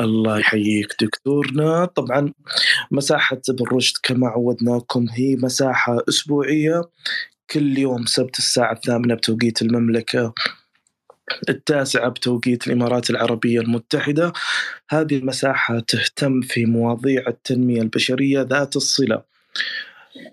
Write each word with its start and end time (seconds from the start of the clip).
الله 0.00 0.38
يحييك. 0.38 0.94
دكتورنا 1.00 1.84
طبعا 1.84 2.32
مساحة 2.90 3.40
ابن 3.48 3.64
رشد 3.72 3.96
كما 4.02 4.28
عودناكم 4.28 5.06
هي 5.10 5.36
مساحة 5.36 5.98
أسبوعية. 6.08 6.82
كل 7.50 7.78
يوم 7.78 8.06
سبت 8.06 8.38
الساعة 8.38 8.72
الثامنة 8.72 9.14
بتوقيت 9.14 9.62
المملكة 9.62 10.34
التاسعة 11.48 12.08
بتوقيت 12.08 12.66
الإمارات 12.66 13.10
العربية 13.10 13.60
المتحدة. 13.60 14.32
هذه 14.90 15.16
المساحة 15.16 15.80
تهتم 15.80 16.40
في 16.40 16.66
مواضيع 16.66 17.24
التنمية 17.28 17.82
البشرية 17.82 18.40
ذات 18.42 18.76
الصلة 18.76 19.22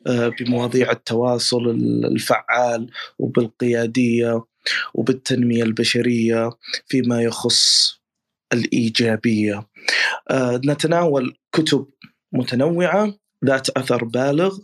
آه، 0.08 0.28
بمواضيع 0.40 0.92
التواصل 0.92 1.70
الفعال 2.06 2.90
وبالقيادية 3.20 4.44
وبالتنمية 4.94 5.64
البشرية 5.64 6.50
فيما 6.88 7.22
يخص 7.22 7.97
الإيجابية. 8.54 9.68
آه، 10.30 10.62
نتناول 10.66 11.38
كتب 11.52 11.88
متنوعة 12.32 13.14
ذات 13.46 13.70
أثر 13.70 14.04
بالغ 14.04 14.58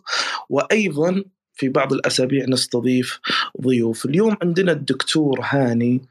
وأيضا 0.50 1.24
في 1.56 1.70
بعض 1.70 1.94
الأسابيع 1.94 2.46
نستضيف 2.50 3.20
ضيوف. 3.62 4.06
اليوم 4.06 4.38
عندنا 4.42 4.72
الدكتور 4.72 5.40
هاني 5.44 6.02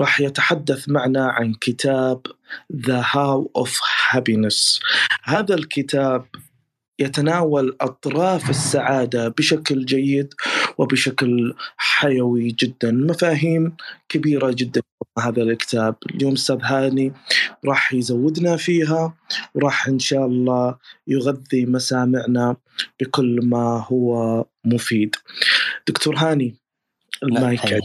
راح 0.00 0.20
يتحدث 0.20 0.88
معنا 0.88 1.26
عن 1.26 1.54
كتاب 1.54 2.26
The 2.72 3.02
How 3.02 3.62
of 3.62 3.70
Happiness. 4.10 4.80
هذا 5.22 5.54
الكتاب 5.54 6.24
يتناول 6.98 7.76
أطراف 7.80 8.50
السعادة 8.50 9.28
بشكل 9.28 9.84
جيد 9.84 10.34
وبشكل 10.78 11.54
حيوي 11.76 12.48
جدا. 12.48 12.92
مفاهيم 12.92 13.76
كبيرة 14.08 14.50
جدا 14.50 14.82
هذا 15.18 15.42
الكتاب. 15.42 15.96
اليوم 16.14 16.32
أستاذ 16.32 16.58
هاني 16.62 17.12
راح 17.64 17.92
يزودنا 17.92 18.56
فيها 18.56 19.14
وراح 19.54 19.88
إن 19.88 19.98
شاء 19.98 20.26
الله 20.26 20.76
يغذي 21.06 21.66
مسامعنا 21.66 22.56
بكل 23.00 23.40
ما 23.42 23.86
هو 23.88 24.44
مفيد. 24.64 25.16
دكتور 25.88 26.16
هاني 26.16 26.54
المايك 27.22 27.60
حياك. 27.60 27.82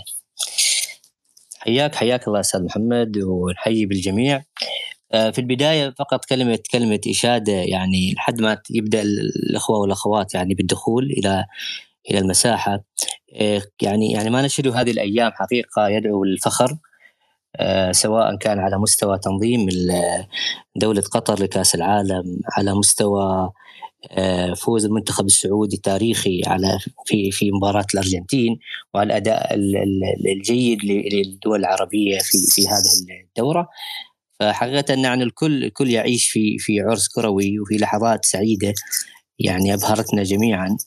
حياك 1.96 2.28
الله 2.28 2.40
أستاذ 2.40 2.64
محمد 2.64 3.18
ونحيي 3.18 3.86
بالجميع. 3.86 4.44
في 5.12 5.40
البداية 5.40 5.94
فقط 6.00 6.26
كلمه 6.26 6.60
كلمة 6.72 7.00
إشادة 7.08 7.54
يعني 7.54 8.14
لحد 8.14 8.42
ما 8.42 8.58
يبدأ 8.70 9.02
الأخوة 9.02 9.80
والأخوات 9.80 10.34
يعني 10.34 10.54
بالدخول 10.54 11.06
إلى 11.06 11.46
إلى 12.12 12.20
المساحة. 12.20 12.84
آه، 13.36 13.62
يعني 13.82 14.12
يعني 14.12 14.30
ما 14.30 14.42
نشهد 14.42 14.68
هذه 14.68 14.92
الأيام 14.92 15.32
حقيقة 15.32 15.88
يدعو 15.88 16.24
للفخر 16.24 16.78
آه، 17.56 17.92
سواء 17.92 18.36
كان 18.38 18.60
على 18.60 18.78
مستوى 18.78 19.20
تنظيم 19.20 19.70
دولة 20.76 21.02
قطر 21.02 21.44
لكأس 21.44 21.76
العالم 21.76 22.40
على 22.58 22.74
مستوى 22.76 23.52
فوز 24.56 24.86
المنتخب 24.86 25.26
السعودي 25.26 25.76
التاريخي 25.76 26.42
على 26.48 26.80
في 27.06 27.32
في 27.32 27.52
مباراة 27.52 27.86
الأرجنتين 27.94 28.60
وعلى 28.94 29.08
الأداء 29.08 29.56
الجيد 30.36 30.86
للدول 30.86 31.60
العربية 31.60 32.20
في 32.20 32.38
في 32.50 32.68
هذه 32.68 33.22
الدورة. 33.28 33.68
فحقيقة 34.42 34.94
يعني 34.94 35.24
الكل 35.24 35.64
الكل 35.64 35.90
يعيش 35.90 36.30
في 36.30 36.58
في 36.58 36.82
عرس 36.82 37.08
كروي 37.08 37.60
وفي 37.60 37.78
لحظات 37.78 38.26
سعيدة 38.26 38.74
يعني 39.40 39.74
أبهرتنا 39.74 40.24
جميعا 40.24 40.78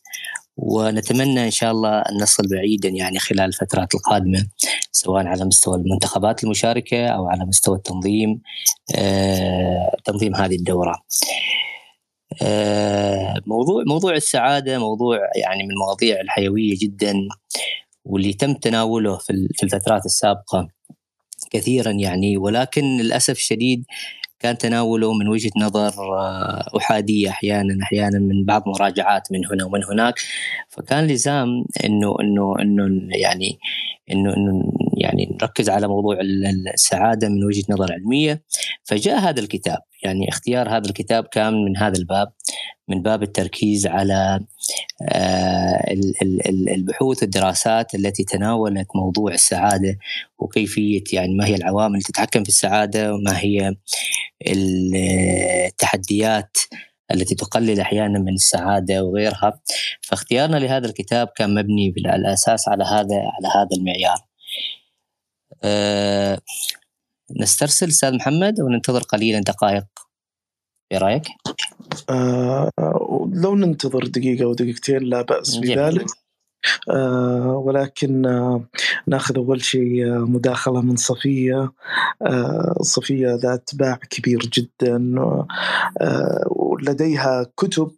ونتمنى 0.56 1.44
إن 1.44 1.50
شاء 1.50 1.70
الله 1.70 1.98
أن 1.98 2.22
نصل 2.22 2.42
بعيدا 2.48 2.88
يعني 2.88 3.18
خلال 3.18 3.40
الفترات 3.40 3.94
القادمة 3.94 4.46
سواء 4.92 5.26
على 5.26 5.44
مستوى 5.44 5.76
المنتخبات 5.76 6.44
المشاركة 6.44 7.06
أو 7.06 7.28
على 7.28 7.44
مستوى 7.44 7.76
التنظيم 7.76 8.40
آه 8.96 9.96
تنظيم 10.04 10.34
هذه 10.36 10.56
الدورة. 10.56 10.94
آه 12.42 13.34
موضوع 13.46 13.82
موضوع 13.86 14.14
السعادة 14.14 14.78
موضوع 14.78 15.18
يعني 15.36 15.62
من 15.62 15.70
المواضيع 15.70 16.20
الحيوية 16.20 16.78
جدا 16.78 17.14
واللي 18.04 18.32
تم 18.32 18.54
تناوله 18.54 19.16
في 19.16 19.62
الفترات 19.62 20.06
السابقة 20.06 20.68
كثيرا 21.54 21.90
يعني 21.90 22.36
ولكن 22.36 22.96
للأسف 22.96 23.36
الشديد 23.36 23.84
كان 24.40 24.58
تناوله 24.58 25.12
من 25.14 25.28
وجهة 25.28 25.50
نظر 25.56 25.92
آه، 25.98 26.76
أحادية 26.76 27.28
أحيانا 27.28 27.82
أحيانا 27.82 28.18
من 28.18 28.44
بعض 28.44 28.62
مراجعات 28.66 29.32
من 29.32 29.46
هنا 29.46 29.64
ومن 29.64 29.84
هناك. 29.84 30.14
فكان 30.76 31.06
لزام 31.06 31.64
إنه 31.84 32.16
إنه 32.20 32.54
إنه 32.60 33.08
يعني 33.16 33.58
إنه 34.10 34.36
إنه 34.36 34.72
يعني 34.96 35.36
نركز 35.42 35.70
على 35.70 35.88
موضوع 35.88 36.18
السعادة 36.74 37.28
من 37.28 37.44
وجهة 37.44 37.64
نظر 37.68 37.92
علمية. 37.92 38.42
فجاء 38.84 39.18
هذا 39.18 39.40
الكتاب 39.40 39.78
يعني 40.02 40.28
اختيار 40.28 40.68
هذا 40.68 40.88
الكتاب 40.88 41.24
كان 41.24 41.64
من 41.64 41.76
هذا 41.76 41.98
الباب 41.98 42.32
من 42.88 43.02
باب 43.02 43.22
التركيز 43.22 43.86
على 43.86 44.40
آه، 45.02 45.94
البحوث 46.48 47.22
والدراسات 47.22 47.94
التي 47.94 48.24
تناولت 48.24 48.86
موضوع 48.94 49.32
السعادة 49.32 49.98
وكيفية 50.38 51.04
يعني 51.12 51.34
ما 51.34 51.46
هي 51.46 51.54
العوامل 51.54 51.94
اللي 51.94 52.04
تتحكم 52.04 52.42
في 52.42 52.48
السعادة 52.48 53.14
وما 53.14 53.38
هي 53.38 53.74
التحديات 55.66 56.56
التي 57.14 57.34
تقلل 57.34 57.80
أحيانا 57.80 58.18
من 58.18 58.34
السعادة 58.34 59.04
وغيرها 59.04 59.60
فاختيارنا 60.00 60.56
لهذا 60.56 60.86
الكتاب 60.86 61.28
كان 61.36 61.54
مبني 61.54 61.90
بالاساس 61.90 62.68
على 62.68 62.84
هذا 62.84 63.16
على 63.16 63.48
هذا 63.54 63.76
المعيار. 63.76 64.18
أه 65.62 66.40
نسترسل 67.40 67.88
أستاذ 67.88 68.14
محمد 68.14 68.60
وننتظر 68.60 69.02
قليلا 69.02 69.40
دقائق 69.40 69.84
إيه 70.92 70.98
رأيك؟ 70.98 71.28
آه 72.10 72.70
لو 73.32 73.54
ننتظر 73.56 74.06
دقيقة 74.06 74.44
أو 74.44 74.54
دقيقتين 74.54 75.02
لا 75.02 75.22
بأس 75.22 75.56
بذلك 75.56 76.06
ولكن 77.64 78.26
آه 78.26 78.64
ناخذ 79.06 79.36
أول 79.36 79.62
شيء 79.64 80.06
آه 80.06 80.18
مداخلة 80.18 80.80
من 80.82 80.96
صفية. 80.96 81.72
آه 82.22 82.74
صفية 82.80 83.34
ذات 83.34 83.70
باع 83.74 83.98
كبير 84.10 84.38
جدا 84.38 85.14
آه 86.00 86.44
ولديها 86.50 87.46
كتب 87.56 87.90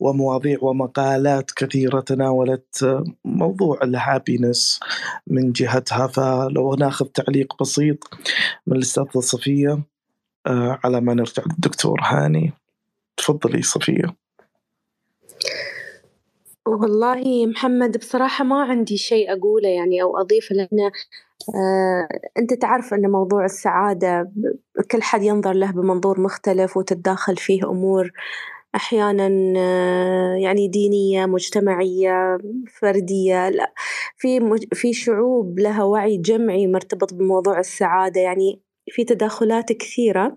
ومواضيع 0.00 0.58
ومقالات 0.62 1.50
كثيرة 1.50 2.00
تناولت 2.00 2.82
آه، 2.82 3.04
موضوع 3.24 3.78
الهابينس 3.82 4.80
من 5.26 5.52
جهتها. 5.52 6.06
فلو 6.06 6.74
ناخذ 6.74 7.06
تعليق 7.06 7.62
بسيط 7.62 7.98
من 8.66 8.76
الأستاذة 8.76 9.20
صفية 9.20 9.82
آه، 10.46 10.78
على 10.84 11.00
ما 11.00 11.14
نرجع 11.14 11.42
للدكتور 11.46 12.00
هاني. 12.02 12.52
تفضلي 13.16 13.62
صفية. 13.62 14.14
والله 16.66 17.46
محمد 17.46 17.98
بصراحة 17.98 18.44
ما 18.44 18.62
عندي 18.62 18.96
شيء 18.96 19.32
أقوله 19.32 19.68
يعني 19.68 20.02
أو 20.02 20.16
أضيف 20.18 20.50
لأن 20.52 20.90
آه 21.54 22.08
أنت 22.38 22.54
تعرف 22.54 22.94
أن 22.94 23.10
موضوع 23.10 23.44
السعادة 23.44 24.32
كل 24.90 25.02
حد 25.02 25.22
ينظر 25.22 25.52
له 25.52 25.70
بمنظور 25.72 26.20
مختلف 26.20 26.76
وتتداخل 26.76 27.36
فيه 27.36 27.64
أمور 27.70 28.10
أحيانا 28.74 29.54
آه 29.58 30.34
يعني 30.34 30.68
دينية 30.68 31.26
مجتمعية 31.26 32.38
فردية 32.80 33.48
لا 33.48 33.72
في 34.16 34.40
في 34.72 34.92
شعوب 34.92 35.58
لها 35.58 35.82
وعي 35.84 36.16
جمعي 36.18 36.66
مرتبط 36.66 37.14
بموضوع 37.14 37.58
السعادة 37.58 38.20
يعني 38.20 38.60
في 38.90 39.04
تداخلات 39.04 39.72
كثيرة. 39.72 40.36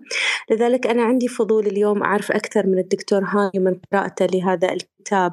لذلك 0.50 0.86
أنا 0.86 1.02
عندي 1.02 1.28
فضول 1.28 1.66
اليوم 1.66 2.02
أعرف 2.02 2.32
أكثر 2.32 2.66
من 2.66 2.78
الدكتور 2.78 3.24
هاني 3.24 3.64
من 3.64 3.76
قراءته 3.92 4.26
لهذا 4.26 4.72
الكتاب. 4.72 5.32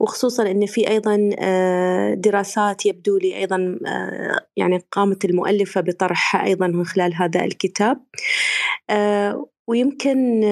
وخصوصا 0.00 0.50
أن 0.50 0.66
في 0.66 0.88
أيضا 0.88 1.30
آه، 1.40 2.14
دراسات 2.14 2.86
يبدو 2.86 3.18
لي 3.18 3.36
أيضا 3.36 3.78
آه، 3.86 4.46
يعني 4.56 4.82
قامت 4.92 5.24
المؤلفة 5.24 5.80
بطرحها 5.80 6.44
أيضا 6.44 6.66
من 6.66 6.84
خلال 6.84 7.14
هذا 7.14 7.44
الكتاب. 7.44 7.98
آه، 8.90 9.48
ويمكن 9.68 10.44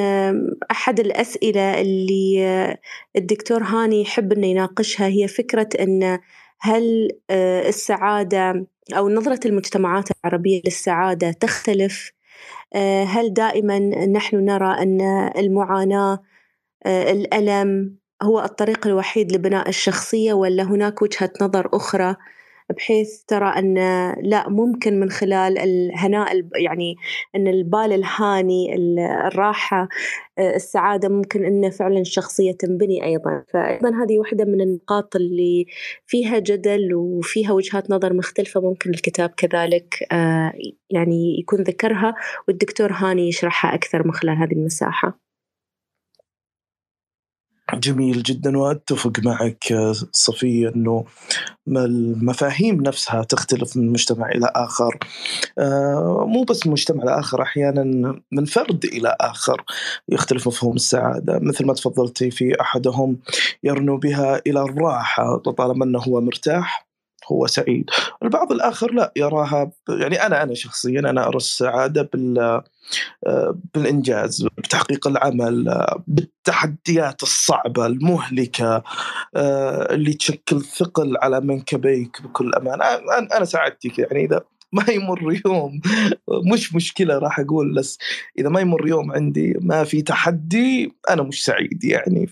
أحد 0.71 1.01
الأسئلة 1.01 1.81
اللي 1.81 2.77
الدكتور 3.17 3.63
هاني 3.63 4.03
يحب 4.03 4.33
أنه 4.33 4.47
يناقشها 4.47 5.07
هي 5.07 5.29
فكرة 5.29 5.69
أن 5.81 6.19
هل 6.65 7.11
السعادة 7.69 8.67
أو 8.97 9.09
نظرة 9.09 9.41
المجتمعات 9.47 10.09
العربية 10.11 10.63
للسعادة 10.65 11.33
تختلف؟ 11.33 12.13
آه، 12.75 13.05
هل 13.05 13.35
دائما 13.35 13.79
نحن 14.07 14.37
نرى 14.37 14.83
أن 14.83 15.01
المعاناة 15.39 16.23
آه، 16.87 17.13
الألم 17.13 17.97
هو 18.23 18.41
الطريق 18.41 18.87
الوحيد 18.87 19.33
لبناء 19.33 19.69
الشخصية 19.69 20.33
ولا 20.33 20.63
هناك 20.63 21.03
وجهة 21.03 21.33
نظر 21.43 21.69
أخرى؟ 21.75 22.17
بحيث 22.71 23.23
ترى 23.23 23.49
أن 23.49 23.75
لا 24.23 24.49
ممكن 24.49 25.01
من 25.01 25.11
خلال 25.11 25.59
الهناء 25.59 26.43
يعني 26.57 26.97
أن 27.37 27.49
البال 27.49 27.93
الهاني 27.93 28.75
الراحة 29.27 29.89
آه، 30.39 30.57
السعادة 30.57 31.09
ممكن 31.09 31.45
أن 31.45 31.71
فعلا 31.71 32.01
الشخصية 32.01 32.53
تنبني 32.53 33.05
أيضا. 33.05 33.45
فأيضا 33.53 33.89
هذه 33.89 34.19
واحدة 34.19 34.45
من 34.45 34.61
النقاط 34.61 35.17
اللي 35.17 35.67
فيها 36.07 36.39
جدل 36.39 36.95
وفيها 36.95 37.53
وجهات 37.53 37.91
نظر 37.91 38.13
مختلفة 38.13 38.61
ممكن 38.61 38.91
الكتاب 38.91 39.31
كذلك 39.31 39.95
آه، 40.13 40.53
يعني 40.91 41.39
يكون 41.41 41.63
ذكرها 41.63 42.15
والدكتور 42.49 42.93
هاني 42.93 43.29
يشرحها 43.29 43.75
أكثر 43.75 44.07
من 44.07 44.13
خلال 44.13 44.37
هذه 44.37 44.53
المساحة. 44.53 45.24
جميل 47.75 48.23
جدا 48.23 48.59
وأتفق 48.59 49.13
معك 49.25 49.75
صفية 50.13 50.69
إنه 50.69 51.05
المفاهيم 51.69 52.83
نفسها 52.83 53.23
تختلف 53.23 53.77
من 53.77 53.93
مجتمع 53.93 54.29
إلى 54.29 54.51
آخر. 54.55 54.99
آه، 55.59 56.25
مو 56.29 56.43
بس 56.43 56.67
من 56.67 56.73
مجتمع 56.73 57.05
لاخر 57.05 57.43
أحيانا 57.43 57.85
من 58.33 58.45
فرد 58.45 58.85
إلى 58.85 59.17
آخر 59.21 59.65
يختلف 60.09 60.49
مفهوم 60.49 60.75
السعادة. 60.75 61.39
مثل 61.39 61.67
ما 61.67 61.75
تفضلتي 61.75 62.31
في 62.31 62.61
أحدهم 62.61 63.19
يرنو 63.65 63.97
بها 63.97 64.43
إلى 64.47 64.61
الراحة 64.61 65.37
طالما 65.39 65.85
إنه 65.85 65.99
هو 65.99 66.21
مرتاح. 66.21 66.94
هو 67.33 67.47
سعيد. 67.47 67.91
البعض 68.23 68.53
الآخر 68.53 68.93
لا 68.93 69.13
يراها 69.17 69.71
يعني 69.89 70.27
أنا 70.27 70.43
أنا 70.43 70.55
شخصيا 70.55 71.01
أنا 71.01 71.27
أرى 71.29 71.37
السعادة 71.37 72.11
بال 72.13 72.63
بالإنجاز 73.75 74.49
بتحقيق 74.59 75.07
العمل 75.07 75.87
بالتحديات 76.07 77.23
الصعبة 77.23 77.87
المهلكة 77.87 78.83
اللي 79.91 80.13
تشكل 80.13 80.61
ثقل 80.61 81.17
على 81.23 81.41
منكبيك 81.41 82.23
بكل 82.23 82.55
أمانة 82.55 82.85
أنا 83.37 83.45
سعادتك 83.45 83.99
يعني 83.99 84.25
إذا 84.25 84.41
ما 84.73 84.85
يمر 84.91 85.41
يوم 85.47 85.81
مش 86.53 86.75
مشكلة 86.75 87.19
راح 87.19 87.41
أقول 87.41 87.75
بس 87.75 87.99
إذا 88.39 88.49
ما 88.49 88.61
يمر 88.61 88.89
يوم 88.89 89.13
عندي 89.13 89.55
ما 89.61 89.85
في 89.85 90.03
تحدي 90.03 90.93
أنا 91.11 91.23
مش 91.23 91.45
سعيد 91.45 91.85
يعني. 91.85 92.29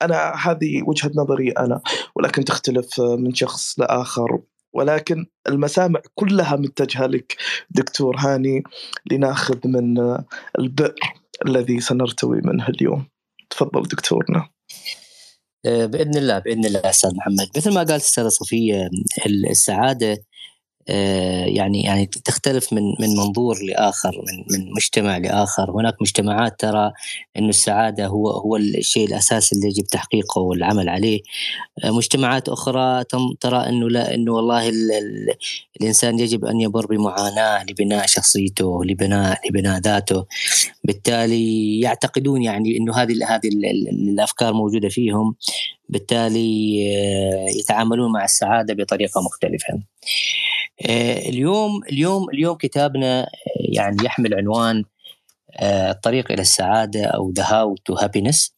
فأنا 0.00 0.34
هذه 0.36 0.82
وجهة 0.86 1.10
نظري 1.14 1.50
أنا 1.50 1.80
ولكن 2.16 2.44
تختلف 2.44 3.00
من 3.00 3.34
شخص 3.34 3.80
لآخر. 3.80 4.40
ولكن 4.72 5.26
المسامع 5.48 6.00
كلها 6.14 6.56
متجهة 6.56 7.06
لك 7.06 7.36
دكتور 7.70 8.16
هاني 8.18 8.62
لناخذ 9.10 9.58
من 9.64 10.18
البئر 10.58 11.14
الذي 11.46 11.80
سنرتوي 11.80 12.40
منه 12.44 12.68
اليوم. 12.68 13.06
تفضل 13.50 13.82
دكتورنا. 13.82 14.48
آه، 15.66 15.86
بإذن 15.86 16.16
الله 16.16 16.38
بإذن 16.38 16.64
الله 16.64 16.80
أستاذ 16.84 17.10
محمد. 17.14 17.48
مثل 17.56 17.74
ما 17.74 17.78
قالت 17.78 18.02
استاذه 18.02 18.28
صفيه 18.28 18.90
السعادة 19.26 20.24
يعني 21.46 21.82
يعني 21.82 22.06
تختلف 22.06 22.72
من 22.72 22.82
من 23.00 23.08
منظور 23.16 23.56
لآخر 23.62 24.10
من 24.26 24.58
من 24.58 24.72
مجتمع 24.72 25.16
لآخر. 25.18 25.70
هناك 25.70 25.94
مجتمعات 26.02 26.60
ترى 26.60 26.92
إنه 27.36 27.48
السعادة 27.48 28.06
هو 28.06 28.30
هو 28.30 28.56
الشيء 28.56 29.06
الأساسي 29.08 29.56
اللي 29.56 29.66
يجب 29.68 29.84
تحقيقه 29.86 30.40
والعمل 30.40 30.88
عليه. 30.88 31.20
آه، 31.84 31.90
مجتمعات 31.90 32.48
أخرى 32.48 33.04
ترى 33.40 33.68
إنه 33.68 33.88
لا 33.90 34.14
إنه 34.14 34.32
والله 34.32 34.68
ال 34.68 34.92
ال 34.92 35.34
الإنسان 35.80 36.18
يجب 36.18 36.44
أن 36.44 36.60
يمر 36.60 36.86
بمعاناة 36.86 37.64
لبناء 37.64 38.06
شخصيته 38.06 38.84
لبناء 38.84 39.38
لبناء 39.48 39.80
ذاته. 39.80 40.24
بالتالي 40.88 41.80
يعتقدون 41.80 42.42
يعني 42.42 42.76
إنه 42.76 42.96
هذه 42.96 43.34
هذه 43.34 43.48
الأفكار 43.92 44.52
موجودة 44.52 44.88
فيهم 44.88 45.34
بالتالي 45.88 46.78
آه، 46.96 47.46
يتعاملون 47.60 48.12
مع 48.12 48.24
السعادة 48.24 48.74
بطريقة 48.74 49.20
مختلفة. 49.20 49.82
آه، 50.88 51.18
اليوم 51.28 51.80
اليوم 51.92 52.30
اليوم 52.30 52.56
كتابنا 52.56 53.22
آه، 53.22 53.28
يعني 53.56 53.96
يحمل 54.04 54.34
عنوان 54.34 54.84
الطريق 55.62 56.32
إلى 56.32 56.42
السعادة 56.42 57.04
أو 57.04 57.30
The 57.30 57.44
How 57.44 57.76
to 57.76 57.94
Happiness 57.94 58.54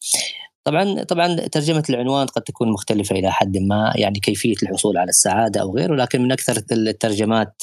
طبعا 0.63 1.03
طبعا 1.03 1.35
ترجمة 1.35 1.83
العنوان 1.89 2.27
قد 2.27 2.41
تكون 2.41 2.71
مختلفة 2.71 3.15
إلى 3.15 3.31
حد 3.31 3.57
ما 3.57 3.93
يعني 3.95 4.19
كيفية 4.19 4.55
الحصول 4.63 4.97
على 4.97 5.09
السعادة 5.09 5.61
أو 5.61 5.75
غيره 5.75 5.95
لكن 5.95 6.21
من 6.21 6.31
أكثر 6.31 6.63
الترجمات 6.71 7.55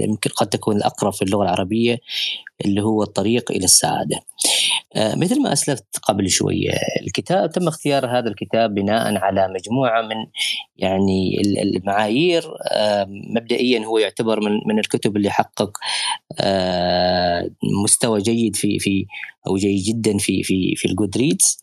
يمكن 0.00 0.30
قد 0.30 0.46
تكون 0.46 0.76
الأقرب 0.76 1.12
في 1.12 1.22
اللغة 1.22 1.42
العربية 1.42 1.98
اللي 2.64 2.82
هو 2.82 3.02
الطريق 3.02 3.50
إلى 3.50 3.64
السعادة. 3.64 4.20
آه، 4.96 5.14
مثل 5.14 5.42
ما 5.42 5.52
أسلفت 5.52 5.98
قبل 6.02 6.30
شوية 6.30 6.70
الكتاب 7.02 7.50
تم 7.50 7.68
اختيار 7.68 8.06
هذا 8.06 8.28
الكتاب 8.28 8.74
بناء 8.74 9.16
على 9.16 9.48
مجموعة 9.48 10.02
من 10.02 10.16
يعني 10.76 11.42
المعايير 11.62 12.44
آه، 12.72 13.06
مبدئيا 13.08 13.84
هو 13.84 13.98
يعتبر 13.98 14.40
من 14.40 14.52
من 14.66 14.78
الكتب 14.78 15.16
اللي 15.16 15.30
حقق 15.30 15.70
آه، 16.40 17.50
مستوى 17.84 18.20
جيد 18.20 18.56
في 18.56 18.78
في 18.78 19.06
أو 19.46 19.56
جيد 19.56 19.82
جدا 19.82 20.18
في 20.18 20.42
في 20.42 20.74
في 20.76 20.88
ال 20.88 21.16
Goodreads 21.16 21.58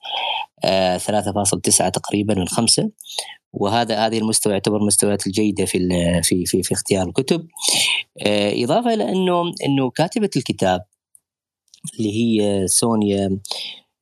3.9 0.97 1.89
تقريبا 1.89 2.35
من 2.35 2.47
خمسة 2.47 2.91
وهذا 3.53 4.05
هذه 4.05 4.17
المستوى 4.17 4.53
يعتبر 4.53 4.77
المستويات 4.77 5.27
الجيدة 5.27 5.65
في 5.65 5.79
في 6.23 6.45
في, 6.45 6.63
في 6.63 6.73
اختيار 6.73 7.07
الكتب. 7.07 7.47
إضافة 8.63 8.93
إلى 8.93 9.09
أنه 9.09 9.41
أنه 9.65 9.89
كاتبة 9.89 10.29
الكتاب 10.35 10.85
اللي 11.99 12.11
هي 12.11 12.67
سونيا 12.67 13.39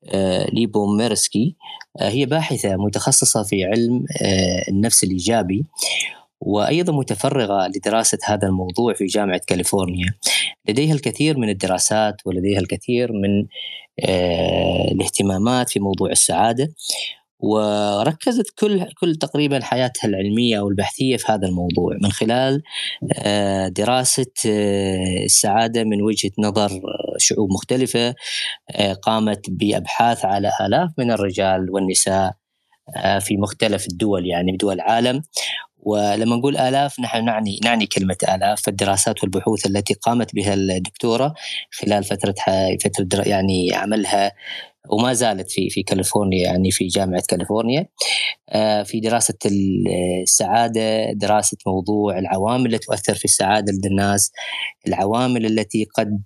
آه، 0.06 0.50
ليوبوميرسكي 0.54 1.56
آه، 2.00 2.10
هي 2.10 2.26
باحثة 2.26 2.76
متخصصة 2.76 3.44
في 3.44 3.66
علم 3.66 4.06
آه، 4.22 4.70
النفس 4.70 5.04
الإيجابي 5.04 5.66
وأيضا 6.42 6.94
متفرغة 6.94 7.68
لدراسة 7.68 8.18
هذا 8.26 8.48
الموضوع 8.48 8.94
في 8.94 9.06
جامعة 9.06 9.42
كاليفورنيا. 9.48 10.14
لديها 10.70 10.94
الكثير 10.94 11.38
من 11.38 11.50
الدراسات 11.50 12.16
ولديها 12.26 12.60
الكثير 12.60 13.12
من 13.12 13.48
الاهتمامات 14.92 15.70
في 15.70 15.80
موضوع 15.80 16.12
السعادة. 16.12 16.74
وركزت 17.42 18.60
كل 18.60 18.86
كل 19.00 19.16
تقريبا 19.16 19.64
حياتها 19.64 20.08
العلمية 20.08 20.60
أو 20.60 20.70
البحثية 20.70 21.18
في 21.18 21.32
هذا 21.32 21.48
الموضوع 21.48 21.98
من 22.04 22.12
خلال 22.12 22.64
آه، 23.14 23.68
دراسة 23.68 24.32
آه، 24.48 25.24
السعادة 25.26 25.84
من 25.84 26.02
وجهة 26.02 26.32
نظر 26.40 26.70
شعوب 27.18 27.52
مختلفة 27.52 28.16
آه، 28.72 28.94
قامت 28.94 29.50
بأبحاث 29.50 30.26
على 30.26 30.52
آلاف 30.62 30.90
من 30.98 31.12
الرجال 31.12 31.72
والنساء 31.72 32.34
في 33.20 33.38
مختلف 33.38 33.88
الدول 33.88 34.26
يعني 34.28 34.52
بدول 34.52 34.74
العالم. 34.74 35.24
ولما 35.84 36.36
نقول 36.36 36.58
آلاف 36.58 37.00
نحن 37.00 37.26
نعني 37.26 37.60
نعني 37.64 37.86
كلمة 37.86 38.18
آلاف 38.24 38.62
فالدراسات 38.62 39.24
والبحوث 39.24 39.66
التي 39.66 39.94
قامت 39.94 40.36
بها 40.36 40.54
الدكتورة 40.54 41.34
خلال 41.72 42.04
فترة 42.04 42.36
فترة 42.84 43.22
يعني 43.28 43.74
عملها 43.74 44.32
وما 44.90 45.14
زالت 45.14 45.52
في 45.52 45.70
في 45.70 45.84
كاليفورنيا 45.84 46.44
يعني 46.44 46.72
في 46.72 46.88
جامعة 46.88 47.24
كاليفورنيا. 47.30 47.88
آه، 48.50 48.84
في 48.84 49.00
دراسة 49.00 49.38
السعادة 50.24 51.12
دراسة 51.14 51.58
موضوع 51.68 52.20
العوامل 52.20 52.74
التي 52.74 52.86
تؤثر 52.86 53.16
في 53.16 53.26
السعادة 53.26 53.74
لدى 53.74 53.88
الناس 53.88 54.32
العوامل 54.88 55.46
التي 55.46 55.88
قد 55.96 56.22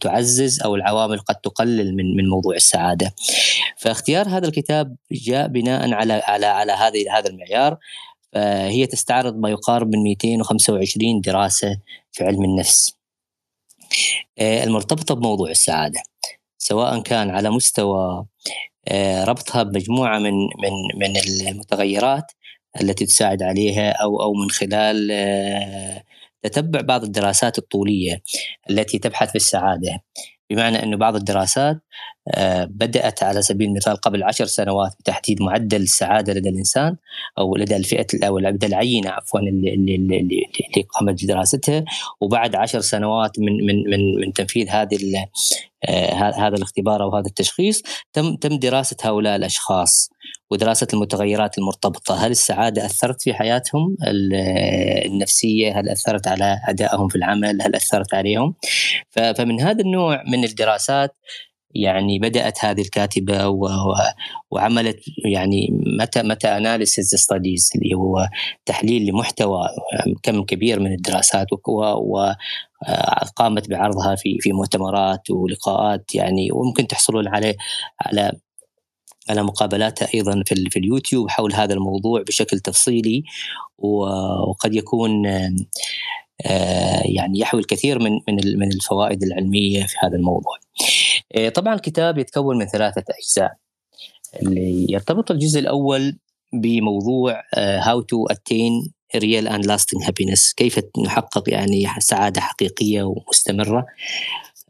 تعزز 0.00 0.62
أو 0.62 0.74
العوامل 0.74 1.18
قد 1.18 1.34
تقلل 1.34 1.96
من 1.96 2.16
من 2.16 2.28
موضوع 2.28 2.54
السعادة. 2.54 3.14
فاختيار 3.78 4.28
هذا 4.28 4.48
الكتاب 4.48 4.96
جاء 5.12 5.46
بناء 5.48 5.92
على 5.92 6.12
على 6.12 6.46
على 6.46 6.72
هذه 6.72 7.18
هذا 7.18 7.30
المعيار. 7.30 7.78
فهي 8.32 8.86
تستعرض 8.86 9.36
ما 9.36 9.50
يقارب 9.50 9.88
من 9.88 10.02
225 10.02 11.20
دراسة 11.20 11.78
في 12.12 12.24
علم 12.24 12.44
النفس 12.44 12.94
آه، 14.38 14.64
المرتبطة 14.64 15.14
بموضوع 15.14 15.50
السعادة. 15.50 16.00
سواء 16.64 17.02
كان 17.02 17.30
على 17.30 17.50
مستوى 17.50 18.26
آه، 18.88 19.24
ربطها 19.24 19.62
بمجموعة 19.62 20.18
من 20.18 20.32
من 20.32 20.72
من 20.96 21.16
المتغيرات 21.48 22.32
التي 22.80 23.06
تساعد 23.06 23.42
عليها 23.42 23.92
أو 23.92 24.22
أو 24.22 24.34
من 24.34 24.50
خلال 24.50 25.10
آه، 25.12 26.04
تتبع 26.42 26.80
بعض 26.80 27.04
الدراسات 27.04 27.58
الطولية 27.58 28.22
التي 28.70 28.98
تبحث 28.98 29.30
في 29.30 29.36
السعادة. 29.36 30.02
بمعنى 30.54 30.82
أنه 30.82 30.96
بعض 30.96 31.16
الدراسات 31.16 31.76
آه، 32.28 32.64
بدأت 32.64 33.22
على 33.22 33.42
سبيل 33.42 33.68
المثال 33.68 33.96
قبل 33.96 34.22
عشر 34.22 34.44
سنوات 34.44 34.92
بتحديد 35.00 35.42
معدل 35.42 35.82
السعادة 35.82 36.32
لدى 36.32 36.48
الإنسان 36.48 36.96
أو 37.38 37.56
لدى 37.56 37.76
الفئة 37.76 38.06
أو 38.26 38.38
لدى 38.38 38.66
العينة 38.66 39.10
عفوا 39.10 39.40
اللي, 39.40 39.74
اللي, 39.74 39.94
اللي, 39.94 40.20
اللي 40.20 40.86
قامت 40.94 41.24
بدراستها. 41.24 41.84
وبعد 42.20 42.56
عشر 42.56 42.80
سنوات 42.80 43.38
من 43.38 43.66
من 43.66 43.90
من 43.90 44.20
من 44.20 44.32
تنفيذ 44.32 44.68
هذه 44.70 44.98
آه، 45.84 46.14
هذا 46.14 46.56
الاختبار 46.56 47.02
أو 47.02 47.16
هذا 47.16 47.26
التشخيص 47.26 47.82
تم 48.12 48.36
تم 48.36 48.58
دراسة 48.58 48.96
هؤلاء 49.02 49.36
الأشخاص. 49.36 50.10
ودراسة 50.50 50.86
المتغيرات 50.94 51.58
المرتبطة. 51.58 52.26
هل 52.26 52.30
السعادة 52.30 52.86
أثرت 52.86 53.22
في 53.22 53.34
حياتهم؟ 53.34 53.96
النفسية 55.06 55.80
هل 55.80 55.88
أثرت 55.88 56.28
على 56.28 56.60
أدائهم 56.68 57.08
في 57.08 57.16
العمل؟ 57.16 57.62
هل 57.62 57.74
أثرت 57.74 58.14
عليهم؟ 58.14 58.54
فمن 59.10 59.60
هذا 59.60 59.80
النوع 59.80 60.22
من 60.28 60.44
الدراسات 60.44 61.16
يعني 61.74 62.18
بدأت 62.18 62.64
هذه 62.64 62.80
الكاتبة 62.80 63.48
وعملت 64.50 65.00
يعني 65.24 65.68
meta 66.00 66.22
meta 66.22 66.48
analysis 66.48 67.14
studies 67.14 67.70
اللي 67.76 67.94
هو 67.94 68.28
تحليل 68.66 69.06
لمحتوى 69.06 69.68
كم 70.22 70.42
كبير 70.44 70.80
من 70.80 70.92
الدراسات 70.92 71.46
وقامت 72.82 73.70
بعرضها 73.70 74.14
في 74.14 74.38
في 74.40 74.52
مؤتمرات 74.52 75.30
ولقاءات 75.30 76.14
يعني 76.14 76.48
وممكن 76.52 76.86
تحصلون 76.86 77.28
عليه 77.28 77.56
على 78.00 78.32
على 79.30 79.42
مقابلاتها 79.42 80.08
أيضا 80.14 80.42
في, 80.46 80.70
في 80.70 80.78
اليوتيوب 80.78 81.30
حول 81.30 81.54
هذا 81.54 81.74
الموضوع 81.74 82.22
بشكل 82.22 82.60
تفصيلي 82.60 83.22
وقد 83.78 84.74
يكون 84.74 85.26
آه، 86.46 87.02
يعني 87.04 87.38
يحوي 87.38 87.60
الكثير 87.60 87.98
من 87.98 88.12
من 88.28 88.58
من 88.58 88.72
الفوائد 88.72 89.22
العلمية 89.22 89.86
في 89.86 89.94
هذا 90.02 90.16
الموضوع. 90.16 90.58
آه، 91.36 91.48
طبعا 91.48 91.74
الكتاب 91.74 92.18
يتكون 92.18 92.58
من 92.58 92.66
ثلاثة 92.66 93.04
أجزاء 93.18 93.52
اللي 94.42 94.86
يرتبط 94.88 95.30
الجزء 95.30 95.60
الأول 95.60 96.18
بموضوع 96.52 97.42
how 97.56 98.00
to 98.00 98.26
attain 98.26 98.92
real 99.16 99.48
and 99.48 99.66
lasting 99.66 100.02
happiness 100.02 100.52
كيف 100.52 100.80
نحقق 101.04 101.50
يعني 101.50 101.86
سعادة 101.98 102.40
حقيقية 102.40 103.02
ومستمرة 103.02 103.86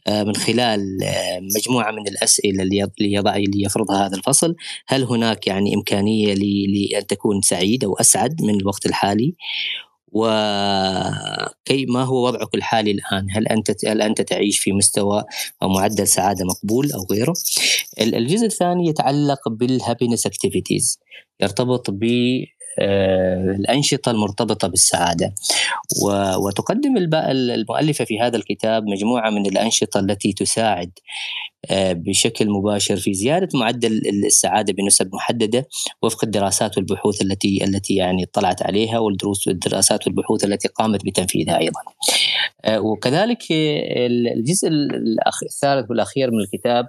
من 0.09 0.37
خلال 0.37 1.03
آه، 1.03 1.41
مجموعة 1.41 1.91
من 1.91 2.09
الأسئلة 2.09 2.63
اللي 2.63 2.93
يضع 3.01 3.37
اللي 3.37 3.63
يفرضها 3.63 4.07
هذا 4.07 4.17
الفصل 4.17 4.55
هل 4.87 5.05
هناك 5.05 5.47
يعني 5.47 5.75
إمكانية 5.75 6.35
لأن 6.35 7.07
تكون 7.07 7.41
سعيد 7.43 7.85
أو 7.85 7.95
أسعد 7.95 8.43
من 8.43 8.55
الوقت 8.61 8.87
الحالي 8.87 9.35
وكي 10.15 11.87
ما 11.87 12.03
هو 12.03 12.27
وضعك 12.27 12.55
الحالي 12.55 12.91
الآن؟ 12.91 13.27
هل 13.31 13.49
أنت 13.49 13.87
هل 13.87 14.03
أنت 14.03 14.21
تعيش 14.21 14.59
في 14.59 14.73
مستوى 14.73 15.25
أو 15.63 15.69
معدل 15.69 16.09
سعادة 16.09 16.45
مقبول 16.45 16.93
أو 16.93 17.07
غيره؟ 17.11 17.35
الجزء 18.01 18.47
الثاني 18.47 18.89
يتعلق 18.89 19.49
بال 19.49 19.63
happiness 19.63 20.27
activities 20.27 20.99
يرتبط 21.41 21.91
ب 21.91 22.05
آه، 22.05 22.47
الأنشطة 22.79 24.11
المرتبطة 24.11 24.69
بالسعادة. 24.69 25.35
وتقدم 26.39 26.97
المؤلفة 26.97 28.05
في 28.05 28.21
هذا 28.21 28.37
الكتاب 28.37 28.85
مجموعة 28.85 29.31
من 29.31 29.47
الأنشطة 29.47 30.01
التي 30.01 30.33
تساعد 30.33 30.91
آه، 31.71 31.93
بشكل 31.93 32.51
مباشر 32.51 32.97
في 32.97 33.15
زيادة 33.15 33.49
معدل 33.59 34.03
السعادة 34.27 34.73
بنسب 34.73 35.15
محددة 35.15 35.69
وفق 36.03 36.25
الدراسات 36.25 36.77
والبحوث 36.77 37.23
التي 37.23 37.65
التي 37.65 37.95
يعني 37.95 38.25
اطلعت 38.25 38.63
عليها 38.63 38.99
والدروس 38.99 39.49
والدراسات 39.49 40.07
والبحوث 40.07 40.45
التي 40.45 40.69
قامت 40.69 41.05
بتنفيذها 41.05 41.59
أيضا. 41.59 41.81
آه، 42.65 42.81
وكذلك 42.81 43.43
الجزء 43.51 44.69
الثالث 45.43 45.91
والأخير 45.91 46.31
من 46.31 46.41
الكتاب 46.41 46.87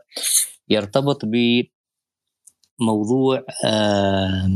يرتبط 0.69 1.25
بموضوع 2.79 3.43
آه، 3.65 4.49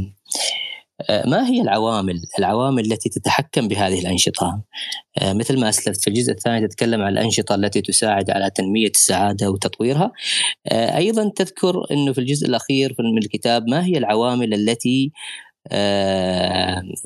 ما 1.26 1.48
هي 1.48 1.62
العوامل؟ 1.62 2.22
العوامل 2.40 2.92
التي 2.92 3.10
تتحكم 3.10 3.68
بهذه 3.68 4.00
الأنشطة. 4.00 4.62
آه، 5.22 5.34
مثل 5.34 5.60
ما 5.60 5.70
أسلفت 5.70 6.02
في 6.02 6.08
الجزء 6.08 6.32
الثاني 6.32 6.68
تتكلم 6.68 7.02
عن 7.02 7.14
الأنشطة 7.14 7.56
التي 7.56 7.82
تساعد 7.82 8.30
على 8.30 8.50
تنمية 8.50 8.90
السعادة 8.90 9.52
وتطويرها. 9.52 10.12
آه، 10.68 10.98
أيضا 10.98 11.32
تذكر 11.36 11.86
أنه 11.92 12.14
في 12.14 12.22
الجزء 12.22 12.48
الأخير 12.48 12.96
من 13.00 13.18
الكتاب 13.18 13.70
ما 13.70 13.86
هي 13.86 13.98
العوامل 13.98 14.54
التي 14.54 15.12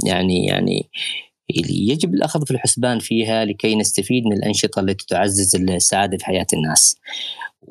يعني 0.06 0.46
يعني 0.46 0.90
يجب 1.70 2.14
الأخذ 2.14 2.46
في 2.46 2.52
الحسبان 2.52 3.00
فيها 3.00 3.46
لكي 3.46 3.76
نستفيد 3.76 4.26
من 4.26 4.34
الأنشطة 4.34 4.80
التي 4.80 5.06
تعزز 5.08 5.56
السعادة 5.56 6.18
في 6.18 6.26
حياة 6.26 6.48
الناس. 6.54 6.98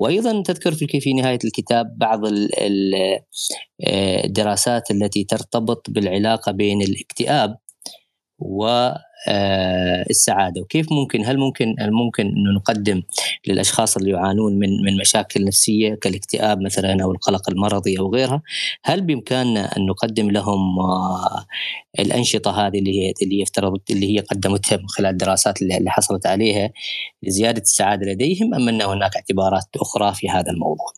وأيضا 0.03 0.43
تذكر 0.43 0.73
في 0.75 1.01
في 1.01 1.15
نهاية 1.15 1.39
الكتاب 1.45 1.99
بعض 1.99 2.21
آه، 2.27 4.25
الدراسات 4.25 4.91
التي 4.91 5.25
ترتبط 5.25 5.91
بالعلاقة 5.91 6.53
بين 6.53 6.83
الاكتئاب 6.83 7.59
و 8.39 8.67
آه، 8.67 9.03
السعادة. 10.11 10.61
وكيف 10.61 10.93
ممكن 10.93 11.25
هل 11.25 11.39
ممكن 11.39 11.75
هل 11.79 11.93
ممكن 11.93 12.27
إنه 12.27 12.51
نقدم 12.57 13.03
للأشخاص 13.47 13.97
اللي 13.97 14.11
يعانون 14.11 14.59
من 14.59 14.83
من 14.83 14.97
مشاكل 14.97 15.45
نفسية 15.45 15.95
كالاكتئاب 15.95 16.61
مثلا 16.61 17.03
أو 17.03 17.13
القلق 17.13 17.51
المرضي 17.51 17.99
أو 17.99 18.15
غيرها؟ 18.15 18.43
هل 18.85 19.01
بإمكاننا 19.01 19.77
أن 19.77 19.87
نقدم 19.87 20.31
لهم 20.31 20.79
آه، 20.81 21.45
الأنشطة 21.99 22.67
هذه 22.67 22.79
اللي 22.79 23.01
هي 23.01 23.13
اللي 23.23 23.39
هي 23.39 23.43
افترضت 23.43 23.91
اللي 23.91 24.17
هي 24.17 24.21
قدمتها 24.21 24.77
من 24.77 24.89
خلال 24.89 25.11
الدراسات 25.11 25.63
اللي 25.63 25.91
حصلت 25.91 26.27
عليها 26.27 26.71
لزيادة 27.23 27.63
السعادة 27.63 28.07
لديهم 28.07 28.55
أم 28.55 28.69
أن 28.69 28.83
هناك 28.83 29.17
اعتبارات 29.17 29.65
أخرى 29.77 30.15
في 30.15 30.29
هذا 30.29 30.51
الموضوع؟ 30.51 30.93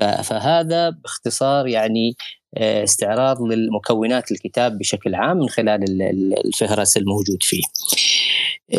فهذا 0.00 0.90
باختصار 0.90 1.66
يعني 1.66 2.10
آه، 2.10 2.39
استعراض 2.56 3.42
للمكونات 3.42 4.32
الكتاب 4.32 4.78
بشكل 4.78 5.14
عام 5.14 5.36
من 5.36 5.48
خلال 5.48 6.02
الفهرس 6.46 6.96
الموجود 6.96 7.42
فيه. 7.42 7.62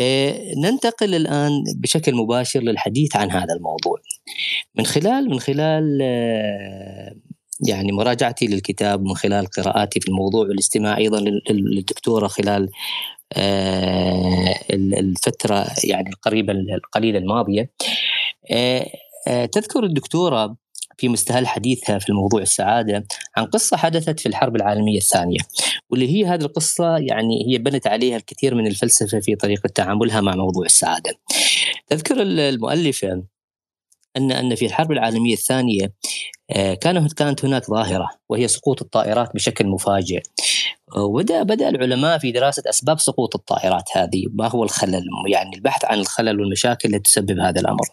آه، 0.00 0.54
ننتقل 0.56 1.14
الآن 1.14 1.50
بشكل 1.76 2.14
مباشر 2.14 2.60
للحديث 2.60 3.16
عن 3.16 3.30
هذا 3.30 3.54
الموضوع. 3.54 3.98
من 4.74 4.86
خلال 4.86 5.30
من 5.30 5.40
خلال 5.40 5.98
آه، 6.02 7.14
يعني 7.68 7.92
مراجعتي 7.92 8.46
للكتاب 8.46 9.02
من 9.02 9.14
خلال 9.14 9.46
قراءاتي 9.46 10.00
في 10.00 10.08
الموضوع 10.08 10.40
والاستماع 10.40 10.96
أيضا 10.96 11.20
للدكتورة 11.50 12.26
خلال 12.26 12.68
الفترة 14.72 15.66
يعني 15.84 16.10
القريبه 16.10 16.52
القليله 16.52 17.18
الماضية 17.18 17.70
تذكر 19.52 19.84
الدكتورة 19.84 20.56
في 21.02 21.08
مستهل 21.08 21.46
حديثها 21.46 21.98
في 21.98 22.08
الموضوع 22.08 22.42
السعادة 22.42 23.06
عن 23.36 23.46
قصة 23.46 23.76
حدثت 23.76 24.20
في 24.20 24.26
الحرب 24.26 24.56
العالمية 24.56 24.98
الثانية. 24.98 25.38
واللي 25.90 26.08
هي 26.16 26.26
هذه 26.26 26.40
القصة 26.40 26.96
يعني 26.96 27.46
هي 27.48 27.58
بنت 27.58 27.86
عليها 27.86 28.16
الكثير 28.16 28.54
من 28.54 28.66
الفلسفة 28.66 29.20
في 29.20 29.36
طريقة 29.36 29.68
تعاملها 29.74 30.20
مع 30.20 30.34
موضوع 30.34 30.64
السعادة. 30.64 31.10
تذكر 31.86 32.22
المؤلفة 32.22 33.22
أن 34.16 34.32
أن 34.32 34.54
في 34.54 34.66
الحرب 34.66 34.92
العالمية 34.92 35.34
الثانية 35.34 35.92
آه، 36.50 36.74
كانت 36.74 37.12
كانت 37.12 37.44
هناك 37.44 37.70
ظاهرة 37.70 38.10
وهي 38.28 38.48
سقوط 38.48 38.82
الطائرات 38.82 39.34
بشكل 39.34 39.66
مفاجئ. 39.66 40.22
وبدا 40.96 41.42
بدأ 41.42 41.68
العلماء 41.68 42.18
في 42.18 42.32
دراسة 42.32 42.62
أسباب 42.68 42.98
سقوط 43.00 43.36
الطائرات 43.36 43.84
هذه 43.96 44.26
ما 44.32 44.48
هو 44.48 44.64
الخلل؟ 44.64 45.04
يعني 45.28 45.56
البحث 45.56 45.84
عن 45.84 45.98
الخلل 45.98 46.40
والمشاكل 46.40 46.88
التي 46.88 46.98
تسبب 46.98 47.38
هذا 47.38 47.60
الأمر. 47.60 47.86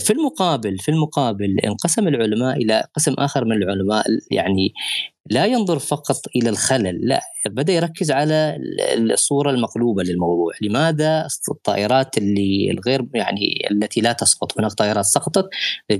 في 0.00 0.12
المقابل 0.12 0.78
في 0.78 0.90
المقابل 0.90 1.60
انقسم 1.60 2.08
العلماء 2.08 2.56
إلى 2.56 2.84
قسم 2.94 3.14
آخر 3.18 3.44
من 3.44 3.52
العلماء 3.52 4.04
يعني 4.30 4.74
لا 5.30 5.46
ينظر 5.46 5.78
فقط 5.78 6.20
إلى 6.36 6.50
الخلل 6.50 7.08
لا 7.08 7.20
بدأ 7.46 7.72
يركز 7.72 8.10
على 8.10 8.58
الصورة 8.96 9.50
المقلوبة 9.50 10.02
للموضوع. 10.02 10.52
لماذا 10.62 11.26
الطائرات 11.50 12.18
اللي 12.18 12.70
الغير 12.70 13.06
يعني 13.14 13.68
التي 13.70 14.00
لا 14.00 14.12
تسقط 14.12 14.58
هناك 14.58 14.72
طائرات 14.72 15.04
سقطت 15.04 15.48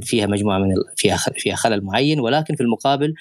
فيها 0.02 0.26
مجموعة 0.26 0.58
من 0.58 0.74
فيها 0.96 1.16
فيها 1.36 1.54
خلل 1.54 1.84
معين 1.84 2.20
ولكن 2.20 2.56
في 2.56 2.62
المقابل 2.62 3.14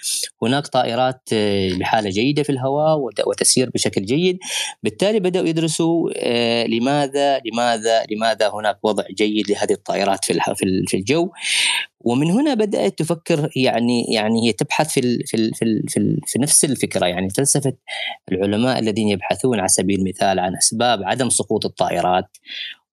هناك 0.43 0.67
طائرات 0.67 1.21
آه، 1.33 1.69
بحالة 1.73 2.09
جيدة 2.09 2.43
في 2.43 2.49
الهواء 2.49 2.99
وتسير 3.27 3.69
بشكل 3.69 4.05
جيد. 4.05 4.37
بالتالي 4.83 5.19
بدأوا 5.19 5.47
يدرسوا 5.47 6.09
آه، 6.15 6.67
لماذا 6.67 7.41
لماذا 7.45 8.05
لماذا 8.11 8.49
هناك 8.49 8.77
وضع 8.83 9.03
جيد 9.17 9.51
لهذه 9.51 9.73
الطائرات 9.73 10.25
في 10.25 10.39
في 10.87 10.97
الجو. 10.97 11.29
ومن 12.05 12.31
هنا 12.31 12.53
بدأت 12.53 12.99
تفكر 12.99 13.49
يعني 13.55 14.05
يعني 14.13 14.47
هي 14.47 14.53
تبحث 14.53 14.91
في 14.93 15.23
في 15.25 15.51
في, 15.53 15.83
في, 15.95 16.19
في 16.27 16.39
نفس 16.39 16.65
الفكرة. 16.65 17.05
يعني 17.05 17.29
فلسفة 17.29 17.73
العلماء 18.31 18.79
الذين 18.79 19.07
يبحثون 19.07 19.59
على 19.59 19.67
سبيل 19.67 19.99
المثال 19.99 20.39
عن 20.39 20.55
أسباب 20.55 21.03
عدم 21.03 21.29
سقوط 21.29 21.65
الطائرات 21.65 22.37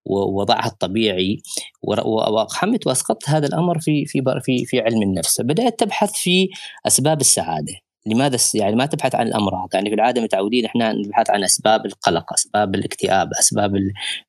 ووضعها 0.05 0.67
الطبيعي 0.67 1.43
وأقحمت 1.83 2.87
وأسقطت 2.87 3.31
هذا 3.31 3.47
الأمر 3.47 3.79
في 3.81 4.07
في 4.07 4.23
في 4.45 4.65
في 4.65 4.81
علم 4.81 5.03
النفس. 5.03 5.41
بدأت 5.41 5.81
تبحث 5.81 6.13
في 6.13 6.49
أسباب 6.87 7.21
السعادة. 7.21 7.75
لماذا 8.07 8.39
يعني 8.55 8.77
ما 8.77 8.87
تبحث 8.87 9.15
عن 9.15 9.27
الأمراض؟ 9.27 9.69
يعني 9.75 9.89
في 9.89 9.95
العادة 9.95 10.21
متعودين 10.23 10.65
إحنا 10.65 10.93
نبحث 10.93 11.31
عن 11.31 11.45
أسباب 11.45 11.87
القلق 11.87 12.33
أسباب 12.33 12.75
الاكتئاب 12.75 13.29
أسباب 13.41 13.73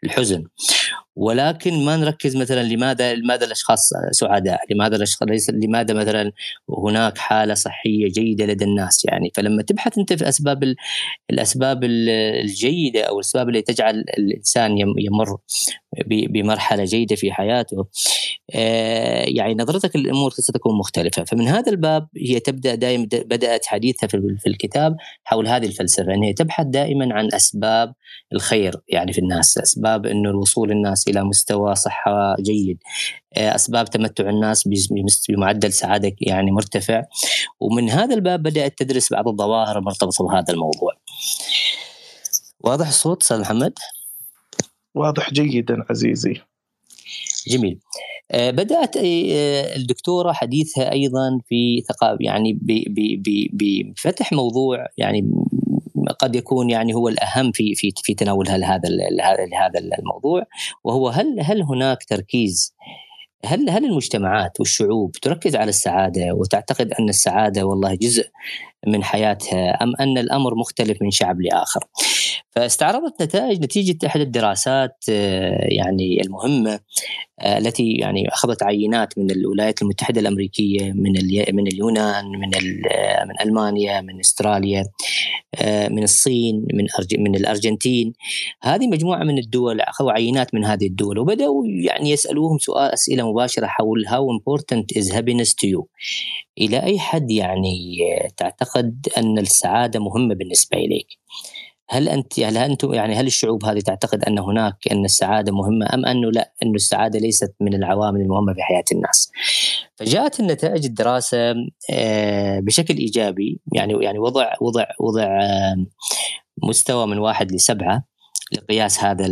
الحزن. 0.04 0.44
ولكن 1.16 1.86
ما 1.86 1.98
نركز 1.98 2.36
مثلا 2.36 2.64
لماذا 2.64 3.14
لماذا 3.16 3.46
الأشخاص 3.46 3.90
سعداء؟ 4.12 4.60
لماذا 4.72 4.96
الاشخاص 4.96 5.50
لماذا 5.50 5.94
مثلا 5.94 6.32
هناك 6.70 7.18
حالة 7.18 7.54
صحية 7.54 8.08
جيدة 8.12 8.46
لدى 8.46 8.66
الناس؟ 8.66 9.06
يعني 9.06 9.32
فلما 9.36 9.64
تبحث 9.64 9.98
أنت 9.98 10.14
في 10.14 10.30
أسباب 10.30 10.76
الأسباب 11.30 11.84
الجيدة 11.84 13.04
أو 13.04 13.16
الأسباب 13.16 13.50
اللي 13.50 13.62
تجعل 13.62 14.04
الإنسان 14.18 14.78
يمر 14.78 15.38
بمرحلة 16.08 16.84
جيدة 16.84 17.16
في 17.16 17.32
حياته. 17.32 17.86
آه، 18.56 19.26
يعني 19.28 19.56
نظرتك 19.56 19.96
للأمور 19.96 20.32
ستكون 20.32 20.78
مختلفة. 20.78 21.24
فمن 21.24 21.48
هذا 21.48 21.72
الباب 21.72 22.08
هي 22.18 22.40
تبدأ 22.40 22.76
دائما 22.76 23.08
بدأت 23.12 23.66
حديثها 23.66 24.08
في 24.08 24.48
الكتاب 24.48 24.96
حول 25.24 25.48
هذه 25.48 25.66
الفلسفة 25.66 26.14
إن 26.14 26.24
هي 26.24 26.34
تبحث 26.34 26.66
دائما 26.66 27.14
عن 27.14 27.30
أسباب 27.34 27.94
الخير 28.34 28.76
يعني 28.88 29.14
في 29.14 29.20
الناس. 29.20 29.58
أسباب 29.58 30.06
إنه 30.06 30.30
الوصول 30.30 30.72
الناس 30.72 31.08
إلى 31.08 31.24
مستوى 31.24 31.76
صحة 31.76 32.36
جيد. 32.40 32.78
آه، 33.38 33.56
أسباب 33.56 33.90
تمتع 33.90 34.30
الناس 34.30 34.64
بمعدل 35.30 35.74
سعاده 35.74 36.16
يعني 36.22 36.52
مرتفع. 36.52 37.04
ومن 37.60 37.90
هذا 37.90 38.16
الباب 38.16 38.44
بدأت 38.44 38.78
تدرس 38.78 39.14
بعض 39.14 39.28
الظواهر 39.28 39.78
المرتبطه 39.78 40.28
بهذا 40.28 40.54
الموضوع. 40.54 40.94
واضح 42.60 42.88
الصوت 42.88 43.22
أستاذ 43.22 43.40
محمد؟ 43.40 43.74
واضح 44.96 45.34
جيدا 45.34 45.78
عزيزي. 45.90 46.42
جميل. 47.48 47.80
آه، 48.32 48.52
بدأت 48.52 48.98
آه، 48.98 49.76
الدكتورة 49.76 50.32
حديثها 50.32 50.92
أيضا 50.92 51.40
في 51.46 51.82
ثقافه 51.82 52.18
يعني 52.20 52.60
بفتح 53.54 54.34
موضوع 54.34 54.88
يعني 54.98 55.32
قد 56.20 56.36
يكون 56.36 56.70
يعني 56.70 56.94
هو 56.94 57.08
الأهم 57.08 57.52
في 57.52 57.76
في 57.76 57.94
في 58.04 58.14
تناولها 58.14 58.58
لهذا 58.58 58.90
لهذا 59.52 59.80
الموضوع 60.00 60.44
وهو 60.84 61.10
هل 61.10 61.40
هل 61.40 61.62
هناك 61.64 62.04
تركيز؟ 62.04 62.76
هل 63.46 63.70
هل 63.70 63.86
المجتمعات 63.86 64.60
والشعوب 64.60 65.12
تركز 65.12 65.56
على 65.56 65.70
السعادة؟ 65.70 66.34
وتعتقد 66.34 66.94
أن 66.94 67.10
السعادة 67.10 67.64
والله 67.64 67.96
جزء 67.96 68.26
من 68.88 69.04
حياتها 69.04 69.84
أم 69.84 69.94
أن 70.00 70.18
الأمر 70.18 70.56
مختلف 70.56 71.02
من 71.02 71.12
شعب 71.12 71.42
لآخر؟ 71.42 71.80
فاستعرضت 72.56 73.22
نتائج 73.22 73.64
نتيجة 73.64 74.08
احد 74.08 74.20
الدراسات 74.20 75.06
آه، 75.10 75.68
يعني 75.72 76.22
المهمة 76.22 76.80
آه، 77.40 77.58
التي 77.58 77.92
يعني 77.92 78.28
أخذت 78.28 78.64
عينات 78.64 79.18
من 79.18 79.32
الولايات 79.32 79.82
المتحدة 79.82 80.22
الأمريكية 80.22 80.92
من 80.92 81.12
من 81.54 81.68
اليونان 81.68 82.26
من 82.26 82.56
آه، 82.92 83.26
من 83.26 83.42
ألمانيا 83.42 84.02
من 84.02 84.20
أستراليا 84.20 84.84
من 85.66 86.04
الصين 86.04 86.66
من 86.74 86.88
من 87.18 87.36
الأرجنتين 87.36 88.14
هذه 88.62 88.88
مجموعة 88.88 89.24
من 89.24 89.38
الدول 89.38 89.82
أخذوا 89.82 90.12
عينات 90.12 90.54
من 90.54 90.66
هذه 90.66 90.88
الدول 90.88 91.20
وبدأوا 91.20 91.64
يعني 91.68 92.10
يسألوهم 92.10 92.58
سؤال 92.58 92.94
أسئلة 92.94 93.32
مباشرة 93.32 93.66
حول 93.66 94.06
how 94.08 94.38
important 94.38 94.98
is 95.00 95.12
happiness 95.12 95.54
to 95.54 95.68
you 95.68 95.88
إلى 96.58 96.84
أي 96.84 97.00
حد 97.00 97.32
يعني 97.32 97.98
تعتقد 98.38 99.08
أن 99.18 99.38
السعادة 99.40 100.00
مهمة 100.00 100.36
بالنسبة 100.36 100.78
إليك 100.78 101.08
هل 101.90 102.10
أنت 102.10 102.40
هل 102.40 102.58
أنتم 102.58 102.94
يعني 102.94 103.16
هل 103.16 103.28
الشعوب 103.28 103.66
هذه 103.66 103.80
تعتقد 103.80 104.24
أن 104.24 104.40
هناك 104.40 104.76
أن 104.92 105.06
السعادة 105.06 105.52
مهمة 105.52 105.94
أم 105.94 106.06
أنه 106.06 106.32
لا 106.32 106.54
انه 106.64 106.76
السعادة 106.76 107.20
ليست 107.20 107.56
من 107.60 107.74
العوامل 107.74 108.22
المهمة 108.22 108.54
في 108.54 108.62
حياة 108.62 108.84
الناس؟ 108.92 109.32
فجاءت 109.96 110.40
النتائج 110.40 110.86
الدراسة 110.86 111.56
آه، 111.92 112.60
بشكل 112.60 112.98
إيجابي 112.98 113.60
يعني 113.74 113.94
يعني 114.02 114.20
وضع 114.20 114.54
وضع 114.62 114.86
وضع 115.00 115.40
مستوى 116.64 117.08
من 117.08 117.18
واحد 117.18 117.52
لسبعة 117.52 118.04
لقياس 118.52 119.04
هذا 119.04 119.26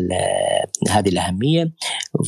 هذه 0.89 1.09
الأهمية. 1.09 1.71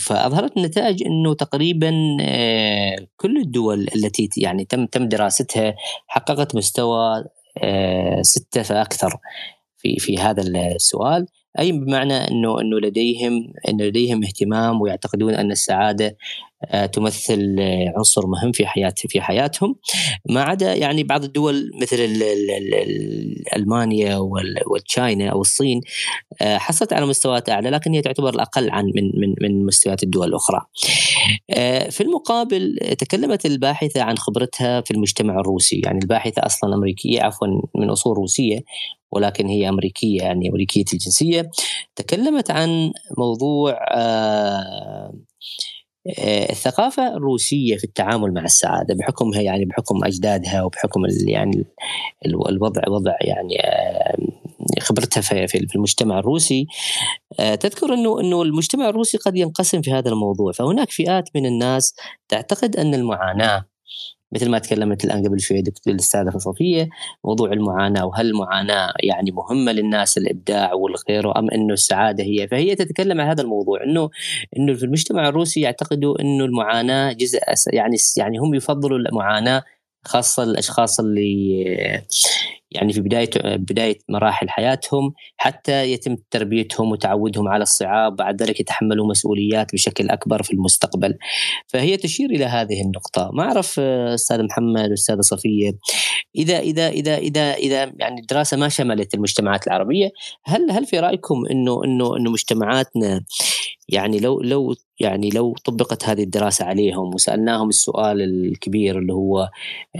فأظهرت 0.01 0.57
النتائج 0.57 1.03
إنه 1.03 1.33
تقريبا 1.33 2.17
آه، 2.21 2.95
كل 3.17 3.37
الدول 3.37 3.87
التي 3.95 4.29
يعني 4.37 4.65
تم 4.65 4.85
تم 4.85 5.07
دراستها 5.07 5.75
حققت 6.07 6.55
مستوى 6.55 7.23
آه، 7.63 8.21
ستة 8.21 8.61
فأكثر 8.61 9.17
في 9.77 9.95
في 9.99 10.17
هذا 10.17 10.41
السؤال. 10.41 11.25
أي 11.59 11.71
بمعنى 11.71 12.13
إنه 12.13 12.61
إنه 12.61 12.79
لديهم 12.79 13.53
انه 13.69 13.83
لديهم 13.83 14.23
اهتمام 14.23 14.81
ويعتقدون 14.81 15.33
أن 15.33 15.51
السعادة 15.51 16.17
آه، 16.65 16.85
تمثل 16.85 17.55
عنصر 17.97 18.27
مهم 18.27 18.51
في 18.51 18.65
حياة 18.65 18.93
في 18.97 19.21
حياتهم. 19.21 19.75
ما 20.29 20.41
عدا 20.41 20.73
يعني 20.73 21.03
بعض 21.03 21.23
الدول 21.23 21.71
مثل 21.81 21.97
ألمانيا 23.55 24.17
والتشاينا 24.67 25.29
أو 25.29 25.41
الصين 25.41 25.81
آه، 26.41 26.57
حصلت 26.57 26.93
على 26.93 27.05
مستويات 27.05 27.49
أعلى 27.49 27.69
لكن 27.69 27.93
هي 27.93 28.01
تعتبر 28.01 28.29
الأقل 28.29 28.69
عن 28.69 28.85
من 28.95 29.11
من 29.21 29.35
من 29.41 29.65
مستويات 29.65 30.03
الدول 30.03 30.27
الأخرى. 30.27 30.61
آه، 31.49 31.89
في 31.89 32.01
المقابل 32.01 32.77
تكلمت 32.97 33.45
الباحثة 33.45 34.01
عن 34.01 34.17
خبرتها 34.17 34.81
في 34.81 34.91
المجتمع 34.91 35.39
الروسي، 35.39 35.81
يعني 35.85 35.99
الباحثة 35.99 36.45
أصلا 36.45 36.75
أمريكية 36.75 37.21
عفوا 37.21 37.47
من 37.75 37.89
أصول 37.89 38.17
روسية. 38.17 38.59
ولكن 39.15 39.47
هي 39.47 39.69
أمريكية 39.69 40.21
يعني 40.21 40.49
أمريكية 40.49 40.85
الجنسية. 40.93 41.49
تكلمت 41.95 42.51
عن 42.51 42.91
موضوع 43.17 43.79
آه 43.91 45.13
آه، 46.19 46.51
الثقافة 46.51 47.17
الروسية 47.17 47.77
في 47.77 47.83
التعامل 47.83 48.33
مع 48.33 48.43
السعادة 48.43 48.95
بحكمها 48.95 49.41
يعني 49.41 49.65
بحكم 49.65 50.03
أجدادها 50.03 50.63
وبحكم 50.63 51.01
يعني 51.27 51.65
الوضع 52.25 52.81
وضع 52.87 53.15
يعني 53.21 53.59
آه، 53.61 54.17
خبرتها 54.81 55.21
في 55.21 55.75
المجتمع 55.75 56.19
الروسي. 56.19 56.67
تذكر 57.37 57.93
إنه 57.93 58.19
إنه 58.19 58.41
المجتمع 58.41 58.89
الروسي 58.89 59.17
قد 59.17 59.37
ينقسم 59.37 59.81
في 59.81 59.91
هذا 59.91 60.09
الموضوع. 60.09 60.51
فهناك 60.51 60.91
فئات 60.91 61.29
من 61.35 61.45
الناس 61.45 61.95
تعتقد 62.29 62.75
أن 62.75 62.93
المعاناة 62.93 63.65
مثل 64.35 64.49
ما 64.49 64.59
تكلمت 64.59 65.05
الآن 65.05 65.27
قبل 65.27 65.39
شوي 65.39 65.61
دكتور 65.61 65.93
الأستاذة 65.93 66.37
صفيه 66.37 66.89
موضوع 67.25 67.53
المعاناة 67.53 68.05
وهل 68.05 68.29
المعاناة 68.29 68.93
يعني 69.03 69.31
مهمة 69.31 69.71
للناس 69.71 70.17
الإبداع 70.17 70.73
والغيره 70.73 71.39
أم 71.39 71.49
إنه 71.49 71.73
السعادة 71.73 72.23
هي؟ 72.23 72.47
فهي 72.47 72.75
تتكلم 72.75 73.21
عن 73.21 73.27
هذا 73.27 73.41
الموضوع 73.41 73.83
إنه 73.83 74.09
إنه 74.57 74.73
في 74.73 74.83
المجتمع 74.83 75.29
الروسي 75.29 75.61
يعتقدوا 75.61 76.21
إنه 76.21 76.45
المعاناة 76.45 77.13
جزء 77.13 77.39
يعني 77.73 77.97
يعني 78.17 78.37
هم 78.37 78.53
يفضلوا 78.53 78.97
المعاناة 78.97 79.63
خاصة 80.05 80.43
الأشخاص 80.43 80.99
اللي 80.99 81.63
يعني 82.73 82.93
في 82.93 83.01
بداية 83.01 83.29
بداية 83.43 83.97
مراحل 84.09 84.49
حياتهم 84.49 85.13
حتى 85.37 85.91
يتم 85.91 86.17
تربيتهم 86.31 86.91
وتعودهم 86.91 87.47
على 87.47 87.63
الصعاب 87.63 88.15
بعد 88.15 88.43
ذلك 88.43 88.59
يتحملوا 88.59 89.07
مسؤوليات 89.07 89.73
بشكل 89.73 90.09
أكبر 90.09 90.43
في 90.43 90.53
المستقبل. 90.53 91.17
فهي 91.67 91.97
تشير 91.97 92.29
إلى 92.29 92.45
هذه 92.45 92.81
النقطة. 92.81 93.29
ما 93.33 93.43
أعرف 93.43 93.79
أستاذ 93.79 94.43
محمد 94.43 94.89
واستاذه 94.89 95.21
صفية 95.21 95.71
إذا 96.35 96.59
إذا 96.59 96.89
إذا 96.89 97.17
إذا 97.17 97.53
إذا 97.53 97.93
يعني 97.99 98.21
الدراسة 98.21 98.57
ما 98.57 98.69
شملت 98.69 99.13
المجتمعات 99.13 99.67
العربية 99.67 100.11
هل 100.45 100.71
هل 100.71 100.85
في 100.85 100.99
رأيكم 100.99 101.43
إنه 101.51 101.83
إنه 101.85 102.17
إنه 102.17 102.31
مجتمعاتنا 102.31 103.25
يعني 103.89 104.19
لو 104.19 104.41
لو 104.41 104.75
يعني 104.99 105.29
لو 105.29 105.53
طبقت 105.65 106.05
هذه 106.05 106.23
الدراسة 106.23 106.65
عليهم 106.65 107.13
وسألناهم 107.13 107.69
السؤال 107.69 108.21
الكبير 108.21 108.99
اللي 108.99 109.13
هو 109.13 109.49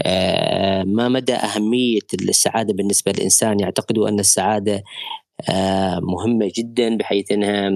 آه، 0.02 0.82
ما 0.82 1.08
مدى 1.08 1.34
أهمية 1.34 2.00
السعادة 2.14 2.74
بالنسبة 2.74 3.12
للإنسان 3.12 3.60
يعتقدوا 3.60 4.08
أن 4.08 4.20
السعادة 4.20 4.82
آه، 5.50 6.00
مهمة 6.00 6.52
جدا 6.56 6.96
بحيث 6.96 7.32
أنها 7.32 7.70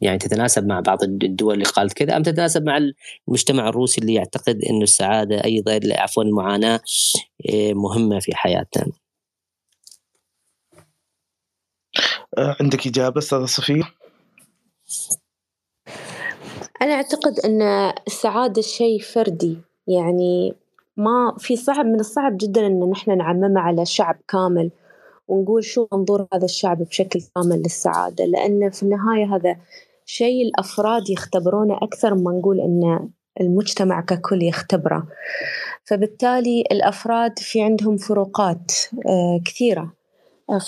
يعني 0.00 0.18
تتناسب 0.18 0.66
مع 0.66 0.80
بعض 0.80 1.02
الدول 1.02 1.54
اللي 1.54 1.64
قالت 1.64 1.92
كذا 1.92 2.16
أم 2.16 2.22
تتناسب 2.22 2.64
مع 2.64 2.78
المجتمع 3.28 3.68
الروسي 3.68 4.00
اللي 4.00 4.14
يعتقد 4.14 4.64
أن 4.70 4.82
السعادة 4.82 5.44
أيضا 5.44 5.80
عفوا 5.90 6.22
المعاناة 6.22 6.80
آه، 7.50 7.72
مهمة 7.72 8.18
في 8.18 8.36
حياتنا 8.36 8.92
عندك 12.38 12.86
إجابة 12.86 13.18
أستاذة 13.18 13.44
صفية؟ 13.44 14.03
أنا 16.82 16.94
أعتقد 16.94 17.38
أن 17.38 17.62
السعادة 18.06 18.62
شيء 18.62 19.00
فردي 19.00 19.58
يعني 19.86 20.54
ما 20.96 21.34
في 21.38 21.56
صعب 21.56 21.86
من 21.86 22.00
الصعب 22.00 22.36
جدا 22.36 22.66
أن 22.66 22.90
نحن 22.90 23.18
نعممها 23.18 23.62
على 23.62 23.86
شعب 23.86 24.16
كامل 24.28 24.70
ونقول 25.28 25.64
شو 25.64 25.86
منظور 25.92 26.26
هذا 26.34 26.44
الشعب 26.44 26.82
بشكل 26.82 27.20
كامل 27.34 27.58
للسعادة 27.58 28.24
لأن 28.24 28.70
في 28.70 28.82
النهاية 28.82 29.36
هذا 29.36 29.56
شيء 30.06 30.42
الأفراد 30.42 31.10
يختبرونه 31.10 31.78
أكثر 31.82 32.14
ما 32.14 32.32
نقول 32.32 32.60
أن 32.60 33.08
المجتمع 33.40 34.00
ككل 34.00 34.42
يختبره. 34.42 35.06
فبالتالي 35.84 36.64
الأفراد 36.72 37.38
في 37.38 37.62
عندهم 37.62 37.96
فروقات 37.96 38.72
آه، 39.06 39.40
كثيرة 39.44 39.92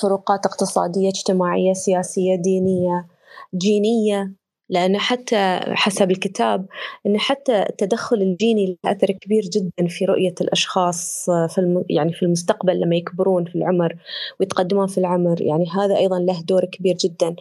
فروقات 0.03 0.47
اقتصادية 0.47 1.09
اجتماعية 1.09 1.73
سياسية 1.73 2.37
دينية 2.37 3.07
جينية 3.55 4.33
لأن 4.69 4.99
حتى 4.99 5.61
حسب 5.67 6.11
الكتاب 6.11 6.67
أن 7.07 7.19
حتى 7.19 7.63
التدخل 7.63 8.17
الجيني 8.17 8.67
له 8.67 8.93
أثر 8.93 9.13
كبير 9.13 9.43
جدا 9.43 9.89
في 9.89 10.05
رؤية 10.05 10.35
الأشخاص 10.41 11.25
في 11.25 11.59
الم... 11.59 11.85
يعني 11.91 12.13
في 12.13 12.23
المستقبل 12.23 12.81
لما 12.81 12.97
يكبرون 12.97 13.45
في 13.45 13.55
العمر 13.55 13.97
ويتقدمون 14.41 14.87
في 14.87 14.99
العمر. 14.99 15.43
يعني 15.43 15.65
هذا 15.71 15.97
أيضا 15.97 16.19
له 16.19 16.43
دور 16.43 16.65
كبير 16.65 16.97
جدا. 16.97 17.37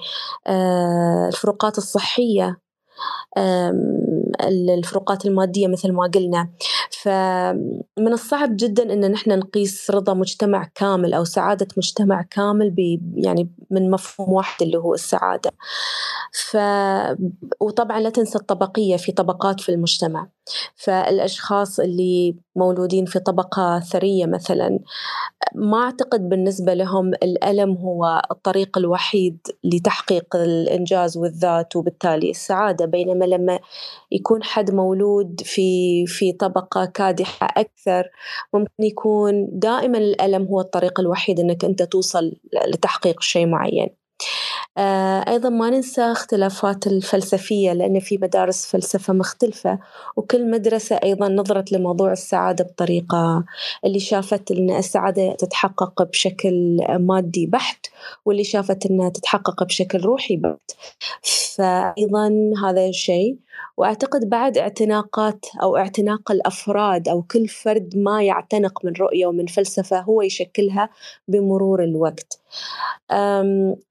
آه 0.48 1.28
الفروقات 1.28 1.78
الصحية 1.78 2.58
الفروقات 4.44 5.26
المادية 5.26 5.68
مثل 5.68 5.92
ما 5.92 6.12
قلنا. 6.16 6.50
فمن 7.06 8.14
الصعب 8.14 8.56
جدا 8.58 8.94
أن 8.94 9.12
نحن 9.12 9.40
نقيس 9.40 9.92
رضا 9.92 10.14
مجتمع 10.14 10.72
كامل 10.76 11.14
أو 11.14 11.24
سعادة 11.24 11.68
مجتمع 11.78 12.22
كامل 12.22 12.70
ب 12.72 12.80
يعني 13.16 13.50
من 13.72 13.92
مفهوم 13.92 14.34
واحد 14.34 14.64
اللي 14.64 14.78
هو 14.78 14.94
السعادة. 14.94 15.52
ف 16.34 16.58
وطبعا 17.62 18.00
لا 18.00 18.10
تنسى 18.10 18.38
الطبقية 18.40 18.98
في 18.98 19.12
طبقات 19.12 19.62
في 19.62 19.70
المجتمع. 19.70 20.28
فالأشخاص 20.76 21.80
اللي 21.80 22.36
مولودين 22.56 23.06
في 23.06 23.20
طبقة 23.20 23.80
ثرية 23.80 24.26
مثلا 24.26 24.80
ما 25.56 25.84
أعتقد 25.84 26.30
بالنسبة 26.30 26.74
لهم 26.74 27.08
الألم 27.14 27.72
هو 27.78 28.22
الطريق 28.32 28.78
الوحيد 28.78 29.38
لتحقيق 29.64 30.36
الإنجاز 30.36 31.18
والذات 31.18 31.76
وبالتالي 31.76 32.30
السعادة 32.30 32.86
بينما 32.86 33.26
لما 33.26 33.60
يكون 34.12 34.44
حد 34.44 34.72
مولود 34.72 35.42
في 35.46 36.06
في 36.08 36.32
طبقة 36.32 36.86
كادحة 36.86 37.48
أكثر 37.58 38.10
ممكن 38.54 38.84
يكون 38.84 39.48
دائما 39.52 39.98
الألم 39.98 40.44
هو 40.46 40.62
الطريق 40.62 41.00
الوحيد 41.00 41.40
أنك 41.40 41.66
أنت 41.66 41.84
توصل 41.84 42.34
لتحقيق 42.68 43.22
شيء 43.22 43.46
معين. 43.48 44.05
أيضا 44.78 45.50
ما 45.50 45.70
ننسى 45.70 46.02
اختلافات 46.02 46.88
الفلسفية 46.88 47.74
لأن 47.74 48.00
في 48.00 48.18
مدارس 48.18 48.66
فلسفة 48.66 49.14
مختلفة 49.14 49.80
وكل 50.16 50.52
مدرسة 50.52 50.96
أيضا 50.96 51.30
نظرت 51.30 51.72
لموضوع 51.72 52.12
السعادة 52.12 52.64
بطريقة 52.64 53.46
اللي 53.86 54.00
شافت 54.00 54.52
أن 54.52 54.70
السعادة 54.70 55.36
تتحقق 55.36 56.04
بشكل 56.04 56.78
مادي 57.00 57.46
بحت 57.46 57.86
واللي 58.26 58.44
شافت 58.44 58.86
أنها 58.86 59.10
تتحقق 59.10 59.64
بشكل 59.64 60.00
روحي 60.00 60.38
بحت. 60.38 60.72
فأيضا 61.58 62.52
هذا 62.66 62.88
الشيء 62.88 63.38
وأعتقد 63.78 64.30
بعد 64.30 64.58
اعتناقات 64.58 65.46
أو 65.64 65.78
اعتناق 65.78 66.32
الأفراد 66.32 67.08
أو 67.08 67.22
كل 67.22 67.48
فرد 67.48 67.98
ما 67.98 68.24
يعتنق 68.24 68.86
من 68.86 68.94
رؤية 69.00 69.26
ومن 69.26 69.46
فلسفة 69.46 70.00
هو 70.00 70.22
يشكلها 70.22 70.90
بمرور 71.28 71.84
الوقت. 71.84 72.40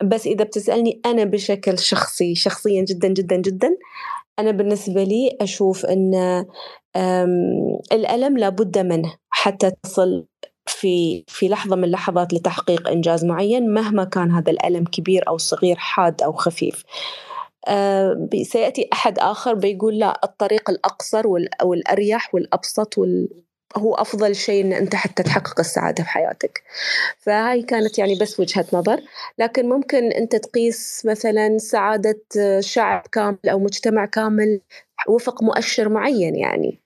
بس 0.03 0.27
إذا 0.27 0.44
بتسألني 0.44 1.00
أنا 1.07 1.24
بشكل 1.24 1.79
شخصي 1.79 2.35
شخصيا 2.35 2.85
جدا 2.85 3.09
جدا 3.09 3.37
جدا 3.37 3.77
أنا 4.38 4.50
بالنسبة 4.50 5.05
لي 5.05 5.37
أشوف 5.40 5.87
إن 5.87 6.14
الألم 7.92 8.38
لابد 8.38 8.79
منه 8.79 9.14
حتى 9.31 9.70
تصل 9.83 10.27
في 10.66 11.24
في 11.29 11.48
لحظة 11.48 11.77
من 11.77 11.85
اللحظات 11.85 12.35
لتحقيق 12.35 12.88
إنجاز 12.88 13.24
معين 13.24 13.74
مهما 13.74 14.05
كان 14.05 14.31
هذا 14.31 14.50
الألم 14.50 14.85
كبير 14.85 15.29
أو 15.29 15.38
صغير 15.38 15.77
حاد 15.77 16.22
أو 16.22 16.33
خفيف 16.33 16.85
سيأتي 18.42 18.88
أحد 18.92 19.18
آخر 19.18 19.55
بيقول 19.55 19.98
لا 19.98 20.20
الطريق 20.24 20.70
الأقصر 20.70 21.27
والأريح 21.62 22.35
والأبسط 22.35 22.98
وال 22.98 23.29
هو 23.77 23.94
أفضل 23.94 24.35
شيء 24.37 24.64
إن 24.64 24.72
أنت 24.72 24.94
حتى 24.94 25.22
تحقق 25.22 25.61
السعادة 25.61 26.05
في 26.05 26.11
حياتك. 26.11 26.62
فهاي 27.18 27.62
كانت 27.62 27.98
يعني 27.98 28.14
بس 28.14 28.40
وجهة 28.40 28.66
نظر. 28.72 29.00
لكن 29.38 29.68
ممكن 29.68 30.12
أنت 30.12 30.37
تقيس 30.37 31.03
مثلا 31.07 31.59
سعادة 31.59 32.20
شعب 32.61 33.03
كامل 33.12 33.38
أو 33.50 33.59
مجتمع 33.59 34.07
كامل 34.07 34.61
وفق 35.09 35.42
مؤشر 35.42 35.88
معين 35.88 36.37
يعني 36.37 36.81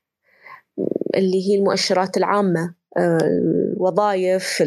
اللي 1.17 1.49
هي 1.51 1.55
المؤشرات 1.59 2.17
العامة. 2.17 2.75
الوظائف 2.99 4.63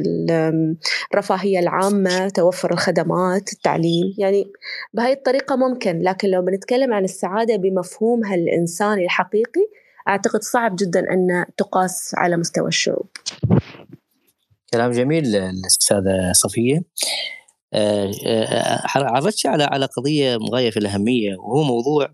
الرفاهية 1.13 1.59
العامة 1.59 2.29
توفر 2.29 2.73
الخدمات 2.73 3.53
التعليم. 3.53 4.13
يعني 4.17 4.51
بهاي 4.93 5.13
الطريقة 5.13 5.55
ممكن 5.55 5.99
لكن 5.99 6.27
لو 6.27 6.41
بنتكلم 6.41 6.93
عن 6.93 7.03
السعادة 7.03 7.55
بمفهومها 7.55 8.35
الإنساني 8.35 9.05
الحقيقي 9.05 9.67
أعتقد 10.07 10.41
صعب 10.41 10.75
جدا 10.75 10.99
أن 10.99 11.45
تقاس 11.57 12.11
على 12.17 12.37
مستوى 12.37 12.67
الشعوب. 12.67 13.07
كلام 14.73 14.91
جميل 14.91 15.35
الأستاذة 15.35 16.31
صفية. 16.31 16.81
عرضت 18.95 19.45
على 19.45 19.63
على 19.63 19.85
قضية 19.85 20.37
غايه 20.51 20.69
في 20.69 20.77
الأهمية 20.77 21.35
وهو 21.35 21.63
موضوع 21.63 22.09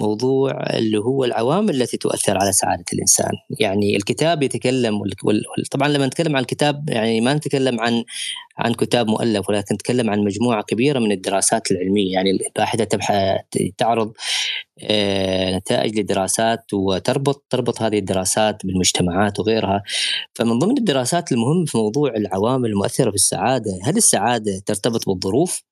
موضوع 0.00 0.50
اللي 0.76 0.98
هو 0.98 1.24
العوامل 1.24 1.82
التي 1.82 1.96
تؤثر 1.96 2.38
على 2.38 2.52
سعادة 2.52 2.84
الإنسان، 2.92 3.32
يعني 3.60 3.96
الكتاب 3.96 4.42
يتكلم 4.42 5.02
طبعا 5.70 5.88
لما 5.88 6.06
نتكلم 6.06 6.36
عن 6.36 6.42
الكتاب 6.42 6.90
يعني 6.90 7.20
ما 7.20 7.34
نتكلم 7.34 7.80
عن 7.80 8.04
عن 8.58 8.74
كتاب 8.74 9.08
مؤلف 9.08 9.48
ولكن 9.48 9.74
نتكلم 9.74 10.10
عن 10.10 10.20
مجموعة 10.20 10.62
كبيرة 10.62 10.98
من 10.98 11.12
الدراسات 11.12 11.70
العلمية. 11.70 12.12
يعني 12.12 12.30
الباحثه 12.30 12.88
تعرض 13.78 14.12
آه، 14.82 15.56
نتائج 15.56 15.98
لدراسات 16.00 16.72
وتربط 16.72 17.44
تربط 17.50 17.82
هذه 17.82 17.98
الدراسات 17.98 18.66
بالمجتمعات 18.66 19.40
وغيرها. 19.40 19.82
فمن 20.34 20.58
ضمن 20.58 20.78
الدراسات 20.78 21.32
المهمه 21.32 21.64
في 21.66 21.78
موضوع 21.78 22.10
العوامل 22.16 22.70
المؤثرة 22.70 23.10
في 23.10 23.16
السعادة 23.16 23.78
هل 23.84 23.96
السعادة 23.96 24.62
ترتبط 24.66 25.08
بالظروف 25.08 25.62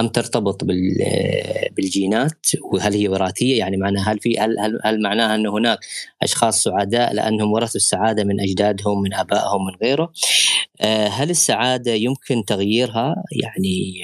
أم 0.00 0.08
ترتبط 0.08 0.64
بالجينات؟ 1.76 2.46
وهل 2.72 2.94
هي 2.94 3.08
وراثية؟ 3.08 3.58
يعني 3.58 3.76
معناها 3.76 4.12
هل 4.12 4.18
في 4.18 4.38
هل, 4.38 4.58
هل, 4.58 4.80
هل 4.84 5.02
معناها 5.02 5.34
أن 5.34 5.46
هناك 5.46 5.78
أشخاص 6.22 6.62
سعداء 6.62 7.14
لأنهم 7.14 7.52
ورثوا 7.52 7.76
السعادة 7.76 8.24
من 8.24 8.40
أجدادهم 8.40 9.02
من 9.02 9.14
آبائهم 9.14 9.66
من 9.66 9.74
غيره؟ 9.82 10.02
آه، 10.04 10.12
هل 11.08 11.30
السعادة 11.30 11.92
يمكن 11.92 12.44
تغييرها؟ 12.44 13.14
يعني 13.42 14.02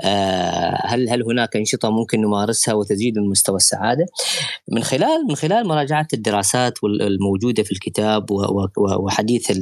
آه، 0.00 0.82
هل 0.86 1.08
هل 1.08 1.22
هناك 1.22 1.56
أنشطة 1.56 1.90
ممكن 1.90 2.20
نمارسها 2.20 2.74
وتزيد 2.74 3.18
من 3.18 3.28
مستوى 3.28 3.56
السعادة؟ 3.56 4.06
من 4.68 4.82
خلال 4.82 5.26
من 5.28 5.34
خلال 5.34 5.68
مراجعة 5.68 6.06
الدراسات 6.14 6.78
الموجودة 6.84 7.62
في 7.62 7.72
الكتاب 7.72 8.26
وحديث 8.76 9.52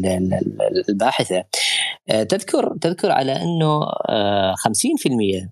الباحثة 0.89 1.45
آه، 2.09 2.23
تذكر 2.23 2.77
تذكر 2.81 3.11
على 3.11 3.33
أنه 3.33 3.87
50% 4.55 5.51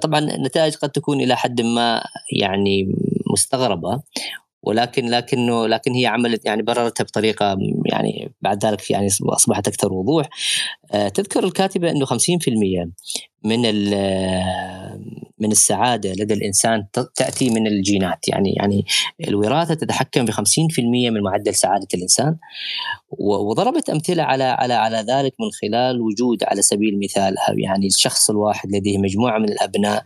طبعا 0.00 0.18
النتائج 0.18 0.74
قد 0.74 0.90
تكون 0.90 1.20
إلى 1.20 1.36
حد 1.36 1.60
ما 1.60 2.04
يعني 2.40 2.94
مستغربة 3.32 4.02
ولكن 4.66 5.06
لكنه 5.06 5.66
لكن 5.66 5.92
هي 5.92 6.06
عملت 6.06 6.44
يعني 6.44 6.62
بررتها 6.62 7.04
بطريقة 7.04 7.56
يعني 7.86 8.32
بعد 8.42 8.66
ذلك 8.66 8.90
يعني 8.90 9.08
أصبحت 9.22 9.68
أكثر 9.68 9.92
وضوح. 9.92 10.28
تذكر 11.14 11.44
الكاتبة 11.44 11.90
إنه 11.90 12.06
50% 12.06 12.10
من 13.44 13.64
من 15.38 15.52
السعادة 15.52 16.12
لدى 16.12 16.34
الإنسان 16.34 16.86
تأتي 17.14 17.50
من 17.50 17.66
الجينات. 17.66 18.28
يعني 18.28 18.52
يعني 18.56 18.86
الوراثة 19.28 19.74
تتحكم 19.74 20.26
في 20.26 20.32
50% 20.32 20.40
من 21.10 21.20
معدل 21.20 21.54
سعادة 21.54 21.86
الإنسان. 21.94 22.36
وضربت 23.18 23.90
أمثلة 23.90 24.22
على 24.22 24.44
على 24.44 24.74
على 24.74 24.96
ذلك 24.96 25.34
من 25.40 25.50
خلال 25.62 26.00
وجود 26.00 26.44
على 26.44 26.62
سبيل 26.62 26.94
المثال 26.94 27.34
يعني 27.58 27.86
الشخص 27.86 28.30
الواحد 28.30 28.76
لديه 28.76 28.98
مجموعة 28.98 29.38
من 29.38 29.48
الأبناء. 29.48 30.02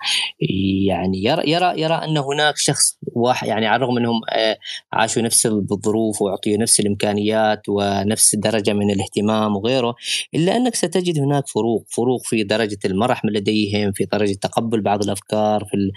يعني 0.86 1.24
يرى 1.24 1.50
يرى 1.50 1.80
يرى 1.80 1.94
أن 1.94 2.18
هناك 2.18 2.56
شخص 2.56 2.98
واحد 3.14 3.48
يعني 3.48 3.66
على 3.66 3.76
الرغم 3.76 3.98
أنهم 3.98 4.20
آه، 4.32 4.58
عاشوا 4.92 5.22
نفس 5.22 5.46
الظروف 5.46 6.22
واعطيوا 6.22 6.58
نفس 6.58 6.80
الإمكانيات 6.80 7.62
ونفس 7.68 8.34
الدرجه 8.34 8.72
من 8.72 8.90
الاهتمام 8.90 9.56
وغيره 9.56 9.94
إلا 10.34 10.56
أنك 10.56 10.74
ستجد 10.78 11.18
هناك 11.18 11.48
فروق 11.48 11.86
فروق 11.88 12.22
في 12.24 12.44
درجة 12.44 12.78
المرح 12.84 13.24
لديهم 13.24 13.92
في 13.92 14.04
درجة 14.04 14.32
تقبل 14.32 14.80
بعض 14.80 15.02
الأفكار 15.04 15.64
في 15.70 15.90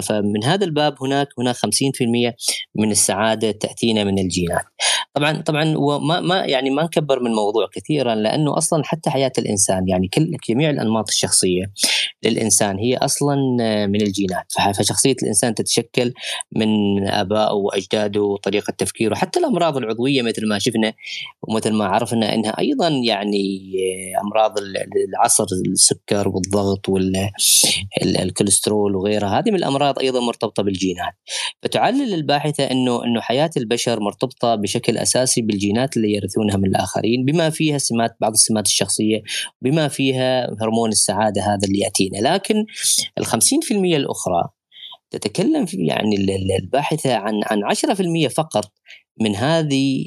فمن 0.00 0.44
هذا 0.44 0.64
الباب 0.64 0.94
هناك 1.02 1.28
هناك 1.38 1.56
50% 1.56 1.60
من 2.74 2.90
السعادة 2.90 3.50
تأتينا 3.50 4.04
من 4.04 4.18
الجينات. 4.18 4.64
طبعا 5.14 5.40
طبعا 5.42 5.74
وما 5.76 6.20
ما 6.20 6.44
يعني 6.44 6.70
ما 6.70 6.82
نكبر 6.82 7.20
من 7.20 7.30
الموضوع 7.30 7.68
كثيرا 7.72 8.14
لأنه 8.14 8.58
أصلا 8.58 8.82
حتى 8.84 9.10
حياة 9.10 9.32
الإنسان 9.38 9.88
يعني 9.88 10.08
كل 10.08 10.36
جميع 10.48 10.70
الأنماط 10.70 11.08
الشخصية 11.08 11.72
للإنسان 12.22 12.78
هي 12.78 12.96
أصلا 12.96 13.36
من 13.86 14.02
الجينات 14.02 14.52
فشخصية 14.76 15.16
الإنسان 15.22 15.54
تتشكل 15.54 16.12
من 16.56 16.68
آبائه 17.08 17.52
وأجداده 17.52 18.22
وطريقة 18.22 18.70
تفكيره 18.70 19.14
حتى 19.14 19.38
الأمراض 19.38 19.76
العضوية 19.76 20.22
مثل 20.22 20.48
ما 20.48 20.58
شفنا 20.58 20.92
ومثل 21.42 21.72
ما 21.72 21.84
عرفنا 21.84 22.34
إنها 22.34 22.58
أيضا 22.58 22.88
يعني 22.88 23.72
أمراض 24.24 24.54
العصر 25.08 25.46
السكر 25.66 26.28
والضغط 26.28 26.88
والكوليسترول 28.02 28.96
وغيرها 28.96 29.25
هذه 29.28 29.50
من 29.50 29.56
الأمراض 29.56 29.98
أيضا 29.98 30.20
مرتبطة 30.20 30.62
بالجينات. 30.62 31.12
فتعلل 31.62 32.14
الباحثة 32.14 32.64
إنه 32.64 33.04
إنه 33.04 33.20
حياة 33.20 33.50
البشر 33.56 34.00
مرتبطة 34.00 34.54
بشكل 34.54 34.98
أساسي 34.98 35.42
بالجينات 35.42 35.96
اللي 35.96 36.12
يرثونها 36.12 36.56
من 36.56 36.68
الآخرين 36.68 37.24
بما 37.24 37.50
فيها 37.50 37.78
سمات 37.78 38.16
بعض 38.20 38.32
السمات 38.32 38.66
الشخصية 38.66 39.22
بما 39.62 39.88
فيها 39.88 40.56
هرمون 40.62 40.88
السعادة 40.88 41.42
هذا 41.42 41.60
اللي 41.66 41.78
يأتينا. 41.78 42.18
لكن 42.18 42.64
ال 43.18 43.26
50% 43.26 43.36
الأخرى 43.72 44.48
تتكلم 45.10 45.66
في 45.66 45.76
يعني 45.76 46.16
الباحثة 46.60 47.14
عن 47.14 47.40
عن 47.44 47.64
10% 47.64 48.28
فقط 48.28 48.72
من 49.20 49.36
هذه 49.36 50.04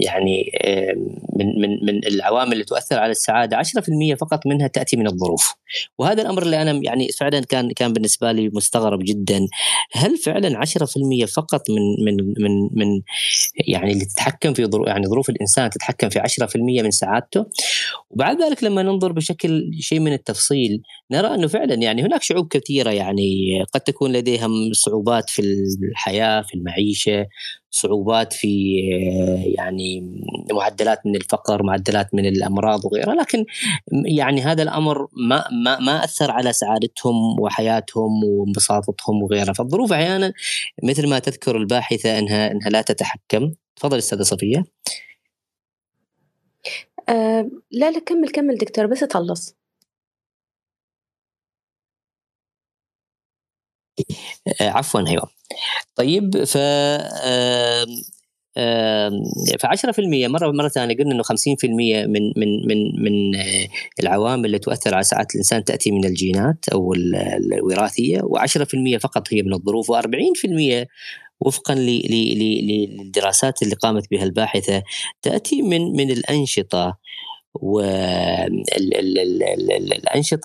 يعني 0.00 0.52
من 1.36 1.46
من 1.60 1.70
من 1.86 2.06
العوامل 2.06 2.52
اللي 2.52 2.64
تؤثر 2.64 2.98
على 2.98 3.10
السعادة 3.10 3.56
10% 3.56 4.14
فقط 4.20 4.46
منها 4.46 4.66
تأتي 4.66 4.96
من 4.96 5.06
الظروف. 5.06 5.54
وهذا 5.98 6.22
الأمر 6.22 6.42
اللي 6.42 6.62
أنا 6.62 6.80
يعني 6.84 7.08
فعلا 7.08 7.40
كان 7.40 7.70
كان 7.70 7.92
بالنسبة 7.92 8.32
لي 8.32 8.50
مستغرب 8.54 8.98
جدا. 9.02 9.46
هل 9.92 10.16
فعلا 10.16 10.60
10% 10.60 11.24
فقط 11.24 11.62
من 11.70 12.04
من 12.04 12.34
من 12.38 12.68
من 12.72 13.00
يعني 13.68 13.92
اللي 13.92 14.04
تتحكم 14.04 14.54
في 14.54 14.66
ظروف 14.66 14.86
يعني 14.88 15.06
ظروف 15.06 15.30
الإنسان 15.30 15.70
تتحكم 15.70 16.08
في 16.08 16.20
10% 16.20 16.56
من 16.56 16.90
سعادته؟ 16.90 17.46
وبعد 18.10 18.42
ذلك 18.42 18.64
لما 18.64 18.82
ننظر 18.82 19.12
بشكل 19.12 19.70
شيء 19.80 20.00
من 20.00 20.12
التفصيل 20.12 20.82
نرى 21.10 21.34
أنه 21.34 21.46
فعلا 21.46 21.74
يعني 21.74 22.02
هناك 22.02 22.22
شعوب 22.22 22.48
كثيرة 22.48 22.90
يعني 22.90 23.24
قد 23.74 23.80
تكون 23.80 24.12
لديها 24.12 24.48
صعوبات 24.72 25.30
في 25.30 25.42
الحياة 25.82 26.42
في 26.42 26.54
المعيشة 26.54 27.26
صعوبات 27.70 28.32
في 28.32 28.76
يعني 29.56 30.16
معدلات 30.52 31.06
من 31.06 31.16
الفقر 31.16 31.62
معدلات 31.62 32.14
من 32.14 32.26
الأمراض 32.26 32.84
وغيرها. 32.84 33.14
لكن 33.14 33.44
يعني 34.06 34.40
هذا 34.40 34.62
الأمر 34.62 35.08
ما 35.12 35.44
ما 35.64 35.78
ما 35.78 36.04
أثر 36.04 36.30
على 36.30 36.52
سعادتهم 36.52 37.40
وحياتهم 37.40 38.24
وانبساطتهم 38.24 39.22
وغيرها. 39.22 39.52
فالظروف 39.52 39.92
أحيانا 39.92 40.32
مثل 40.82 41.08
ما 41.08 41.18
تذكر 41.18 41.56
الباحثة 41.56 42.18
إنها 42.18 42.50
إنها 42.52 42.68
لا 42.68 42.82
تتحكم. 42.82 43.52
تفضل 43.76 43.98
أستاذة 43.98 44.22
صفية. 44.22 44.64
أه 47.08 47.50
لا 47.70 47.90
لا 47.90 47.98
كمل 47.98 48.28
كمل 48.30 48.56
دكتور 48.58 48.86
بس 48.86 49.00
تخلص 49.00 49.59
عفوا 54.60 55.08
أيوه. 55.08 55.30
طيب 55.96 56.44
ف 56.44 56.58
ف 59.60 59.66
10% 59.66 60.28
مرة 60.28 60.50
مرة 60.50 60.68
ثانية 60.68 60.96
قلنا 60.96 61.14
إنه 61.14 61.22
50% 61.22 61.26
من 61.64 62.32
من 62.36 62.66
من 62.68 63.02
من 63.02 63.40
العوامل 64.00 64.46
اللي 64.46 64.58
تؤثر 64.58 64.94
على 64.94 65.04
سعاده 65.04 65.28
الإنسان 65.34 65.64
تأتي 65.64 65.90
من 65.90 66.04
الجينات 66.04 66.68
أو 66.72 66.94
الوراثية 66.94 68.20
و10% 68.20 68.98
فقط 69.00 69.32
هي 69.32 69.42
من 69.42 69.54
الظروف 69.54 69.92
و40% 69.92 70.86
وفقا 71.40 71.74
للدراسات 71.74 73.62
اللي 73.62 73.74
قامت 73.74 74.10
بها 74.10 74.24
الباحثة 74.24 74.82
تأتي 75.22 75.62
من 75.62 75.92
من 75.92 76.10
الأنشطة. 76.10 76.98
والانشطه 77.54 79.32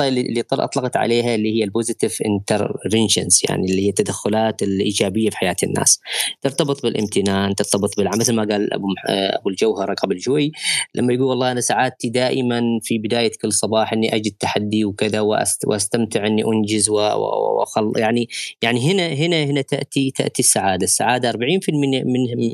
اللي 0.07 0.43
أطلقت 0.51 0.97
عليها 0.97 1.35
اللي 1.35 1.59
هي 1.59 1.63
ال 1.63 1.70
positive 1.70 2.21
interventions 2.21 3.41
يعني 3.49 3.71
اللي 3.71 3.85
هي 3.85 3.89
التدخلات 3.89 4.63
الإيجابية 4.63 5.29
في 5.29 5.37
حياة 5.37 5.55
الناس. 5.63 5.99
ترتبط 6.41 6.83
بالامتنان 6.83 7.55
ترتبط 7.55 7.97
بالعمل 7.97 8.17
مثل 8.17 8.33
ما 8.33 8.43
قال 8.43 8.73
أبو 8.73 8.87
أبو 9.09 9.49
الجوهرة 9.49 9.93
قبل 9.93 10.21
شوي 10.21 10.51
لما 10.95 11.13
يقول 11.13 11.25
والله 11.25 11.51
أنا 11.51 11.61
سعادتي 11.61 12.09
دائما 12.09 12.61
في 12.83 12.97
بداية 12.97 13.31
كل 13.41 13.53
صباح 13.53 13.93
إني 13.93 14.15
أجد 14.15 14.31
تحدي 14.31 14.85
وكذا 14.85 15.19
وأستمتع 15.67 16.27
إني 16.27 16.43
أنجز 16.45 16.89
وخل 16.89 17.93
يعني 17.97 18.29
يعني 18.61 18.91
هنا 18.91 19.07
هنا 19.07 19.43
هنا 19.43 19.61
تاتي 19.61 20.11
تأتي 20.11 20.41
السعادة. 20.41 20.83
السعادة 20.83 21.31
40% 21.31 21.35
من 21.69 22.03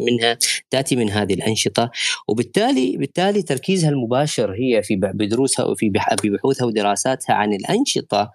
منها 0.06 0.38
تأتي 0.70 0.96
من 0.96 1.10
هذه 1.10 1.34
الأنشطة 1.34 1.92
وبالتالي 2.28 2.98
بالتالي 2.98 3.42
تركيزها 3.42 3.90
المباشر 3.90 4.41
تنشر 4.42 4.54
هي 4.54 4.84
في 4.84 4.96
بدروسها 4.96 5.66
وفي 5.66 5.90
بحوثها 5.90 6.66
ودراساتها 6.66 7.34
عن 7.34 7.54
الأنشطة 7.54 8.32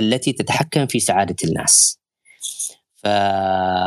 التي 0.00 0.32
تتحكم 0.32 0.86
في 0.86 1.00
سعادة 1.00 1.36
الناس. 1.44 1.98
ف... 3.02 3.06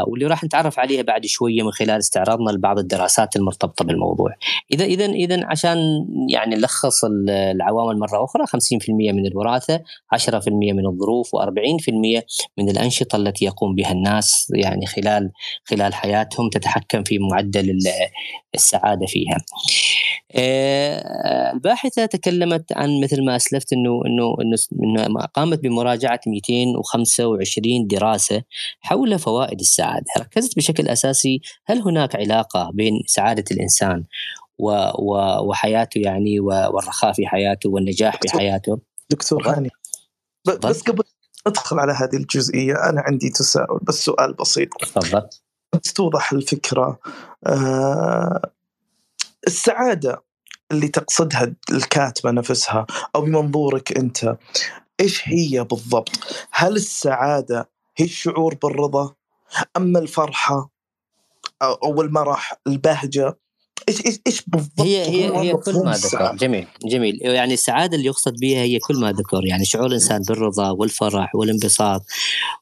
واللي 0.08 0.26
راح 0.28 0.44
نتعرف 0.44 0.80
عليها 0.80 1.02
بعد 1.02 1.26
شوية 1.26 1.64
من 1.64 1.72
خلال 1.72 1.98
استعراضنا 1.98 2.52
لبعض 2.52 2.80
الدراسات 2.80 3.36
المرتبطة 3.36 3.86
بالموضوع. 3.86 4.32
اذا 4.72 4.86
اذا 4.86 5.06
إذا 5.06 5.46
عشان 5.46 5.78
يعني 6.30 6.56
نلخص 6.56 7.06
العوامل 7.30 8.00
مرة 8.00 8.24
أخرى 8.24 8.46
50% 8.46 8.50
من 8.90 9.26
الوراثة، 9.28 9.82
10% 10.16 10.74
من 10.74 10.86
الظروف 10.86 11.36
و40% 11.36 11.90
من 12.58 12.70
الأنشطة 12.70 13.16
التي 13.16 13.46
يقوم 13.46 13.76
بها 13.76 13.92
الناس 13.92 14.52
يعني 14.56 14.86
خلال 14.86 15.32
خلال 15.64 15.94
حياتهم 15.94 16.50
تتحكم 16.50 17.04
في 17.04 17.20
معدل 17.20 17.78
السعادة 18.56 19.06
فيها. 19.06 19.38
آه، 20.32 21.52
الباحثة 21.54 22.06
تكلمت 22.06 22.74
عن 22.74 23.02
مثل 23.04 23.26
ما 23.26 23.36
أسلفت 23.36 23.74
انه 23.74 24.02
انه 24.06 24.36
إنه 24.84 25.26
قامت 25.34 25.60
بمراجعة 25.60 26.20
225 26.28 27.88
دراسة 27.88 28.44
حول 28.80 29.05
فوائد 29.14 29.60
السعادة، 29.60 30.06
ركزت 30.20 30.58
بشكل 30.58 30.88
أساسي 30.88 31.42
هل 31.66 31.82
هناك 31.82 32.16
علاقة 32.16 32.72
بين 32.74 32.94
سعادة 33.08 33.44
الإنسان 33.52 34.04
و 34.60 34.70
و 35.00 35.18
وحياته 35.50 36.00
يعني 36.00 36.40
والرخاء 36.40 37.14
في 37.14 37.28
حياته 37.28 37.70
والنجاح 37.70 38.20
في 38.22 38.38
حياته؟ 38.38 38.80
دكتور 39.10 39.50
هاني 39.50 39.70
بس 40.46 40.82
قبل 40.82 41.04
أدخل 41.48 41.80
على 41.80 41.94
هذه 41.94 42.16
الجزئية 42.16 42.74
أنا 42.90 43.02
عندي 43.02 43.30
تساؤل 43.30 43.80
بس 43.82 44.06
سؤال 44.06 44.34
بسيط. 44.34 44.70
تفضل. 44.80 45.30
توضح 45.96 46.32
الفكرة 46.32 47.00
آه 47.48 48.52
السعادة 49.48 50.24
اللي 50.72 50.88
تقصدها 50.88 51.56
الكاتبة 51.72 52.32
نفسها 52.32 52.86
أو 53.16 53.22
بمنظورك 53.22 53.98
أنت 53.98 54.38
إيش 55.00 55.28
هي 55.28 55.64
بالضبط؟ 55.64 56.10
هل 56.52 56.76
السعادة 56.76 57.70
هي 57.98 58.06
الشعور 58.06 58.56
بالرضا. 58.56 59.14
أما 59.78 60.00
الفرحة 60.00 60.72
أو 61.62 62.02
المرح 62.02 62.54
البهجة 62.68 63.38
إيش 63.90 64.06
إيش 64.06 64.20
إيش 64.28 64.44
بالضبط 64.48 64.82
هي 64.82 65.06
هي 65.06 65.38
هي 65.38 65.54
كل 65.54 65.74
ما 65.74 65.92
ذكر. 65.92 66.36
جميل 66.36 66.68
جميل. 66.86 67.20
يعني 67.22 67.54
السعادة 67.54 67.96
اللي 67.96 68.08
يقصد 68.08 68.34
بها 68.42 68.62
هي 68.62 68.80
كل 68.80 68.96
ما 68.96 69.12
ذكر. 69.12 69.46
يعني 69.46 69.66
شعور 69.66 69.86
الإنسان 69.86 70.22
بالرضا 70.22 70.70
والفرح 70.70 71.36
والانبساط 71.36 72.02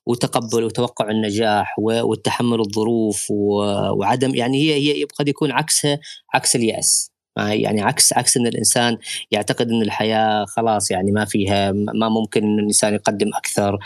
وتقبل 0.05 0.63
وتوقع 0.63 1.09
النجاح 1.09 1.75
والتحمل 1.79 2.59
الظروف 2.59 3.27
وعدم 3.31 4.35
يعني 4.35 4.57
هي 4.57 4.73
هي 4.73 5.03
قد 5.03 5.27
يكون 5.27 5.51
عكسها 5.51 5.99
عكس 6.33 6.55
اليأس. 6.55 7.12
يعني 7.37 7.81
عكس 7.81 8.13
عكس 8.13 8.37
إن 8.37 8.47
الإنسان 8.47 8.97
يعتقد 9.31 9.69
إن 9.69 9.81
الحياة 9.81 10.45
خلاص 10.45 10.91
يعني 10.91 11.11
ما 11.11 11.25
فيها 11.25 11.71
ما 11.71 12.09
ممكن 12.09 12.43
إن 12.43 12.59
الإنسان 12.59 12.93
يقدم 12.93 13.27
أكثر 13.37 13.77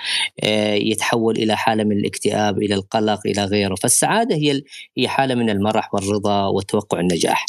آه، 0.43 0.73
يتحول 0.73 1.35
إلى 1.37 1.57
حالة 1.57 1.83
من 1.83 1.97
الاكتئاب 1.97 2.57
إلى 2.57 2.75
القلق 2.75 3.19
إلى 3.25 3.45
غيره. 3.45 3.75
فالسعادة 3.75 4.35
هي 4.35 4.61
هي 4.97 5.07
حالة 5.07 5.35
من 5.35 5.49
المرح 5.49 5.93
والرضا 5.93 6.47
وتوقع 6.47 6.99
النجاح. 6.99 7.45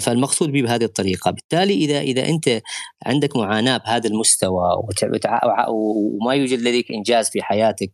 فالمقصود 0.00 0.52
به 0.52 0.62
بهذه 0.62 0.84
الطريقة. 0.84 1.30
بالتالي 1.30 1.74
اذا 1.74 2.00
إذا 2.00 2.28
أنت 2.28 2.62
عندك 3.06 3.36
معاناة 3.36 3.76
بهذا 3.76 4.08
المستوى 4.08 4.82
وما 5.68 6.34
يوجد 6.34 6.60
لديك 6.60 6.92
إنجاز 6.92 7.30
في 7.30 7.42
حياتك 7.42 7.90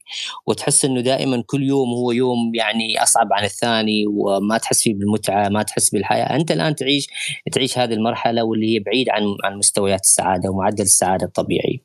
وتحس 0.47 0.85
إنه 0.85 1.01
دائما 1.01 1.43
كل 1.47 1.63
يوم 1.63 1.89
هو 1.89 2.13
يوم 2.13 2.55
يعني 2.55 3.03
أصعب 3.03 3.33
عن 3.33 3.45
الثاني 3.45 4.05
وما 4.07 4.59
تحس 4.59 4.83
فيه 4.83 4.95
بالمتعة 4.95 5.49
ما 5.49 5.63
تحس 5.63 5.91
بالحياة 5.91 6.37
أنت 6.37 6.51
الآن 6.51 6.75
تعيش 6.75 7.07
تعيش 7.53 7.79
هذه 7.79 7.93
المرحلة 7.93 8.45
واللي 8.45 8.75
هي 8.75 8.79
بعيد 8.79 9.09
عن 9.09 9.23
عن 9.45 9.59
مستويات 9.59 10.01
السعادة 10.01 10.51
ومعدل 10.51 10.83
السعادة 10.83 11.27
الطبيعي. 11.27 11.81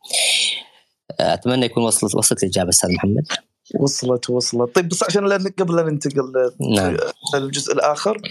أتمنى 1.20 1.66
يكون 1.66 1.84
وصلت 1.84 2.16
وصلت 2.16 2.44
الإجابة 2.44 2.70
أستاذ 2.70 2.94
محمد. 2.94 3.28
وصلت 3.80 4.30
وصلت. 4.30 4.76
طيب 4.76 4.90
بس 4.90 5.04
عشان 5.04 5.28
قبل 5.60 5.76
لا 5.76 5.84
ننتقل 5.84 6.52
نعم. 6.76 6.98
للجزء 7.36 7.74
الآخر 7.74 8.22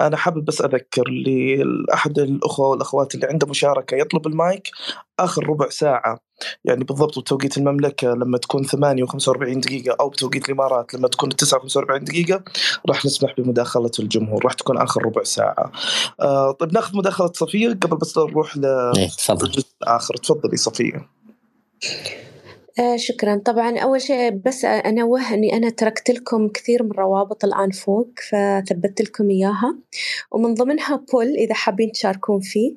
أنا 0.00 0.16
حابب 0.16 0.44
بس 0.44 0.60
أذكر 0.60 1.04
لأحد 1.08 2.18
الاخوه 2.18 2.68
والاخوات 2.68 3.14
اللي 3.14 3.26
عنده 3.26 3.46
مشاركة 3.46 3.94
يطلب 3.94 4.26
المايك 4.26 4.70
آخر 5.20 5.48
ربع 5.48 5.68
ساعة. 5.68 6.20
يعني 6.64 6.84
بالضبط 6.84 7.18
بتوقيت 7.18 7.58
المملكة 7.58 8.08
لما 8.08 8.38
تكون 8.38 8.64
8 8.64 9.04
و45 9.04 9.58
دقيقة 9.58 9.96
أو 10.00 10.08
بتوقيت 10.08 10.48
الإمارات 10.48 10.94
لما 10.94 11.08
تكون 11.08 11.28
9 11.28 11.60
و45 11.60 11.96
دقيقة 11.96 12.42
راح 12.88 13.06
نسمح 13.06 13.34
بمداخلة 13.38 13.90
الجمهور. 13.98 14.44
راح 14.44 14.52
تكون 14.52 14.78
آخر 14.78 15.04
ربع 15.04 15.22
ساعة. 15.22 15.72
آه 16.20 16.52
طيب 16.52 16.72
ناخذ 16.72 16.96
مداخلة 16.96 17.32
صفية 17.34 17.68
قبل 17.68 17.96
بس 17.96 18.18
نروح 18.18 18.56
للجزء 18.56 19.66
الآخر. 19.82 20.14
تفضلي 20.14 20.56
صفية. 20.56 21.08
آه 22.78 22.96
شكرا. 22.96 23.42
طبعا 23.44 23.78
أول 23.78 24.00
شيء 24.00 24.30
بس 24.30 24.64
أنوه 24.64 25.34
أني 25.34 25.56
أنا 25.56 25.70
تركت 25.70 26.10
لكم 26.10 26.48
كثير 26.48 26.82
من 26.82 26.92
روابط 26.92 27.44
الآن 27.44 27.70
فوق 27.70 28.10
فثبت 28.30 29.02
لكم 29.02 29.30
إياها. 29.30 29.78
ومن 30.32 30.54
ضمنها 30.54 30.96
بول 31.12 31.26
إذا 31.26 31.54
حابين 31.54 31.92
تشاركون 31.92 32.40
فيه 32.40 32.74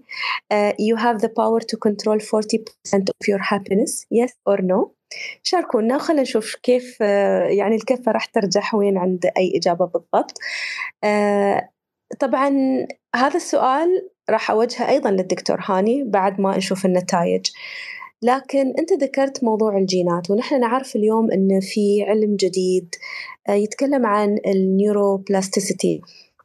you 0.82 0.98
have 0.98 1.22
the 1.22 1.28
power 1.30 1.62
to 1.62 1.78
control 1.88 2.20
40% 2.20 3.00
of 3.00 3.28
your 3.28 3.42
happiness 3.52 4.06
yes 4.14 4.32
or 4.50 4.62
no. 4.62 4.92
شاركونا 5.44 5.98
خلينا 5.98 6.22
نشوف 6.22 6.56
كيف 6.56 7.02
يعني 7.60 7.76
الكفة 7.76 8.12
راح 8.12 8.26
ترجح 8.26 8.76
وين 8.76 8.98
عند 8.98 9.26
أي 9.38 9.54
إجابة 9.56 9.86
بالضبط. 9.86 10.38
طبعا 12.20 12.52
هذا 13.16 13.36
السؤال 13.36 14.10
راح 14.30 14.52
أوجهه 14.52 14.90
أيضا 14.90 15.12
للدكتور 15.12 15.58
هاني 15.62 16.04
بعد 16.04 16.42
ما 16.42 16.58
نشوف 16.58 16.86
النتائج. 16.86 17.46
لكن 18.22 18.74
أنت 18.80 18.94
ذكرت 18.94 19.44
موضوع 19.44 19.78
الجينات 19.78 20.30
ونحن 20.30 20.60
نعرف 20.60 20.96
اليوم 20.96 21.32
أن 21.32 21.60
في 21.60 22.04
علم 22.04 22.36
جديد 22.36 22.96
يتكلم 23.50 24.06
عن 24.06 24.38
النيوروبلاستيسيتي 24.48 26.02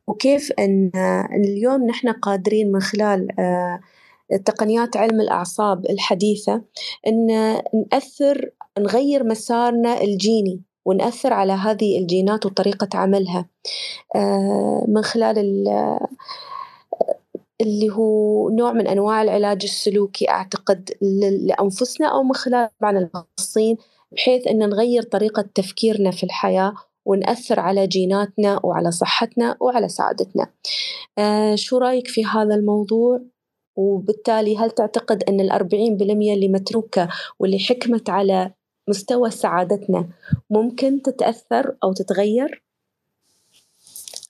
وكيف 0.07 0.53
أن 0.59 0.91
اليوم 1.35 1.87
نحن 1.87 2.09
قادرين 2.09 2.73
من 2.73 2.81
خلال 2.81 3.29
تقنيات 4.45 4.97
علم 4.97 5.21
الأعصاب 5.21 5.87
الحديثة 5.91 6.63
أن 7.07 7.27
نأثر 7.93 8.51
نغير 8.79 9.25
مسارنا 9.25 10.03
الجيني 10.03 10.61
ونأثر 10.85 11.33
على 11.33 11.53
هذه 11.53 11.99
الجينات 11.99 12.47
وطريقة 12.47 12.89
عملها 12.95 13.49
من 14.89 15.03
خلال 15.03 15.39
اللي 17.61 17.91
هو 17.91 18.49
نوع 18.51 18.73
من 18.73 18.87
أنواع 18.87 19.23
العلاج 19.23 19.63
السلوكي 19.65 20.31
أعتقد 20.31 20.91
لأنفسنا 21.47 22.07
أو 22.07 22.23
من 22.23 22.35
خلال 22.35 22.69
طبعا 22.81 22.99
المختصين 22.99 23.77
بحيث 24.13 24.47
أن 24.47 24.59
نغير 24.59 25.03
طريقة 25.03 25.45
تفكيرنا 25.55 26.11
في 26.11 26.25
الحياة 26.25 26.75
ونأثر 27.07 27.61
على 27.61 27.87
جيناتنا 27.87 28.61
وعلى 28.65 28.91
صحتنا 28.91 29.57
وعلى 29.61 29.89
سعادتنا 29.89 30.47
آه 31.19 31.55
شو 31.55 31.79
رأيك 31.79 32.09
في 32.09 32.25
هذا 32.25 32.55
الموضوع؟ 32.55 33.21
وبالتالي 33.79 34.57
هل 34.57 34.71
تعتقد 34.71 35.23
أن 35.23 35.41
الأربعين 35.41 35.97
بالمية 35.97 36.35
اللي 36.35 36.49
متروكة 36.49 37.09
واللي 37.41 37.59
حكمت 37.59 38.11
على 38.11 38.53
مستوى 38.89 39.31
سعادتنا 39.31 40.09
ممكن 40.51 41.03
تتأثر 41.03 41.77
أو 41.85 41.93
تتغير؟ 41.93 42.66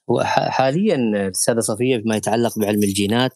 وحاليا 0.07 1.29
أستاذة 1.29 1.59
صفية 1.59 1.97
فيما 1.97 2.15
يتعلق 2.15 2.59
بعلم 2.59 2.83
الجينات 2.83 3.31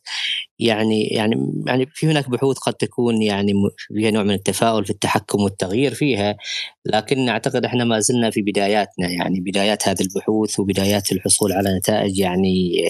يعني 0.60 1.04
يعني 1.04 1.64
يعني 1.68 1.86
في 1.94 2.08
هناك 2.08 2.30
بحوث 2.30 2.58
قد 2.58 2.74
تكون 2.74 3.22
يعني 3.22 3.54
فيها 3.94 4.12
نوع 4.12 4.24
من 4.24 4.34
التفاؤل 4.34 4.86
في 4.86 4.92
التحكم 4.92 5.42
والتغيير 5.42 5.94
فيها 5.94 6.38
لكن 6.86 7.30
أعتقد 7.30 7.66
إحنا 7.66 7.84
ما 7.84 8.00
زلنا 8.00 8.30
في 8.30 8.42
بداياتنا 8.42 9.10
يعني 9.10 9.40
بدايات 9.40 9.88
هذه 9.88 10.02
البحوث 10.02 10.60
وبدايات 10.60 11.12
الحصول 11.12 11.52
على 11.52 11.78
نتائج 11.78 12.20
يعني 12.20 12.84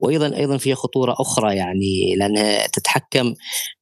وأيضا 0.00 0.36
أيضا 0.36 0.56
فيها 0.56 0.74
خطورة 0.74 1.16
أخرى 1.18 1.56
يعني 1.56 2.14
لأنها 2.16 2.66
تتحكم 2.66 3.34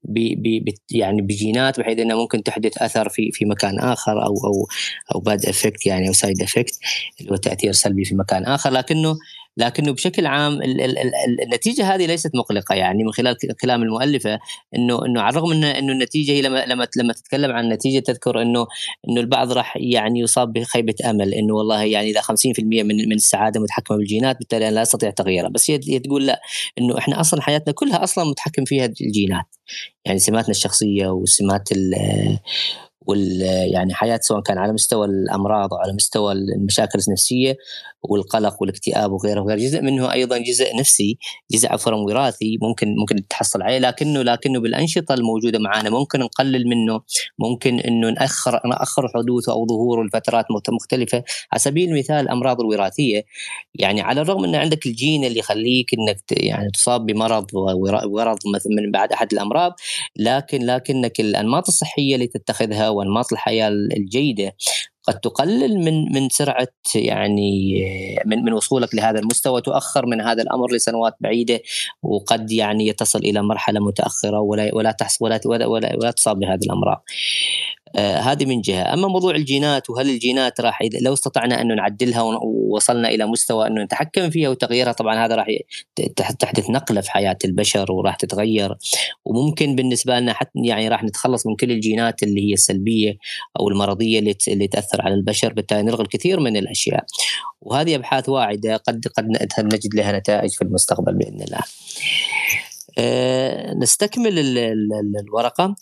ب 0.04 0.18
ب 0.42 0.74
يعني 0.90 1.22
بجينات 1.22 1.80
بحيث 1.80 1.98
إنها 1.98 2.16
ممكن 2.16 2.42
تحدث 2.42 2.82
أثر 2.82 3.08
في 3.08 3.30
في 3.32 3.44
مكان 3.44 3.78
آخر 3.78 4.12
أو 4.12 4.34
أو 4.44 4.68
أو 5.14 5.20
bad 5.20 5.46
effect 5.46 5.86
يعني 5.86 6.08
أو 6.08 6.12
side 6.12 6.42
effect 6.42 6.78
اللي 7.20 7.32
هو 7.32 7.36
تأثير 7.36 7.72
سلبي 7.72 8.04
في 8.04 8.14
مكان 8.14 8.44
آخر 8.44 8.70
لكنه 8.70 9.16
لكنه 9.56 9.92
بشكل 9.92 10.26
عام 10.26 10.60
النتيجة 11.42 11.94
هذه 11.94 12.06
ليست 12.06 12.30
مقلقة. 12.34 12.74
يعني 12.74 13.04
من 13.04 13.12
خلال 13.12 13.36
كلام 13.60 13.82
المؤلفة 13.82 14.38
انه 14.76 15.06
إنه 15.06 15.20
على 15.20 15.36
الرغم 15.36 15.52
انه 15.52 15.70
إنه 15.70 15.92
النتيجة 15.92 16.32
هي 16.32 16.42
لما 16.42 16.64
لما 16.66 16.88
لما 16.96 17.12
تتكلم 17.12 17.52
عن 17.52 17.64
النتيجه 17.64 17.98
تذكر 18.02 18.42
انه 18.42 18.66
إنه 19.08 19.20
البعض 19.20 19.52
راح 19.52 19.76
يعني 19.76 20.20
يصاب 20.20 20.52
بخيبة 20.52 20.94
أمل 21.04 21.34
إنه 21.34 21.54
والله 21.54 21.82
يعني 21.82 22.10
إذا 22.10 22.20
50% 22.20 22.24
من 22.60 23.08
من 23.08 23.14
السعادة 23.14 23.60
متحكمة 23.60 23.96
بالجينات 23.96 24.38
بالتالي 24.38 24.68
أنا 24.68 24.74
لا 24.74 24.82
أستطيع 24.82 25.10
تغييرها. 25.10 25.48
بس 25.48 25.70
هي 25.70 25.98
تقول 25.98 26.26
لا 26.26 26.40
إنه 26.78 26.98
إحنا 26.98 27.20
أصلا 27.20 27.42
حياتنا 27.42 27.72
كلها 27.72 28.04
أصلا 28.04 28.24
متحكم 28.24 28.64
فيها 28.64 28.84
الجينات. 28.86 29.46
يعني 30.04 30.18
سماتنا 30.18 30.50
الشخصية 30.50 31.08
وسمات 31.08 31.68
وال 33.06 33.40
يعني 33.72 33.94
حياة 33.94 34.20
سواء 34.22 34.40
كان 34.40 34.58
على 34.58 34.72
مستوى 34.72 35.06
الأمراض 35.06 35.74
أو 35.74 35.78
على 35.78 35.92
مستوى 35.92 36.32
المشاكل 36.32 36.98
النفسية 37.08 37.56
والقلق 38.10 38.62
والاكتئاب 38.62 39.12
وغيره 39.12 39.40
وغيره. 39.40 39.58
جزء 39.58 39.82
منه 39.82 40.12
أيضا 40.12 40.38
جزء 40.38 40.76
نفسي 40.76 41.18
جزء 41.52 41.68
عفوا 41.72 41.92
وراثي 41.92 42.58
ممكن 42.62 42.94
ممكن 43.00 43.28
تحصل 43.28 43.62
عليه 43.62 43.78
لكنه 43.78 44.22
لكنه 44.22 44.60
بالأنشطة 44.60 45.14
الموجودة 45.14 45.58
معنا 45.58 45.90
ممكن 45.90 46.20
نقلل 46.20 46.68
منه 46.68 47.00
ممكن 47.38 47.80
إنه 47.80 48.10
نأخر 48.10 48.60
نأخر 48.68 49.08
حدوثه 49.14 49.52
أو 49.52 49.66
ظهوره 49.66 50.04
لفترات 50.04 50.44
مختلفة. 50.74 51.24
على 51.52 51.58
سبيل 51.60 51.88
المثال 51.88 52.16
الامراض 52.16 52.60
الوراثية. 52.60 53.24
يعني 53.74 54.00
على 54.00 54.20
الرغم 54.20 54.44
إن 54.44 54.54
عندك 54.54 54.86
الجين 54.86 55.24
اللي 55.24 55.38
يخليك 55.38 55.94
إنك 55.94 56.20
يعني 56.32 56.70
تصاب 56.70 57.06
بمرض 57.06 57.46
ورض 58.06 58.38
من 58.70 58.90
بعد 58.92 59.12
أحد 59.12 59.32
الأمراض 59.32 59.72
لكن 60.16 60.66
لكنك 60.66 61.20
الأنماط 61.20 61.68
الصحية 61.68 62.14
اللي 62.14 62.26
تتخذها 62.26 62.88
وأنماط 62.88 63.32
الحياة 63.32 63.68
الجيدة 63.68 64.56
قد 65.08 65.20
تقلل 65.20 65.78
من 65.78 66.12
من 66.12 66.28
سرعة 66.28 66.68
يعني 66.94 67.74
من 68.26 68.44
من 68.44 68.52
وصولك 68.52 68.94
لهذا 68.94 69.18
المستوى 69.18 69.60
تؤخر 69.60 70.06
من 70.06 70.20
هذا 70.20 70.42
الأمر 70.42 70.74
لسنوات 70.74 71.16
بعيدة 71.20 71.60
وقد 72.02 72.52
يعني 72.52 72.86
يتصل 72.86 73.18
إلى 73.18 73.42
مرحلة 73.42 73.80
متأخرة 73.80 74.40
ولا 74.40 74.70
ولا 74.74 74.92
تحصل 74.92 75.24
ولا 75.24 75.40
ولا, 75.46 75.66
ولا, 75.66 75.96
ولا 75.96 76.10
تصاب 76.10 76.38
بهذه 76.38 76.64
الأمراض. 76.66 77.04
آه 77.96 78.18
هذه 78.18 78.44
من 78.46 78.60
جهة، 78.60 78.92
أما 78.94 79.08
موضوع 79.08 79.34
الجينات 79.34 79.90
وهل 79.90 80.10
الجينات 80.10 80.60
راح 80.60 80.78
لو 81.00 81.12
استطعنا 81.12 81.60
أن 81.60 81.76
نعدلها 81.76 82.22
ووصلنا 82.22 83.08
إلى 83.08 83.26
مستوى 83.26 83.66
انه 83.66 83.82
نتحكم 83.82 84.30
فيها 84.30 84.48
وتغييرها 84.48 84.92
طبعا 84.92 85.26
هذا 85.26 85.34
راح 85.34 85.46
تحدث 86.38 86.70
نقلة 86.70 87.00
في 87.00 87.10
حياة 87.10 87.38
البشر 87.44 87.92
وراح 87.92 88.16
تتغير. 88.16 88.74
وممكن 89.24 89.74
بالنسبة 89.74 90.20
لنا 90.20 90.32
حتى 90.32 90.50
يعني 90.64 90.88
راح 90.88 91.04
نتخلص 91.04 91.46
من 91.46 91.56
كل 91.56 91.70
الجينات 91.70 92.22
اللي 92.22 92.48
هي 92.48 92.52
السلبية 92.52 93.18
أو 93.60 93.68
المرضية 93.68 94.18
اللي, 94.18 94.36
اللي 94.48 94.68
تأثر 94.68 95.02
على 95.02 95.14
البشر 95.14 95.52
بالتالي 95.52 95.82
نلغي 95.82 96.02
الكثير 96.02 96.40
من 96.40 96.56
الأشياء. 96.56 97.04
وهذه 97.62 97.94
أبحاث 97.94 98.28
واعدة 98.28 98.76
قد 98.76 99.04
قد 99.16 99.64
نجد 99.74 99.94
لها 99.94 100.18
نتائج 100.18 100.50
في 100.50 100.62
المستقبل 100.62 101.14
بإذن 101.14 101.42
الله. 101.42 101.60
أه 102.98 103.74
نستكمل 103.74 104.38
ال 104.38 104.58
ال 104.58 104.92
ال 104.92 105.20
الورقة. 105.26 105.76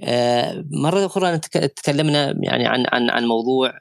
أه 0.00 0.64
مرة 0.70 1.06
أخرى 1.06 1.38
تكلمنا 1.76 2.34
يعني 2.42 2.66
عن 2.66 2.86
عن 2.92 3.10
عن 3.10 3.24
موضوع 3.26 3.72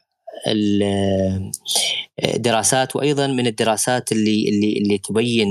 الدراسات 2.23 2.95
وأيضا 2.95 3.27
من 3.27 3.47
الدراسات 3.47 4.11
اللي 4.11 4.49
اللي 4.49 4.77
اللي 4.77 4.97
تبين 4.97 5.47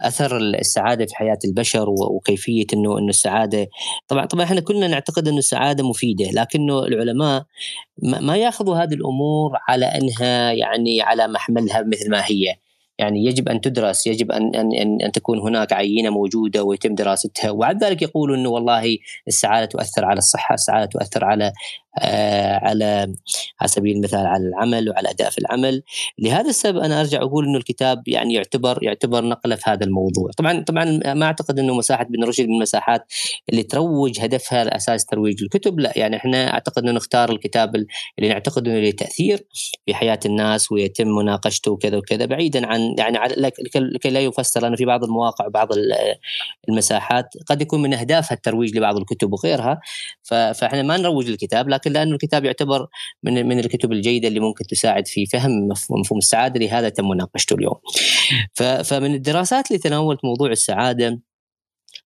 أثر 0.00 0.36
السعادة 0.36 1.06
في 1.06 1.16
حياة 1.16 1.38
البشر 1.44 1.86
وكيفية 1.90 2.66
إنه 2.74 2.98
إنه 2.98 3.08
السعادة 3.08 3.68
طبعا 4.08 4.26
طبعا 4.26 4.44
إحنا 4.44 4.60
كلنا 4.60 4.88
نعتقد 4.88 5.28
إنه 5.28 5.38
السعادة 5.38 5.88
مفيدة 5.88 6.30
لكنه 6.30 6.78
العلماء 6.78 7.44
ما 8.02 8.36
يأخذوا 8.36 8.76
هذه 8.76 8.94
الأمور 8.94 9.50
على 9.68 9.86
إنها 9.86 10.52
يعني 10.52 11.02
على 11.02 11.28
محملها 11.28 11.82
مثل 11.82 12.10
ما 12.10 12.24
هي. 12.26 12.56
يعني 13.00 13.24
يجب 13.24 13.48
أن 13.48 13.60
تدرس 13.60 14.06
يجب 14.06 14.32
أن 14.32 14.54
أن 14.54 15.00
أن 15.02 15.12
تكون 15.12 15.38
هناك 15.38 15.72
عينة 15.72 16.10
موجودة 16.10 16.64
ويتم 16.64 16.94
دراستها 16.94 17.50
وبعد 17.50 17.84
ذلك 17.84 18.02
يقولوا 18.02 18.36
إنه 18.36 18.48
والله 18.48 18.98
السعادة 19.28 19.66
تؤثر 19.66 20.04
على 20.04 20.18
الصحة، 20.18 20.54
السعادة 20.54 20.86
تؤثر 20.86 21.24
على 21.24 21.52
على 22.62 23.14
على 23.60 23.68
سبيل 23.68 23.96
المثال 23.96 24.26
على 24.26 24.48
العمل 24.48 24.90
وعلى 24.90 25.00
الاداء 25.00 25.30
في 25.30 25.38
العمل. 25.38 25.82
لهذا 26.18 26.48
السبب 26.48 26.78
أنا 26.78 27.00
أرجع 27.00 27.22
أقول 27.22 27.44
إنه 27.44 27.58
الكتاب 27.58 28.08
يعني 28.08 28.34
يعتبر 28.34 28.78
يعتبر 28.82 29.24
نقلة 29.24 29.56
في 29.56 29.70
هذا 29.70 29.84
الموضوع. 29.84 30.30
طبعا 30.36 30.64
طبعا 30.64 30.84
ما 31.14 31.26
أعتقد 31.26 31.58
إنه 31.58 31.74
مساحة 31.74 32.04
بن 32.04 32.24
رشد 32.24 32.44
من 32.48 32.54
المساحات 32.54 33.12
اللي 33.50 33.62
تروج 33.62 34.20
هدفها 34.20 34.64
لأساس 34.64 35.06
ترويج 35.06 35.42
الكتب 35.42 35.80
لا. 35.80 35.92
يعني 35.96 36.16
إحنا 36.16 36.52
أعتقد 36.52 36.82
إنه 36.82 36.92
نختار 36.92 37.30
الكتاب 37.30 37.76
اللي 38.18 38.28
نعتقد 38.28 38.68
إنه 38.68 38.80
له 38.80 38.90
تأثير 38.90 39.46
في 39.86 39.94
حياة 39.94 40.20
الناس 40.26 40.72
ويتم 40.72 41.08
مناقشته 41.08 41.72
وكذا 41.72 41.96
وكذا 41.96 42.24
بعيدا 42.26 42.66
عن 42.66 42.94
يعني 42.98 43.18
لكي 43.74 44.10
لا 44.10 44.20
يفسر 44.20 44.62
لأنه 44.62 44.76
في 44.76 44.84
بعض 44.84 45.04
المواقع 45.04 45.46
وبعض 45.46 45.68
المساحات 46.68 47.34
قد 47.46 47.62
يكون 47.62 47.82
من 47.82 47.94
أهدافها 47.94 48.34
الترويج 48.36 48.76
لبعض 48.76 48.96
الكتب 48.96 49.32
وغيرها. 49.32 49.80
فإحنا 50.22 50.82
ما 50.82 50.96
نروج 50.96 51.28
للكتاب 51.30 51.68
لكن 51.68 51.89
لأنه 51.92 52.12
الكتاب 52.12 52.44
يعتبر 52.44 52.86
من 53.22 53.48
من 53.48 53.58
الكتب 53.58 53.92
الجيدة 53.92 54.28
اللي 54.28 54.40
ممكن 54.40 54.66
تساعد 54.66 55.06
في 55.06 55.26
فهم 55.26 55.68
مفهوم 55.90 56.18
السعادة 56.18 56.60
لهذا 56.60 56.88
تم 56.88 57.08
مناقشته 57.08 57.54
اليوم. 57.54 57.76
فمن 58.84 59.14
الدراسات 59.14 59.70
اللي 59.70 59.78
تناولت 59.78 60.24
موضوع 60.24 60.50
السعادة 60.50 61.20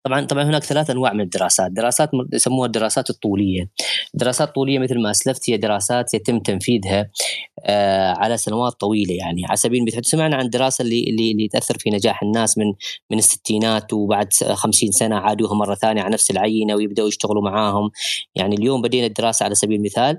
طبعا 0.03 0.25
طبعا 0.25 0.43
هناك 0.43 0.63
ثلاث 0.63 0.89
أنواع 0.89 1.13
من 1.13 1.21
الدراسات، 1.21 1.71
دراسات 1.71 2.09
يسموها 2.33 2.65
الدراسات 2.65 3.09
الطولية. 3.09 3.69
الدراسات 4.13 4.47
الطوليه 4.47 4.79
مثل 4.79 5.01
ما 5.01 5.11
أسلفت 5.11 5.49
هي 5.49 5.57
دراسات 5.57 6.13
يتم 6.13 6.39
تنفيذها 6.39 7.09
آه 7.65 8.13
على 8.17 8.37
سنوات 8.37 8.73
طويلة 8.73 9.13
يعني. 9.13 9.45
على 9.45 9.55
سبيل 9.55 9.79
المثال 9.79 10.05
سمعنا 10.05 10.35
عن 10.35 10.45
الدراسه 10.45 10.81
اللي 10.81 11.03
اللي 11.03 11.31
اللي 11.31 11.47
تأثر 11.47 11.77
في 11.77 11.89
نجاح 11.89 12.23
الناس 12.23 12.57
من 12.57 12.65
من 13.11 13.17
الستينات 13.17 13.93
وبعد 13.93 14.33
50 14.53 14.91
سنة 14.91 15.15
عادوها 15.15 15.53
مرة 15.53 15.75
ثانية 15.75 16.01
على 16.01 16.13
نفس 16.13 16.31
العينة 16.31 16.75
ويبدأوا 16.75 17.07
يشتغلوا 17.07 17.43
معاهم، 17.43 17.91
يعني 18.35 18.55
اليوم 18.55 18.81
بدينا 18.81 19.07
الدراسة 19.07 19.43
على 19.43 19.55
سبيل 19.55 19.79
المثال 19.79 20.17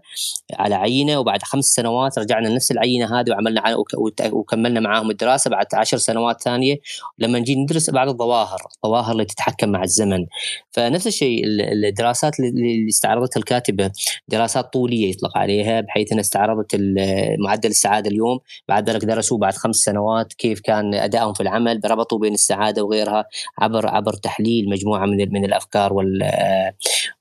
على 0.55 0.75
عينة 0.75 1.19
وبعد 1.19 1.43
خمس 1.43 1.65
سنوات 1.65 2.19
رجعنا 2.19 2.49
لنفس 2.49 2.73
العينة 2.73 3.21
هذه 3.21 3.31
وعملنا 3.31 3.77
وكملنا 4.33 4.81
معاهم 4.81 5.11
الدراسة 5.11 5.51
بعد 5.51 5.67
عشر 5.75 5.97
سنوات 5.97 6.43
ثانية. 6.43 6.77
لما 7.19 7.39
نجي 7.39 7.55
ندرس 7.55 7.91
بعض 7.91 8.09
الظواهر، 8.09 8.59
الظواهر 8.85 9.13
اللي 9.13 9.25
تتحكم 9.25 9.72
مع 9.73 9.83
الزمن. 9.83 10.27
فنفس 10.71 11.07
الشيء 11.07 11.43
الدراسات 11.89 12.41
اللي 12.41 12.89
استعرضتها 12.89 13.41
الكاتبة 13.41 13.91
دراسات 14.29 14.73
طولية 14.73 15.11
يطلق 15.11 15.39
عليها 15.39 15.81
بحيث 15.81 16.13
انها 16.13 16.21
استعرضت 16.23 16.77
معدل 17.39 17.71
السعادة 17.71 18.11
اليوم. 18.11 18.39
بعد 18.69 18.91
ذلك 18.91 19.05
درسوا 19.05 19.39
بعد 19.39 19.55
خمس 19.55 19.77
سنوات 19.77 20.33
كيف 20.33 20.61
كان 20.61 20.95
أدائهم 20.95 21.33
في 21.33 21.41
العمل 21.43 21.81
ربطوا 21.85 22.19
بين 22.19 22.35
السعادة 22.35 22.83
وغيرها 22.85 23.25
عبر 23.59 23.87
عبر 23.87 24.13
تحليل 24.13 24.69
مجموعة 24.69 25.07
من 25.07 25.33
من 25.33 25.45
الأفكار 25.45 25.93
وال 25.93 26.29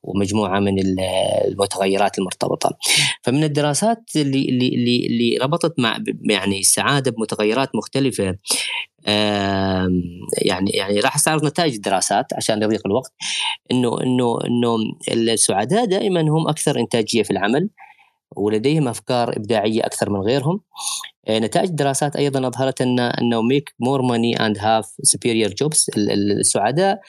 ومجموعة 0.04 0.60
من 0.60 0.76
المتغيرات 0.80 2.20
المرتبطة. 2.20 2.78
فمن 3.24 3.43
الدراسات 3.43 4.04
اللي 4.16 4.49
اللي 4.49 5.06
اللي 5.06 5.38
ربطت 5.41 5.80
مع 5.80 5.97
يعني 6.30 6.60
السعادة 6.60 7.12
بمتغيرات 7.12 7.76
مختلفة 7.76 8.36
يعني 10.41 10.72
يعني 10.72 10.99
راح 10.99 11.16
أستعرض 11.16 11.45
نتائج 11.45 11.74
الدراسات 11.76 12.34
عشان 12.34 12.62
يضيق 12.64 12.82
الوقت. 12.88 13.14
إنه 13.72 14.02
إنه 14.04 14.39
إنه 14.47 14.78
السعداء 15.12 15.86
دائما 15.86 16.22
هم 16.22 16.47
أكثر 16.47 16.80
إنتاجية 16.80 17.24
في 17.24 17.32
العمل 17.32 17.70
ولديهم 18.38 18.88
أفكار 18.88 19.38
إبداعية 19.38 19.86
أكثر 19.86 20.10
من 20.10 20.20
غيرهم. 20.22 20.62
نتائج 21.39 21.69
الدراسات 21.69 22.15
أيضا 22.15 22.47
أظهرت 22.47 22.82
ان 22.82 22.99
أنه 22.99 23.41
make 23.41 23.74
more 23.80 24.01
money 24.01 24.45
and 24.45 24.57
have 24.57 24.86
superior 25.03 25.49
jobs 25.49 25.86
السعداء 25.97 27.01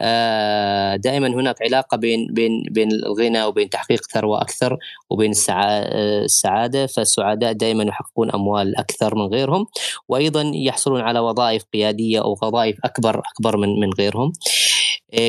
آه، 0.00 0.96
دائما 0.96 1.28
هناك 1.28 1.62
علاقة 1.62 1.96
بين 1.96 2.26
بين 2.32 2.62
بين 2.70 2.92
الغنى 2.92 3.44
وبين 3.44 3.70
تحقيق 3.70 4.00
ثروة 4.12 4.40
أكثر 4.42 4.78
وبين 5.10 5.30
السعادة. 5.30 6.86
فالسعداء 6.86 7.52
دائما 7.52 7.84
يحققون 7.84 8.30
أموال 8.30 8.76
أكثر 8.76 9.14
من 9.14 9.26
غيرهم 9.26 9.66
وأيضا 10.08 10.52
يحصلون 10.54 11.00
على 11.00 11.18
وظائف 11.18 11.64
قيادية 11.72 12.20
أو 12.20 12.36
وظائف 12.42 12.76
اكبر 12.84 13.22
أكبر 13.34 13.56
من 13.56 13.80
من 13.80 13.90
غيرهم. 13.98 14.32
آه، 14.32 14.79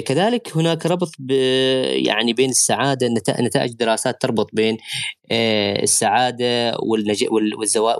كذلك 0.06 0.58
هناك 0.58 0.86
ربط 0.86 1.12
يعني 2.06 2.34
بين 2.34 2.50
السعادة 2.50 3.08
نتائج 3.40 3.72
دراسات 3.72 4.22
تربط 4.22 4.50
بين 4.54 4.78
آه، 5.32 5.84
السعادة 5.84 6.78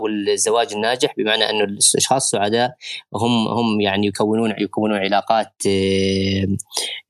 والزواج 0.02 0.74
الناجح 0.74 1.14
بمعنى 1.18 1.50
أنه 1.50 1.64
الأشخاص 1.64 2.34
السعداء 2.34 2.76
هم 3.16 3.48
هم 3.48 3.82
يعني 3.82 4.08
يكونون 4.08 4.54
يكونون 4.60 4.98
علاقات 4.98 5.54
آه، 5.68 6.48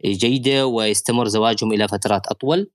جيدة 0.06 0.68
ويستمر 0.68 1.28
زواجهم 1.28 1.74
إلى 1.74 1.88
فترات 1.88 2.28
أطول. 2.28 2.70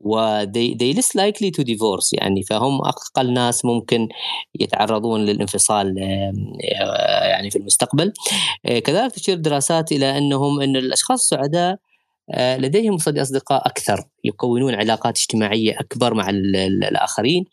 و 0.00 0.44
they, 0.44 0.74
they 0.74 0.96
less 0.96 1.10
likely 1.16 1.50
to 1.50 1.64
divorce 1.64 2.10
يعني. 2.12 2.42
فهم 2.42 2.80
أقل 2.80 3.32
ناس 3.32 3.64
ممكن 3.64 4.08
يتعرضون 4.60 5.24
للانفصال 5.24 5.94
يعني 7.22 7.50
في 7.50 7.58
المستقبل. 7.58 8.12
كذلك 8.84 9.12
تشير 9.12 9.36
دراسات 9.36 9.92
إلى 9.92 10.18
أنهم 10.18 10.60
إن 10.60 10.76
الأشخاص 10.76 11.20
السعداء 11.20 11.72
آه، 11.72 11.87
لديهم 12.36 12.98
أصدقاء 13.08 13.66
أكثر 13.66 14.04
يكونون 14.24 14.74
علاقات 14.74 15.18
اجتماعية 15.18 15.80
أكبر 15.80 16.14
مع 16.14 16.30
الآخرين. 16.30 17.44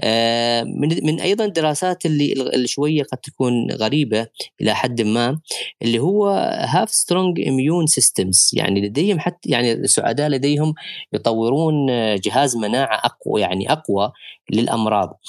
آه، 0.00 0.62
من 0.62 1.06
من 1.06 1.20
أيضا 1.20 1.44
الدراسات 1.44 2.06
اللي 2.06 2.66
شوية 2.66 3.02
قد 3.02 3.18
تكون 3.18 3.70
غريبة 3.70 4.26
إلى 4.60 4.74
حد 4.74 5.00
ما 5.00 5.40
اللي 5.82 5.98
هو 5.98 6.28
have 6.68 6.90
strong 6.90 7.40
immune 7.40 7.86
systems 7.86 8.50
يعني 8.54 8.80
لديهم 8.80 9.18
حتى 9.20 9.48
يعني 9.48 9.72
السعداء 9.72 10.28
لديهم 10.28 10.74
يطورون 11.12 11.86
جهاز 12.16 12.56
مناعة 12.56 13.00
أقوى 13.04 13.40
يعني 13.40 13.72
أقوى 13.72 14.12
للأمراض. 14.52 15.20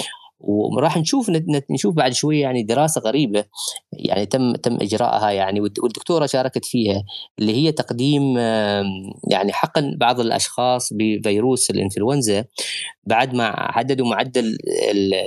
وراح 0.43 0.97
نشوف 0.97 1.31
نشوف 1.69 1.95
بعد 1.95 2.13
شوية 2.13 2.41
يعني 2.41 2.63
دراسة 2.63 3.01
غريبة. 3.01 3.45
يعني 3.93 4.25
تم 4.25 4.55
تم 4.55 4.77
إجراءها 4.81 5.31
يعني 5.31 5.59
والدكتورة 5.59 6.25
شاركت 6.25 6.65
فيها 6.65 7.03
اللي 7.39 7.55
هي 7.55 7.71
تقديم 7.71 8.37
يعني 9.31 9.53
حقن 9.53 9.97
بعض 9.97 10.19
الأشخاص 10.19 10.93
بفيروس 10.93 11.69
الإنفلونزا 11.69 12.45
بعد 13.03 13.33
ما 13.33 13.71
حددوا 13.71 14.07
معدل 14.07 14.57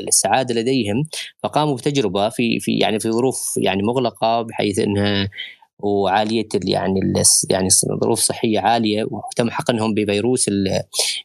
السعادة 0.09 0.55
لديهم 0.55 1.05
فقاموا 1.43 1.77
بتجربة 1.77 2.29
في 2.29 2.61
في 2.61 2.79
يعني 2.79 3.01
في 3.01 3.11
ظروف 3.11 3.55
يعني 3.57 3.83
مغلقة 3.83 4.43
بحيث 4.43 4.79
إنها 4.79 5.29
وعالية 5.79 6.49
يعني 6.65 7.01
يعني 7.51 7.69
ظروف 8.03 8.19
صحية 8.19 8.61
عالية 8.61 9.05
وتم 9.11 9.51
حقنهم 9.51 9.95
بفيروس 9.95 10.51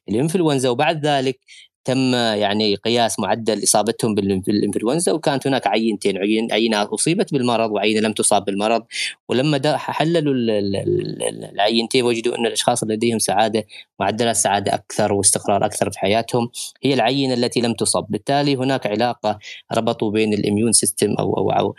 الإنفلونزا. 0.09 0.69
وبعد 0.69 1.05
ذلك 1.05 1.39
تم 1.85 2.13
يعني 2.15 2.75
قياس 2.75 3.19
معدل 3.19 3.63
إصابتهم 3.63 4.15
بالإنفلونزا 4.15 5.11
وكانت 5.11 5.47
هناك 5.47 5.67
عينتين 5.67 6.17
عين 6.17 6.51
عينة 6.51 6.93
أصيبت 6.93 7.33
بالمرض 7.33 7.71
وعينة 7.71 7.99
لم 7.99 8.13
تصاب 8.13 8.45
بالمرض. 8.45 8.83
ولما 9.29 9.77
حللوا 9.77 10.33
العينتين 11.53 12.03
وجدوا 12.03 12.37
أن 12.37 12.45
الأشخاص 12.45 12.83
لديهم 12.83 13.19
سعادة 13.19 13.65
معدلات 13.99 14.35
سعادة 14.35 14.73
أكثر 14.73 15.13
واستقرار 15.13 15.65
أكثر 15.65 15.91
في 15.91 15.99
حياتهم. 15.99 16.49
هي 16.83 16.93
العينة 16.93 17.33
التي 17.33 17.61
لم 17.61 17.73
تصب. 17.73 18.05
بالتالي 18.09 18.55
هناك 18.55 18.87
علاقة 18.87 19.39
ربطوا 19.73 20.11
بين 20.11 20.33
ال 20.33 20.39
immune 20.39 20.71
system 20.71 21.13
أو 21.19 21.37
أو, 21.37 21.51
أو 21.51 21.75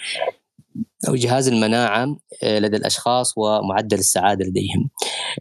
أو 1.08 1.14
جهاز 1.14 1.48
المناعة 1.48 2.16
آه، 2.42 2.58
لدى 2.58 2.76
الأشخاص 2.76 3.34
ومعدل 3.36 3.98
السعادة 3.98 4.44
لديهم. 4.44 4.90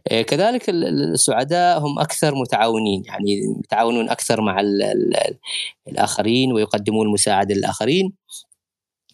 آه، 0.08 0.22
كذلك 0.22 0.70
السعداء 0.70 1.78
هم 1.78 1.98
أكثر 1.98 2.34
متعاونين 2.34 3.02
يعني 3.06 3.40
يتعاونون 3.64 4.08
أكثر 4.08 4.40
مع 4.40 4.60
الآخرين 5.88 6.52
ويقدمون 6.52 7.06
المساعدة 7.06 7.54
للآخرين. 7.54 8.12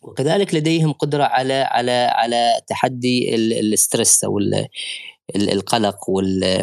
وكذلك 0.03 0.55
لديهم 0.55 0.93
قدرة 0.93 1.25
على 1.25 1.55
على 1.55 2.11
على 2.15 2.61
تحدي 2.67 3.35
الاسترس 3.35 4.25
أو 4.25 4.39
القلق 5.37 6.11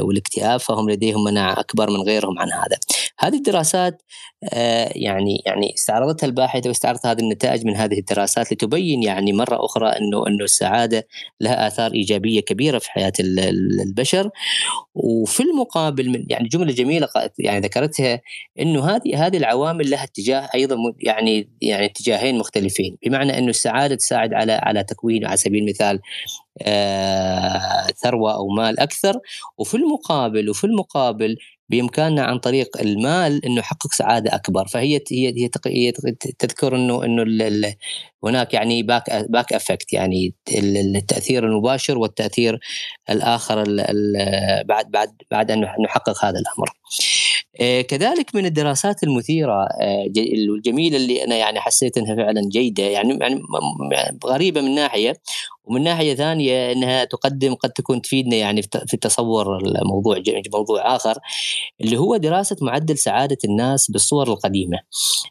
والاكتئاب 0.01 0.59
فهم 0.59 0.89
لديهم 0.89 1.23
مناعة 1.23 1.59
أكبر 1.59 1.89
من 1.89 2.01
غيرهم 2.01 2.39
عن 2.39 2.51
هذا. 2.51 2.77
هذه 3.19 3.37
الدراسات 3.37 4.01
آه، 4.53 4.91
يعني 4.95 5.43
يعني 5.45 5.73
استعرضتها 5.73 6.27
الباحثة 6.27 6.67
واستعرضت 6.69 7.05
هذه 7.05 7.19
النتائج 7.19 7.65
من 7.65 7.75
هذه 7.75 7.99
الدراسات 7.99 8.53
لتبين 8.53 9.03
يعني 9.03 9.33
مرة 9.33 9.65
أخرى 9.65 9.89
إنه 9.89 10.27
إنه 10.27 10.43
السعادة 10.43 11.07
لها 11.41 11.67
آثار 11.67 11.93
إيجابية 11.93 12.39
كبيرة 12.39 12.79
في 12.79 12.91
حياة 12.91 13.13
البشر 13.19 14.29
وفي 14.95 15.43
المقابل 15.43 16.09
من 16.09 16.25
يعني 16.29 16.47
جملة 16.47 16.73
جميلة 16.73 17.07
يعني 17.39 17.59
ذكرتها 17.59 18.21
إنه 18.59 18.89
هذه 18.89 19.27
هذه 19.27 19.37
العوامل 19.37 19.89
لها 19.89 20.03
اتجاه 20.03 20.49
أيضا 20.55 20.75
يعني 20.99 21.49
يعني 21.61 21.85
اتجاهين 21.85 22.37
مختلفين 22.37 22.97
بمعنى 23.05 23.37
إنه 23.37 23.49
السعادة 23.49 23.95
تساعد 23.95 24.33
على 24.33 24.51
على 24.51 24.83
تكوين 24.83 25.25
على 25.25 25.37
سبيل 25.37 25.63
المثال 25.63 25.99
ثروة 28.03 28.33
أو 28.33 28.47
مال 28.47 28.79
أكثر. 28.79 29.19
وفي 29.57 29.77
المقابل 29.77 30.49
وفي 30.49 30.63
المقابل 30.63 31.37
بإمكاننا 31.69 32.23
عن 32.23 32.39
طريق 32.39 32.77
المال 32.81 33.45
إنه 33.45 33.59
يحقق 33.59 33.91
سعادة 33.91 34.35
أكبر. 34.35 34.67
فهي 34.67 35.01
هي 35.11 35.49
هي 35.67 35.91
تذكر 36.39 36.75
إنه 36.75 37.05
إنه 37.05 37.23
هناك 38.23 38.53
يعني 38.53 38.83
back 38.83 39.25
back 39.29 39.53
effect 39.53 39.93
يعني 39.93 40.33
التأثير 40.95 41.45
المباشر 41.45 41.97
والتأثير 41.97 42.59
الآخر 43.09 43.63
بعد 44.65 44.91
بعد 44.91 45.15
بعد 45.31 45.51
أن 45.51 45.59
نحقق 45.61 46.25
هذا 46.25 46.39
الأمر. 46.39 46.69
آه، 47.61 47.81
كذلك 47.81 48.35
من 48.35 48.45
الدراسات 48.45 49.03
المثيرة 49.03 49.67
آه، 49.81 50.05
الجميلة 50.17 50.97
اللي 50.97 51.23
أنا 51.23 51.35
يعني 51.35 51.59
حسيت 51.59 51.97
إنها 51.97 52.15
فعلا 52.15 52.41
جيدة 52.49 52.83
يعني 52.83 53.17
يعني 53.21 53.41
غريبة 54.25 54.61
من 54.61 54.75
ناحية. 54.75 55.13
ومن 55.67 55.83
ناحية 55.83 56.15
ثانية 56.15 56.71
إنها 56.71 57.03
تقدم 57.03 57.53
قد 57.53 57.69
تكون 57.69 58.01
تفيدنا 58.01 58.35
يعني 58.35 58.61
في 58.61 58.97
تصور 58.97 59.57
الموضوع 59.57 60.21
موضوع 60.53 60.95
آخر 60.95 61.17
اللي 61.81 61.97
هو 61.97 62.17
دراسة 62.17 62.57
معدل 62.61 62.97
سعادة 62.97 63.37
الناس 63.45 63.91
بالصور 63.91 64.27
القديمة. 64.27 64.77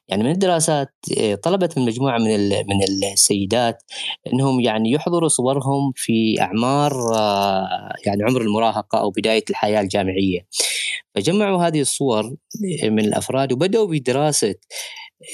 يعني 0.09 0.23
من 0.23 0.31
الدراسات 0.31 0.95
آه، 1.19 1.35
طلبت 1.35 1.79
من 1.79 1.85
مجموعة 1.87 2.19
من 2.19 2.49
من 2.51 2.83
السيدات 3.13 3.83
إنهم 4.33 4.61
يعني 4.61 4.91
يحضروا 4.91 5.29
صورهم 5.29 5.93
في 5.97 6.41
أعمار 6.41 6.93
يعني 8.07 8.23
عمر 8.23 8.41
المراهقة 8.41 8.99
أو 8.99 9.11
بداية 9.11 9.45
الحياة 9.51 9.81
الجامعية. 9.81 10.47
فجمعوا 11.15 11.67
هذه 11.67 11.81
الصور 11.81 12.37
من 12.85 13.05
الأفراد 13.05 13.53
وبدأوا 13.53 13.87
بدراسة 13.87 14.55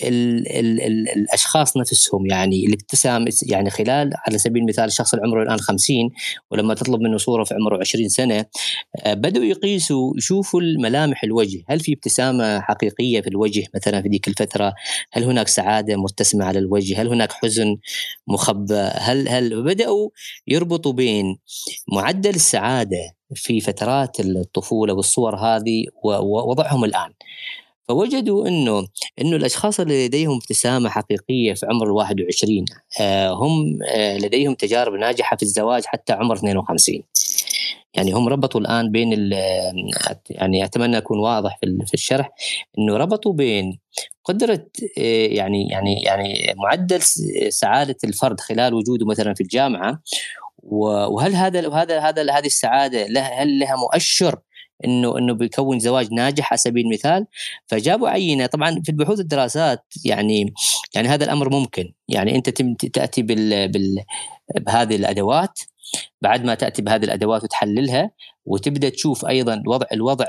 ال 0.04 0.48
ال 0.48 0.80
ال 0.80 1.08
الأشخاص 1.08 1.76
نفسهم 1.76 2.26
يعني 2.26 2.66
الابتسام 2.66 3.24
يعني 3.48 3.70
خلال 3.70 4.10
على 4.26 4.38
سبيل 4.38 4.62
المثال 4.62 4.84
الشخص 4.84 5.14
اللي 5.14 5.26
عمره 5.26 5.42
الآن 5.42 5.58
50 5.58 5.96
ولما 6.50 6.74
تطلب 6.74 7.00
منه 7.00 7.18
صورة 7.18 7.44
في 7.44 7.54
عمره 7.54 7.80
20 7.80 8.08
سنة 8.08 8.44
آه، 9.04 9.14
بدأوا 9.14 9.44
يقيسوا 9.44 10.12
يشوفوا 10.16 10.60
الملامح 10.60 11.24
الوجه. 11.24 11.62
هل 11.68 11.80
في 11.80 11.92
ابتسامة 11.92 12.60
حقيقية 12.60 13.20
في 13.20 13.28
الوجه 13.28 13.64
مثلا 13.74 14.02
في 14.02 14.08
ذيك 14.08 14.28
الفترة؟ 14.28 14.74
هل 15.12 15.24
هناك 15.24 15.48
سعادة 15.48 15.96
مرتسمه 15.96 16.44
على 16.44 16.58
الوجه؟ 16.58 17.02
هل 17.02 17.08
هناك 17.08 17.32
حزن 17.32 17.76
مخبى 18.28 18.90
هل 18.94 19.28
هل 19.28 19.62
بدأوا 19.62 20.08
يربطوا 20.48 20.92
بين 20.92 21.38
معدل 21.92 22.34
السعادة 22.34 23.16
في 23.34 23.60
فترات 23.60 24.20
الطفولة 24.20 24.94
والصور 24.94 25.36
هذه 25.36 25.84
ووضعهم 26.04 26.84
الآن؟ 26.84 27.10
فوجدوا 27.90 28.48
إنه 28.48 28.86
إنه 29.20 29.36
الأشخاص 29.36 29.80
اللي 29.80 30.06
لديهم 30.06 30.36
ابتسامة 30.36 30.88
حقيقية 30.88 31.54
في 31.54 31.66
عمر 31.66 31.86
ال 31.86 31.92
21 31.92 32.64
آه، 33.00 33.30
هم 33.30 33.78
آه، 33.88 34.18
لديهم 34.18 34.54
تجارب 34.54 34.92
ناجحة 34.92 35.36
في 35.36 35.42
الزواج 35.42 35.84
حتى 35.84 36.12
عمر 36.12 36.34
52 36.34 37.02
يعني 37.94 38.12
هم 38.12 38.28
ربطوا 38.28 38.60
الآن 38.60 38.90
بين 38.90 39.32
يعني 40.30 40.64
أتمنى 40.64 40.98
أكون 40.98 41.18
واضح 41.18 41.58
في 41.86 41.94
الشرح 41.94 42.30
إنه 42.78 42.96
ربطوا 42.96 43.32
بين 43.32 43.78
قدرة 44.24 44.66
يعني 44.96 45.68
يعني 45.68 46.02
يعني 46.02 46.54
معدل 46.56 47.02
سعادة 47.48 47.96
الفرد 48.04 48.40
خلال 48.40 48.74
وجوده 48.74 49.06
مثلا 49.06 49.34
في 49.34 49.40
الجامعة 49.40 50.02
وهل 50.62 51.34
هذا 51.34 51.74
هذا 51.74 52.00
هذا 52.00 52.32
هذه 52.32 52.46
السعادة 52.46 53.20
هل 53.20 53.58
لها 53.58 53.76
مؤشر 53.76 54.38
إنه 54.84 55.18
إنه 55.18 55.34
بيكون 55.34 55.78
زواج 55.78 56.12
ناجح 56.12 56.52
على 56.52 56.58
سبيل 56.58 56.84
المثال. 56.86 57.26
فجابوا 57.66 58.08
عينة. 58.08 58.46
طبعا 58.46 58.80
في 58.84 58.88
البحوث 58.88 59.20
الدراسات 59.20 59.84
يعني 60.04 60.54
يعني 60.94 61.08
هذا 61.08 61.24
الأمر 61.24 61.50
ممكن. 61.50 61.92
يعني 62.08 62.36
أنت 62.36 62.50
تأتي 62.84 63.22
بال, 63.22 63.68
بال 63.68 64.04
بهذه 64.60 64.96
الأدوات. 64.96 65.58
بعد 66.22 66.44
ما 66.44 66.54
تأتي 66.54 66.82
بهذه 66.82 67.04
الأدوات 67.04 67.44
وتحللها 67.44 68.10
وتبدأ 68.46 68.88
تشوف 68.88 69.26
أيضا 69.26 69.54
الوضع 69.54 69.86
الوضع 69.92 70.24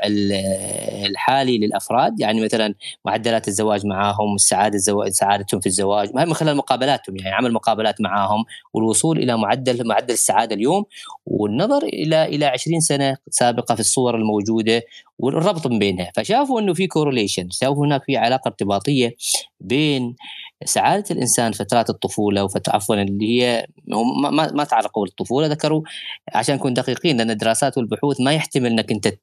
الحالي 1.05 1.57
للأفراد 1.57 2.19
يعني 2.19 2.41
مثلا 2.41 2.75
معدلات 3.05 3.47
الزواج 3.47 3.85
معاهم 3.85 4.35
السعاده 4.35 4.75
الزواج 4.75 5.11
سعادتهم 5.11 5.59
في 5.59 5.67
الزواج 5.67 6.09
من 6.15 6.33
خلال 6.33 6.57
مقابلاتهم 6.57 7.15
يعني 7.17 7.35
عمل 7.35 7.53
مقابلات 7.53 8.01
معاهم 8.01 8.45
والوصول 8.73 9.19
إلى 9.19 9.37
معدل 9.37 9.87
معدل 9.87 10.13
السعادة 10.13 10.55
اليوم 10.55 10.83
والنظر 11.25 11.83
إلى 11.83 12.25
إلى 12.25 12.45
20 12.45 12.79
سنة 12.79 13.17
سابقة 13.29 13.75
في 13.75 13.81
الصور 13.81 14.15
الموجودة 14.15 14.83
والربط 15.19 15.67
بينها. 15.67 16.11
فشافوا 16.15 16.59
إنه 16.61 16.73
في 16.73 16.87
كورليشن 16.87 17.49
شافوا 17.49 17.85
هناك 17.85 18.03
في 18.03 18.17
علاقة 18.17 18.47
ارتباطية 18.47 19.15
بين 19.59 20.15
سعاده 20.65 21.05
الإنسان 21.11 21.51
فترات 21.51 21.89
الطفولة 21.89 22.43
وفتره 22.43 22.75
عفوا 22.75 22.95
اللي 22.95 23.41
هي 23.41 23.67
ما, 24.31 24.51
ما 24.51 24.63
تعرقوا 24.63 25.05
الطفوله 25.05 25.47
ذكروا 25.47 25.81
عشان 26.33 26.55
نكون 26.55 26.73
دقيقين 26.73 27.17
لأن 27.17 27.31
الدراسات 27.31 27.77
والبحوث 27.77 28.21
ما 28.21 28.33
يحتمل 28.33 28.71
إنك 28.71 28.91
أنت 28.91 29.13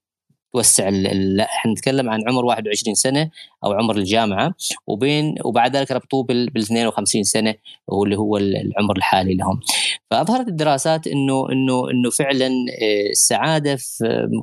توسع 0.53 0.89
لا 0.89 1.45
إحنا 1.45 1.73
نتكلم 1.73 2.11
عن 2.11 2.29
عمر 2.29 2.45
21 2.45 2.95
سنة 2.95 3.31
أو 3.65 3.73
عمر 3.73 3.97
الجامعة 3.97 4.55
وبين 4.87 5.35
وبعد 5.45 5.77
ذلك 5.77 5.93
ربطوه 5.93 6.25
بال 6.25 6.59
52 6.59 7.23
سنة 7.23 7.55
هو 7.93 8.05
اللي 8.05 8.17
هو 8.17 8.37
العمر 8.37 8.97
الحالي 8.97 9.35
لهم. 9.35 9.61
فأظهرت 10.11 10.49
الدراسات 10.49 11.07
إنه 11.07 11.47
إنه 11.53 11.91
إنه 11.91 12.11
فعلا 12.11 12.47
آه، 12.47 13.11
السعادة 13.11 13.79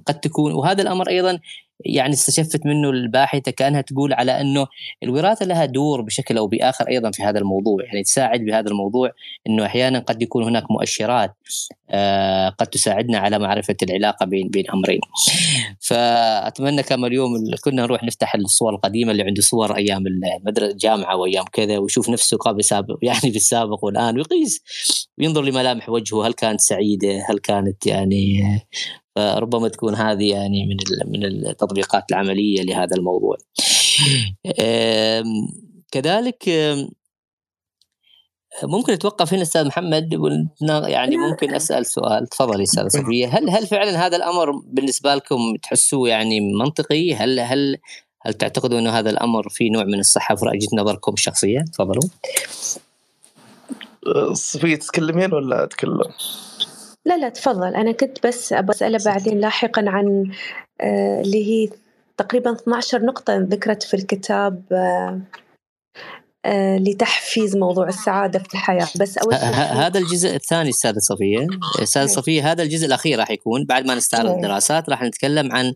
قد 0.05 0.19
تكون 0.19 0.53
وهذا 0.53 0.81
الأمر 0.81 1.09
أيضا 1.09 1.39
يعني 1.79 2.13
استشفت 2.13 2.65
منه 2.65 2.89
الباحثة 2.89 3.51
كأنها 3.51 3.81
تقول 3.81 4.13
على 4.13 4.41
أنه 4.41 4.67
الوراثة 5.03 5.45
لها 5.45 5.65
دور 5.65 6.01
بشكل 6.01 6.37
أو 6.37 6.47
بآخر 6.47 6.87
أيضا 6.87 7.11
في 7.11 7.23
هذا 7.23 7.39
الموضوع. 7.39 7.83
يعني 7.83 8.03
تساعد 8.03 8.39
بهذا 8.39 8.69
الموضوع 8.69 9.11
أنه 9.47 9.65
أحيانا 9.65 9.99
قد 9.99 10.21
يكون 10.21 10.43
هناك 10.43 10.71
مؤشرات 10.71 11.35
آه 11.89 12.49
قد 12.49 12.67
تساعدنا 12.67 13.17
على 13.17 13.39
معرفة 13.39 13.75
العلاقة 13.83 14.25
بين 14.25 14.49
بين 14.49 14.71
أمرين. 14.71 14.99
فأتمنى 15.79 16.83
كما 16.83 17.07
اليوم 17.07 17.31
كنا 17.63 17.81
نروح 17.81 18.03
نفتح 18.03 18.35
الصور 18.35 18.75
القديمة 18.75 19.11
اللي 19.11 19.23
عنده 19.23 19.41
صور 19.41 19.75
أيام 19.75 20.03
المدرسة 20.07 20.71
الجامعة 20.71 21.15
وأيام 21.15 21.45
كذا 21.53 21.77
ويشوف 21.77 22.09
نفسه 22.09 22.37
قبل 22.37 22.63
سابق 22.63 22.97
يعني 23.09 23.31
في 23.31 23.35
السابق 23.35 23.85
والآن 23.85 24.17
ويقيس. 24.17 24.61
وينظر 25.17 25.41
لملامح 25.41 25.89
وجهه 25.89 26.27
هل 26.27 26.33
كانت 26.33 26.61
سعيدة؟ 26.61 27.25
هل 27.29 27.39
كانت 27.39 27.87
يعني 27.87 28.43
فربما 29.15 29.67
تكون 29.67 29.95
هذه 29.95 30.29
يعني 30.29 30.65
من 30.65 30.77
من 31.11 31.25
التطبيقات 31.25 32.03
العملية 32.11 32.61
لهذا 32.61 32.95
الموضوع. 32.97 33.37
كذلك 35.91 36.49
ممكن 38.63 38.93
اتوقف 38.93 39.33
هنا 39.33 39.41
أستاذ 39.41 39.67
محمد 39.67 40.19
يعني 40.61 41.17
ممكن 41.17 41.53
أسأل 41.53 41.85
سؤال. 41.85 42.27
تفضلي 42.27 42.63
أستاذ 42.63 42.87
صفية. 42.87 43.27
هل 43.27 43.49
هل 43.49 43.67
فعلا 43.67 44.05
هذا 44.05 44.17
الأمر 44.17 44.51
بالنسبة 44.51 45.15
لكم 45.15 45.55
تحسوه 45.63 46.09
يعني 46.09 46.39
منطقي؟ 46.39 47.13
هل 47.13 47.39
هل 47.39 47.77
هل 48.21 48.33
تعتقدوا 48.33 48.79
أنه 48.79 48.89
هذا 48.89 49.09
الأمر 49.09 49.49
في 49.49 49.69
نوع 49.69 49.83
من 49.83 49.99
الصحه 49.99 50.35
في 50.35 50.45
وجهه 50.45 50.69
نظركم 50.73 51.13
الشخصيه 51.13 51.59
تفضلوا. 51.73 52.09
صفية 54.33 54.75
تتكلمين 54.75 55.33
ولا 55.33 55.63
أتكلم؟ 55.63 56.11
لا 57.05 57.17
لا 57.17 57.29
تفضل. 57.29 57.75
أنا 57.75 57.91
كنت 57.91 58.27
بس 58.27 58.53
أسأله 58.53 58.99
بعدين 59.05 59.39
لاحقا 59.39 59.83
عن 59.87 60.31
آه، 60.81 61.21
اللي 61.21 61.45
هي 61.45 61.69
تقريبا 62.17 62.51
12 62.51 63.05
نقطة 63.05 63.37
ذكرت 63.37 63.83
في 63.83 63.93
الكتاب 63.93 64.63
آه، 64.71 65.21
آه، 66.45 66.77
لتحفيز 66.77 67.55
موضوع 67.55 67.87
السعادة 67.87 68.39
في 68.39 68.53
الحياة. 68.53 68.87
بس 68.99 69.17
أول 69.17 69.33
هذا 69.83 69.99
الجزء 69.99 70.35
الثاني 70.35 70.69
أستاذة 70.69 70.99
صفية. 70.99 71.47
أستاذة 71.83 72.05
صفية 72.05 72.51
هذا 72.51 72.63
الجزء 72.63 72.85
الأخير 72.85 73.19
راح 73.19 73.31
يكون 73.31 73.65
بعد 73.65 73.85
ما 73.85 73.95
نستعرض 73.95 74.29
الدراسات. 74.29 74.89
راح 74.89 75.03
نتكلم 75.03 75.51
عن 75.51 75.73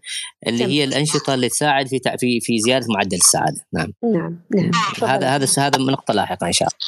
اللي 0.48 0.66
هي 0.66 0.84
الأنشطة 0.84 1.34
اللي 1.34 1.50
تساعد 1.50 1.88
في 1.88 2.00
في 2.20 2.40
في 2.40 2.60
زيادة 2.60 2.86
معدل 2.90 3.18
السعادة. 3.18 3.66
نعم. 3.74 3.94
نعم 4.04 4.40
نعم. 4.56 4.72
هذا 5.04 5.28
هذا 5.28 5.48
هذا 5.58 5.80
نقطة 5.80 6.14
لاحقة 6.14 6.48
إن 6.48 6.54
شاء 6.54 6.68
الله. 6.68 6.80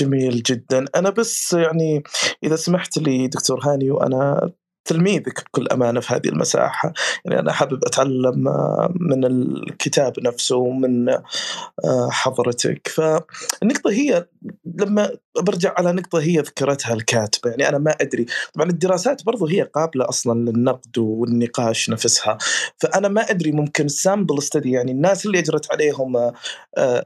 جميل 0.00 0.42
جدا. 0.42 0.84
أنا 0.96 1.10
بس 1.10 1.52
يعني 1.52 2.02
إذا 2.44 2.56
سمحت 2.56 2.98
لي 2.98 3.28
دكتور 3.28 3.60
هاني 3.64 3.90
وأنا 3.90 4.52
تلميذك 4.90 5.44
بكل 5.44 5.68
أمانة 5.68 6.00
في 6.00 6.14
هذه 6.14 6.28
المساحة، 6.28 6.92
يعني 7.24 7.40
أنا 7.40 7.52
حابب 7.52 7.84
أتعلم 7.84 8.48
آه، 8.48 8.92
من 9.00 9.24
الكتاب 9.24 10.20
نفسه 10.20 10.56
ومن 10.56 11.08
آه، 11.08 12.08
حضرتك، 12.10 12.88
فالنقطة 12.88 13.90
هي 13.90 14.26
لما 14.64 15.10
برجع 15.40 15.74
على 15.76 15.92
نقطة 15.92 16.20
هي 16.20 16.38
ذكرتها 16.38 16.94
الكاتبة، 16.94 17.50
يعني 17.50 17.68
أنا 17.68 17.78
ما 17.78 17.94
أدري، 18.00 18.26
طبعا 18.54 18.70
الدراسات 18.70 19.24
برضو 19.24 19.46
هي 19.46 19.62
قابلة 19.62 20.08
أصلا 20.08 20.50
للنقد 20.50 20.98
والنقاش 20.98 21.90
نفسها، 21.90 22.38
فأنا 22.78 23.08
ما 23.08 23.30
أدري 23.30 23.52
ممكن 23.52 23.84
السامبل 23.84 24.42
ستدي 24.42 24.70
يعني 24.70 24.92
الناس 24.92 25.26
اللي 25.26 25.38
أجرت 25.38 25.72
عليهم 25.72 26.16
آه، 26.16 26.34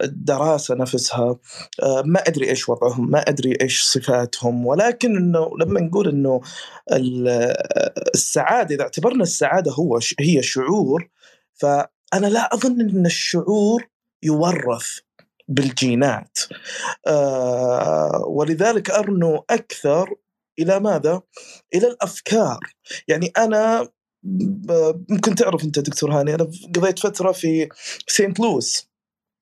الدراسة 0.02 0.74
نفسها 0.74 1.36
ما 2.04 2.20
أدري 2.20 2.50
إيش 2.50 2.68
وضعهم، 2.68 3.10
ما 3.10 3.18
أدري 3.18 3.56
إيش 3.60 3.82
صفاتهم، 3.82 4.66
ولكن 4.66 5.16
إنه 5.16 5.50
لما 5.60 5.80
نقول 5.80 6.08
إنه 6.08 6.40
السعادة 8.14 8.74
إذا 8.74 8.82
اعتبرنا 8.82 9.22
السعادة 9.22 9.72
هو 9.72 10.00
هي 10.20 10.42
شعور 10.42 11.08
فأنا 11.54 12.26
لا 12.26 12.54
أظن 12.54 12.80
إن 12.80 13.06
الشعور 13.06 13.88
يورث 14.22 14.98
بالجينات. 15.48 16.38
آه 17.06 18.24
ولذلك 18.28 18.90
أرنو 18.90 19.44
أكثر 19.50 20.14
إلى 20.58 20.80
ماذا؟ 20.80 21.22
إلى 21.74 21.86
الأفكار. 21.86 22.60
يعني 23.08 23.32
أنا 23.38 23.88
ممكن 25.10 25.34
تعرف 25.34 25.64
أنت 25.64 25.78
دكتور 25.78 26.12
هاني 26.12 26.34
أنا 26.34 26.50
قضيت 26.74 26.98
فترة 26.98 27.32
في 27.32 27.68
سينت 28.06 28.40
لويس. 28.40 28.88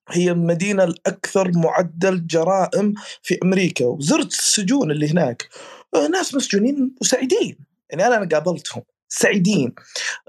هي 0.09 0.31
المدينة 0.31 0.83
الأكثر 0.83 1.51
معدل 1.55 2.27
جرائم 2.27 2.93
في 3.21 3.39
أمريكا 3.43 3.85
وزرت 3.85 4.31
السجون 4.31 4.91
اللي 4.91 5.11
هناك. 5.11 5.49
آه، 5.95 6.07
ناس 6.07 6.35
مسجونين 6.35 6.95
وسعيدين. 7.01 7.72
يعني 7.93 8.15
أنا 8.15 8.27
قابلتهم 8.27 8.83
سعيدين. 9.09 9.75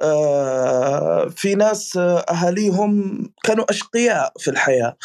آه 0.02 1.28
في 1.28 1.54
ناس 1.54 1.96
آه 1.96 2.18
أهاليهم 2.18 3.18
كانوا 3.44 3.70
أشقياء 3.70 4.32
في 4.38 4.50
الحياة. 4.50 4.96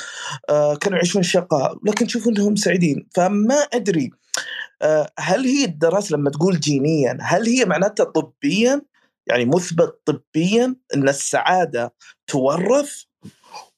آه 0.49 0.75
كانوا 0.75 0.97
يعيشون 0.97 1.23
شقاء 1.23 1.77
لكن 1.85 2.07
تشوفون 2.07 2.37
إنهم 2.37 2.55
سعيدين. 2.55 3.07
فما 3.15 3.55
أدري 3.55 4.09
هل 5.19 5.45
هي 5.45 5.65
الدراسة 5.65 6.15
لما 6.15 6.29
تقول 6.29 6.59
جينيا 6.59 7.17
هل 7.21 7.47
هي 7.47 7.65
معناتها 7.65 8.03
طبيا؟ 8.03 8.81
يعني 9.27 9.45
مثبت 9.45 10.01
طبيا 10.05 10.75
إن 10.95 11.09
السعادة 11.09 11.93
تورث؟ 12.27 13.03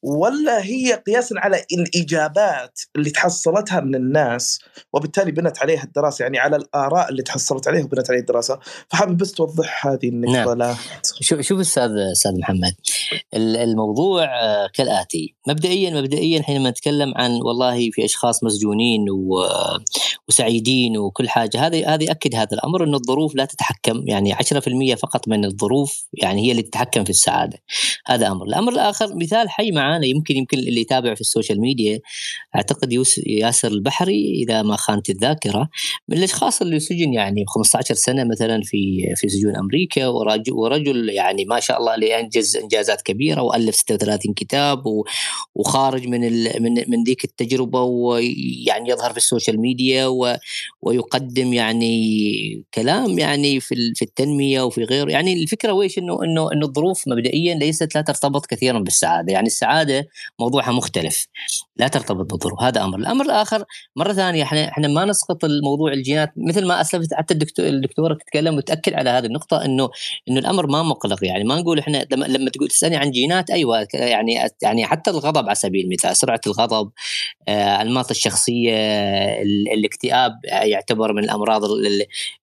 ولا 0.02 0.64
هي 0.64 0.94
قياسا 0.94 1.36
على 1.38 1.66
الإجابات 1.74 2.80
اللي 2.96 3.10
تحصلتها 3.10 3.80
من 3.80 3.96
الناس 3.96 4.60
وبالتالي 4.94 5.32
بنت 5.32 5.60
عليها 5.60 5.84
الدراسة 5.84 6.24
يعني 6.24 6.40
على 6.40 6.56
الآراء 6.56 7.10
اللي 7.10 7.24
تحصلت 7.24 7.68
عليها 7.68 7.84
وبنت 7.84 8.10
عليها 8.10 8.22
الدراسة. 8.22 8.60
فحابب 8.90 9.18
بس 9.18 9.32
توضح 9.32 9.88
هذه 9.88 10.10
النقطة 10.10 10.54
نعم. 10.54 10.76
شوف 11.22 11.42
شوف 11.42 11.60
أستاذ 11.60 11.92
أستاذ 12.12 12.40
محمد 12.40 12.74
الموضوع 13.34 14.24
آه، 14.24 14.68
كالآتي. 14.74 15.36
مبدئيا 15.48 16.02
مبدئيا 16.02 16.42
حينما 16.42 16.70
نتكلم 16.70 17.14
عن 17.16 17.32
والله 17.32 17.90
في 17.92 18.06
أشخاص 18.06 18.44
مسجونين 18.44 19.06
وسعيدين 20.30 20.98
وكل 20.98 21.30
حاجة 21.30 21.68
هذه 21.68 21.94
هذه 21.94 22.12
أكد 22.12 22.36
هذا 22.36 22.54
الأمر 22.54 22.84
انه 22.84 22.98
الظروف 22.98 23.36
لا 23.36 23.46
تتحكم 23.46 24.04
يعني 24.08 24.36
10% 24.36 24.96
فقط 24.96 25.28
من 25.28 25.46
الظروف 25.46 26.06
يعني 26.14 26.48
هي 26.48 26.52
اللي 26.52 26.62
تتحكم 26.62 27.04
في 27.04 27.10
السعادة. 27.10 27.58
هذا 28.08 28.28
أمر. 28.28 28.46
الأمر 28.46 28.72
الآخر 28.72 29.16
مثال 29.16 29.50
حي 29.50 29.72
معنا 29.72 29.91
معانا 29.92 30.06
يمكن 30.06 30.38
يمكن 30.38 30.58
اللي 30.58 30.82
يتابع 30.82 31.14
في 31.14 31.22
السوشيال 31.22 31.62
ميديا 31.62 32.00
أعتقد 32.56 32.94
ياسر 33.28 33.68
البحري 33.68 34.44
إذا 34.44 34.62
ما 34.62 34.76
خانت 34.76 35.10
الذاكرة. 35.10 35.70
من 36.08 36.18
الأشخاص 36.18 36.62
اللي 36.62 36.80
سجن 36.80 37.14
يعني 37.14 37.46
15 37.48 37.96
سنة 37.96 38.24
مثلا 38.24 38.62
في 38.64 39.14
في 39.16 39.30
سجون 39.30 39.56
أمريكا 39.56 40.08
ورجل, 40.08 40.54
ورجل 40.54 41.10
يعني 41.10 41.46
ما 41.46 41.60
شاء 41.60 41.80
الله 41.80 41.96
اللي 41.96 42.20
انجز 42.20 42.58
إنجازات 42.58 43.02
كبيرة 43.02 43.42
وألف 43.42 43.76
36 43.76 44.34
كتاب 44.34 44.84
وخارج 45.56 46.08
من 46.08 46.22
من 46.64 46.74
من 46.88 47.04
ذيك 47.04 47.24
التجربة 47.24 47.82
ويعني 47.82 48.90
يظهر 48.90 49.12
في 49.12 49.18
السوشيال 49.18 49.62
ميديا 49.62 50.08
ويقدم 50.82 51.54
يعني 51.54 52.64
كلام 52.74 53.20
يعني 53.20 53.60
في 53.60 53.94
في 53.96 54.02
التنمية 54.02 54.62
وفي 54.62 54.84
غيره. 54.84 55.12
يعني 55.12 55.44
الفكرة 55.44 55.72
ويش 55.74 55.98
انه 55.98 56.24
انه 56.24 56.52
إنه 56.54 56.66
الظروف 56.66 57.08
مبدئيا 57.08 57.56
ليست 57.56 57.96
لا 57.96 58.02
ترتبط 58.02 58.46
كثيرا 58.46 58.80
بالسعادة. 58.80 59.34
يعني 59.34 59.48
السعادة 59.48 59.81
موضوعها 60.40 60.72
مختلف. 60.72 61.28
لا 61.78 61.88
ترتبط 61.88 62.32
بالظروف 62.32 62.62
هذا 62.62 62.84
أمر. 62.84 63.00
الأمر 63.00 63.26
الآخر 63.26 63.64
مرة 63.96 64.14
ثانية 64.14 64.44
إحنا 64.44 64.70
إحنا 64.70 64.88
ما 64.88 65.06
نسقط 65.06 65.46
الموضوع 65.46 65.94
الجينات 65.94 66.34
مثل 66.38 66.68
ما 66.68 66.82
أسلفت 66.82 67.14
حتى 67.14 67.34
الدكتور 67.34 67.68
الدكتورة 67.68 68.14
تتكلم 68.14 68.58
وتأكد 68.58 68.94
على 68.94 69.10
هذه 69.10 69.26
النقطة 69.26 69.66
إنه 69.66 69.90
إنه 70.30 70.40
الأمر 70.40 70.68
ما 70.68 70.84
مقلق. 70.84 71.24
يعني 71.24 71.44
ما 71.44 71.56
نقول 71.56 71.80
إحنا 71.80 72.06
لما, 72.12 72.26
لما 72.26 72.50
تقول 72.50 72.68
تسألني 72.68 72.98
عن 72.98 73.12
جينات 73.12 73.50
أيوه 73.50 73.88
يعني 73.94 74.40
يعني 74.62 74.86
حتى 74.86 75.12
الغضب 75.12 75.46
على 75.46 75.56
سبيل 75.56 75.86
المثال 75.86 76.18
سرعة 76.18 76.42
الغضب 76.48 76.92
آه، 77.48 77.82
انماط 77.82 78.10
الشخصية 78.10 78.74
الاكتئاب 79.74 80.32
يعتبر 80.46 81.14
من 81.14 81.24
الأمراض 81.24 81.62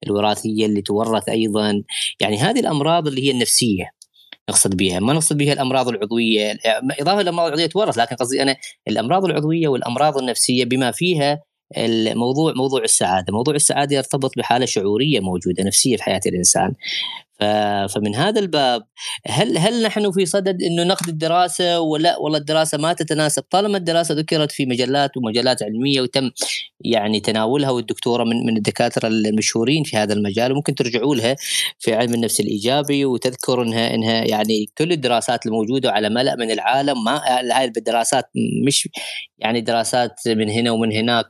الوراثية 0.06 0.66
اللي 0.66 0.82
تورث 0.82 1.28
أيضا. 1.28 1.82
يعني 2.20 2.38
هذه 2.38 2.60
الأمراض 2.60 3.06
اللي 3.08 3.26
هي 3.26 3.30
النفسية. 3.30 3.97
نقصد 4.48 4.76
بها 4.76 5.00
ما 5.00 5.12
نقصد 5.12 5.36
بها 5.36 5.52
الأمراض 5.52 5.88
العضوية. 5.88 6.58
إضافة 7.00 7.20
الأمراض 7.20 7.46
العضوية 7.46 7.66
تورث 7.66 7.98
لكن 7.98 8.16
قصدي 8.16 8.42
أنا 8.42 8.56
الأمراض 8.88 9.24
العضوية 9.24 9.68
والأمراض 9.68 10.18
النفسية 10.18 10.64
بما 10.64 10.90
فيها 10.90 11.42
الموضوع 11.76 12.52
موضوع 12.56 12.82
السعادة، 12.84 13.32
موضوع 13.32 13.54
السعادة 13.54 13.96
يرتبط 13.96 14.30
بحالة 14.38 14.66
شعورية 14.66 15.20
موجودة 15.20 15.64
نفسية 15.64 15.96
في 15.96 16.02
حياة 16.02 16.20
الإنسان، 16.26 16.74
فمن 17.88 18.14
هذا 18.14 18.40
الباب 18.40 18.82
هل 19.26 19.58
هل 19.58 19.82
نحن 19.82 20.10
في 20.12 20.26
صدد 20.26 20.62
إنه 20.62 20.82
ناخذ 20.84 21.08
الدراسة 21.08 21.80
ولا 21.80 22.16
والله 22.16 22.38
الدراسة 22.38 22.78
ما 22.78 22.92
تتناسب؟ 22.92 23.42
طالما 23.50 23.76
الدراسة 23.78 24.14
ذكرت 24.14 24.52
في 24.52 24.66
مجلات 24.66 25.16
ومجلات 25.16 25.62
علمية 25.62 26.00
وتم 26.00 26.30
يعني 26.80 27.20
تناولها 27.20 27.70
والدكتورة 27.70 28.24
من 28.24 28.46
من 28.46 28.56
الدكاترة 28.56 29.08
المشهورين 29.08 29.84
في 29.84 29.96
هذا 29.96 30.12
المجال 30.14 30.52
وممكن 30.52 30.74
ترجعوا 30.74 31.14
لها 31.14 31.36
في 31.78 31.94
علم 31.94 32.14
النفس 32.14 32.40
الإيجابي 32.40 33.04
وتذكر 33.04 33.62
إنها 33.62 33.94
إنها 33.94 34.24
يعني 34.24 34.66
كل 34.78 34.92
الدراسات 34.92 35.46
الموجودة 35.46 35.90
على 35.92 36.08
ملأ 36.08 36.36
من 36.36 36.50
العالم 36.50 37.04
ما 37.04 37.20
هاي 37.52 37.64
الدراسات 37.64 38.24
مش 38.66 38.88
يعني 39.38 39.60
دراسات 39.60 40.20
من 40.26 40.50
هنا 40.50 40.70
ومن 40.70 40.92
هناك 40.92 41.26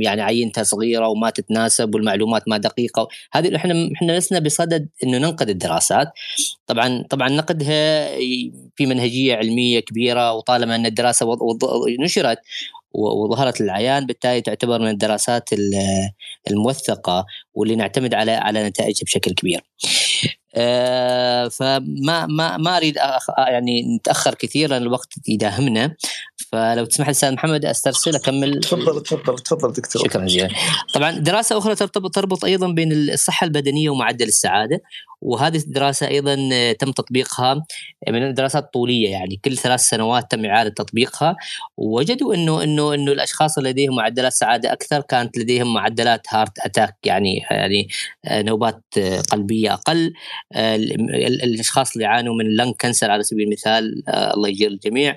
يعني 0.00 0.22
عينتها 0.22 0.62
صغيرة 0.62 1.08
وما 1.08 1.30
تتناسب 1.30 1.94
والمعلومات 1.94 2.42
ما 2.48 2.58
دقيقة. 2.58 3.08
هذه 3.32 3.56
إحنا 3.56 3.90
إحنا 3.96 4.12
لسنا 4.18 4.38
بصدد 4.38 4.88
إنه 5.04 5.18
ننقد 5.18 5.49
الدراسات 5.50 6.08
طبعا 6.66 7.04
طبعا 7.10 7.28
نقدها 7.28 8.16
في 8.76 8.86
منهجية 8.86 9.36
علمية 9.36 9.80
كبيرة 9.80 10.32
وطالما 10.32 10.76
إن 10.76 10.86
الدراسة 10.86 11.36
نشرت 12.00 12.38
وظهرت 12.92 13.60
للعيان 13.60 14.06
بالتالي 14.06 14.40
تعتبر 14.40 14.78
من 14.78 14.88
الدراسات 14.88 15.50
الموثقة 16.50 17.26
واللي 17.54 17.76
نعتمد 17.76 18.14
على 18.14 18.32
على 18.32 18.68
نتائجها 18.68 19.04
بشكل 19.04 19.32
كبير. 19.32 19.60
آه، 20.54 21.48
فما 21.48 22.26
ما 22.26 22.56
ما 22.56 22.76
أريد 22.76 22.96
يعني 23.38 23.96
نتأخر 23.96 24.34
كثير 24.34 24.70
لأن 24.70 24.82
الوقت 24.82 25.08
يداهمنا 25.28 25.96
فلو 26.52 26.84
تسمح 26.84 27.06
لي 27.06 27.10
أستاذ 27.10 27.32
محمد 27.32 27.64
أسترسل 27.64 28.14
أكمل. 28.14 28.60
تفضل 28.60 29.02
تفضل 29.02 29.38
تفضل 29.38 29.72
دكتور. 29.72 30.02
شكرا 30.02 30.24
جزيلا. 30.24 30.48
طبعا 30.94 31.10
دراسة 31.10 31.58
أخرى 31.58 31.74
ترتبط 31.74 32.14
تربط 32.14 32.44
أيضا 32.44 32.72
بين 32.72 32.92
الصحة 32.92 33.44
البدنية 33.44 33.90
ومعدل 33.90 34.28
السعادة 34.28 34.80
وهذه 35.22 35.56
الدراسة 35.56 36.08
أيضا 36.08 36.36
تم 36.72 36.92
تطبيقها 36.92 37.64
من 38.08 38.22
الدراسات 38.22 38.64
الطولية 38.64 39.10
يعني 39.10 39.40
كل 39.44 39.56
ثلاث 39.56 39.80
سنوات 39.80 40.30
تم 40.30 40.44
إعادة 40.44 40.70
تطبيقها. 40.70 41.36
ووجدوا 41.76 42.34
إنه 42.34 42.62
إنه 42.62 42.94
إنه 42.94 43.12
الأشخاص 43.12 43.58
اللي 43.58 43.70
لديهم 43.70 43.96
معدلات 43.96 44.32
سعادة 44.32 44.72
أكثر 44.72 45.00
كانت 45.00 45.38
لديهم 45.38 45.74
معدلات 45.74 46.26
heart 46.30 46.58
attack 46.58 46.96
يعني 47.04 47.42
يعني 47.50 47.88
نوبات 48.30 48.84
قلبية 49.30 49.72
أقل. 49.72 50.12
الأشخاص 51.44 51.92
اللي 51.92 52.04
يعانوا 52.04 52.34
من 52.34 52.56
lung 52.56 52.74
cancer 52.78 53.10
على 53.10 53.22
سبيل 53.22 53.46
المثال 53.46 54.02
الله 54.08 54.48
يجير 54.48 54.70
الجميع 54.70 55.16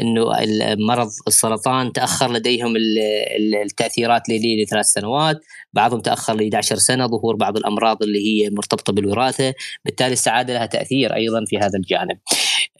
إنه 0.00 0.42
مرض 0.78 1.08
السرطان 1.26 1.92
تأخر 1.92 2.32
لديهم 2.32 2.74
التأثيرات 3.64 4.28
لي 4.28 4.62
لثلاث 4.62 4.86
سنوات 4.86 5.36
بعضهم 5.72 6.00
تأخر 6.00 6.34
ل 6.34 6.42
11 6.42 6.76
سنة 6.76 7.06
ظهور 7.06 7.36
بعض 7.36 7.56
الأمراض 7.56 8.02
اللي 8.02 8.18
هي 8.18 8.50
مرتبطة 8.50 8.92
بالوراثة 8.92 9.54
بالتالي 9.84 10.12
السعادة 10.12 10.54
لها 10.54 10.66
تأثير 10.66 11.14
أيضا 11.14 11.44
في 11.46 11.58
هذا 11.58 11.78
الجانب. 11.78 12.18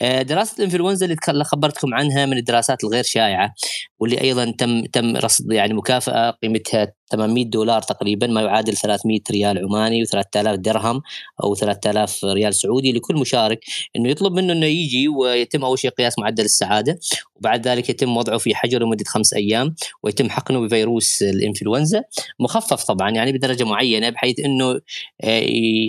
دراسة 0.02 0.54
الإنفلونزا 0.58 1.06
اللي 1.06 1.44
خبرتكم 1.44 1.94
عنها 1.94 2.26
من 2.26 2.36
الدراسات 2.36 2.84
الغير 2.84 3.04
شائعة 3.04 3.54
واللي 4.00 4.20
أيضا 4.20 4.50
تم 4.58 4.84
تم 4.84 5.16
رصد 5.16 5.52
يعني 5.52 5.74
مكافأة 5.74 6.30
قيمتها 6.30 6.92
800 7.12 7.44
دولار 7.44 7.82
تقريبا 7.82 8.26
ما 8.26 8.42
يعادل 8.42 8.76
300 8.76 9.20
ريال 9.30 9.58
عماني 9.64 10.06
و3000 10.06 10.54
درهم 10.54 11.02
أو 11.44 11.54
3000 11.54 12.24
ريال 12.24 12.54
سعودي 12.54 12.92
لكل 12.92 13.14
مشارك 13.14 13.60
إنه 13.96 14.08
يطلب 14.08 14.32
منه 14.32 14.52
إنه 14.52 14.66
يجي 14.66 15.08
ويتم 15.08 15.64
أول 15.64 15.78
شيء 15.78 15.90
قياس 15.90 16.18
معدل 16.18 16.44
السعادة 16.44 16.98
وبعد 17.36 17.68
ذلك 17.68 17.90
يتم 17.90 18.16
وضعه 18.16 18.38
في 18.38 18.54
حجر 18.54 18.82
لمدة 18.82 19.04
خمس 19.06 19.34
أيام 19.34 19.74
ويتم 20.02 20.30
حقنه 20.30 20.60
بفيروس 20.60 21.22
الإنفلونزا 21.22 22.02
مخفف 22.40 22.84
طبعا 22.84 23.10
يعني 23.10 23.32
بدرجة 23.32 23.64
معينة 23.64 24.10
بحيث 24.10 24.40
إنه 24.40 24.80
آه، 25.20 25.40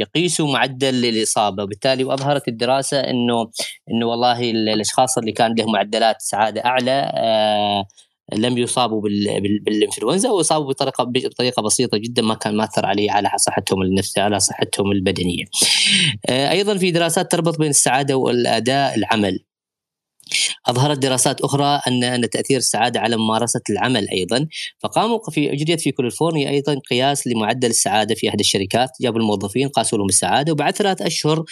يقيسوا 0.02 0.54
معدل 0.54 1.06
الإصابة. 1.06 1.64
وبالتالي 1.64 2.04
وأظهرت 2.04 2.48
الدراسة 2.48 3.00
إنه 3.00 3.50
إنه 3.92 4.06
والله 4.06 4.52
الأشخاص 4.52 5.18
اللي 5.18 5.32
كان 5.32 5.56
لهم 5.56 5.72
معدلات 5.72 6.22
سعادة 6.22 6.66
أعلى 6.66 7.12
آه 7.16 7.86
لم 8.34 8.58
يصابوا 8.58 9.02
بالإنفلونزا 9.62 10.30
واصابوا 10.30 10.68
بطريقة 10.68 11.04
بطريقة 11.04 11.62
بسيطة 11.62 11.98
جدا 11.98 12.22
ما 12.22 12.36
كان 12.36 12.58
ماثر 12.58 12.86
عليه 12.86 13.12
على 13.12 13.30
صحتهم 13.38 13.82
النفسية 13.82 14.22
على 14.22 14.40
صحتهم 14.40 14.92
البدنية. 14.92 15.46
آه، 16.30 16.52
أيضا 16.52 16.78
في 16.78 16.92
دراسات 16.92 17.32
تربط 17.32 17.60
بين 17.60 17.70
السعادة 17.70 18.16
والأداء 18.18 18.96
العمل. 18.96 19.40
أظهرت 20.66 20.98
دراسات 20.98 21.42
أخرى 21.42 21.82
ان 21.88 22.04
أن 22.04 22.30
تأثير 22.30 22.58
السعادة 22.58 23.00
على 23.00 23.18
ممارسة 23.18 23.62
العمل 23.70 24.10
أيضا. 24.10 24.48
فقاموا 24.80 25.20
في 25.32 25.54
اجريت 25.54 25.82
في 25.82 25.92
كاليفورنيا 25.92 26.50
أيضا 26.50 26.80
قياس 26.90 27.28
لمعدل 27.28 27.70
السعادة 27.70 28.16
في 28.16 28.30
أحد 28.30 28.40
الشركات 28.40 28.90
جابوا 29.02 29.20
الموظفين 29.20 29.68
قاسوا 29.68 29.98
لهم 29.98 30.10
السعادة 30.10 30.52
وبعد 30.52 30.76
ثلاث 30.76 31.02
أشهر 31.02 31.44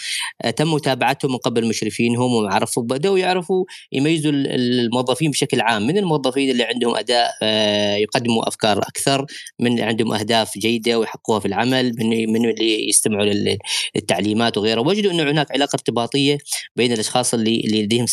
آه، 0.42 0.50
تم 0.50 0.74
متابعتهم 0.74 1.32
من 1.32 1.38
قبل 1.38 1.68
مشرفينهم 1.68 2.34
وعرفوا 2.34 2.82
بدأوا 2.82 3.18
يعرفوا 3.18 3.64
يميزوا 3.92 4.32
الموظفين 4.34 5.30
بشكل 5.30 5.60
عام. 5.60 5.86
من 5.86 5.98
الموظفين 5.98 6.50
اللي 6.50 6.62
عندهم 6.62 6.96
أداء 6.96 7.30
آه، 7.42 7.96
يقدموا 7.96 8.48
أفكار 8.48 8.78
أكثر 8.78 9.26
من 9.60 9.80
عندهم 9.80 10.12
أهداف 10.12 10.58
جيدة 10.58 10.98
ويحققوها 10.98 11.40
في 11.40 11.46
العمل 11.46 11.92
من 11.98 12.32
من 12.32 12.50
اللي 12.50 12.88
يستمعوا 12.88 13.58
للتعليمات 13.94 14.58
وغيره 14.58 14.80
وجدوا 14.80 15.12
انه 15.12 15.22
هناك 15.22 15.52
علاقة 15.52 15.74
ارتباطية 15.74 16.38
بين 16.76 16.92
الأشخاص 16.92 17.34
اللي 17.34 17.60
اللي 17.60 17.82
لديهم 17.82 18.06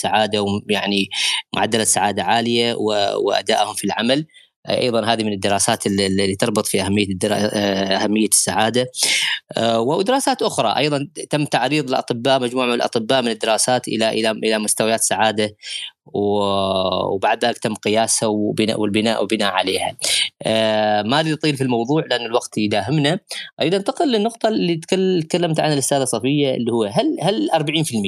سعاده 0.52 0.66
يعني 0.70 1.10
معدلات 1.56 1.88
سعاده 1.88 2.24
عالية 2.24 2.76
وأدائهم 3.26 3.74
في 3.74 3.84
العمل. 3.84 4.26
أيضا 4.70 5.06
هذه 5.06 5.24
من 5.24 5.34
الدراسات 5.34 5.88
اللي 5.88 6.36
تربط 6.36 6.66
في 6.66 6.82
أهمية 6.82 7.08
أهمية 7.24 8.28
السعادة. 8.28 8.92
ودراسات 9.60 10.42
أخرى. 10.42 10.78
أيضا 10.78 11.08
تم 11.30 11.46
تعريض 11.46 11.90
الاطباء 11.90 12.40
مجموعة 12.40 12.66
من 12.66 12.74
الأطباء 12.74 13.22
من 13.22 13.28
الدراسات 13.28 13.88
إلى 13.88 14.10
إلى 14.10 14.32
إلى 14.32 14.60
مستويات 14.60 15.02
سعادة 15.02 15.56
وبعد 16.14 17.46
ذلك 17.46 17.58
تم 17.58 17.74
قياسها 17.74 18.28
وبناء 18.28 18.80
والبناء 18.82 19.24
وبناء 19.24 19.52
عليها. 19.52 19.98
ما 21.04 21.20
اريد 21.20 21.34
اطيل 21.34 21.58
في 21.58 21.64
الموضوع؟ 21.64 22.04
لأن 22.10 22.26
الوقت 22.26 22.58
يداهمنا. 22.58 23.20
أيضا 23.62 23.78
انتقل 23.78 24.12
للنقطة 24.12 24.48
اللي 24.50 24.76
تكلمت 25.22 25.60
عنها 25.60 25.74
الأستاذة 25.74 26.04
صفية 26.04 26.56
اللي 26.56 26.72
هو 26.72 26.84
هل 26.84 27.18
هل 27.22 27.50
40% 27.54 27.60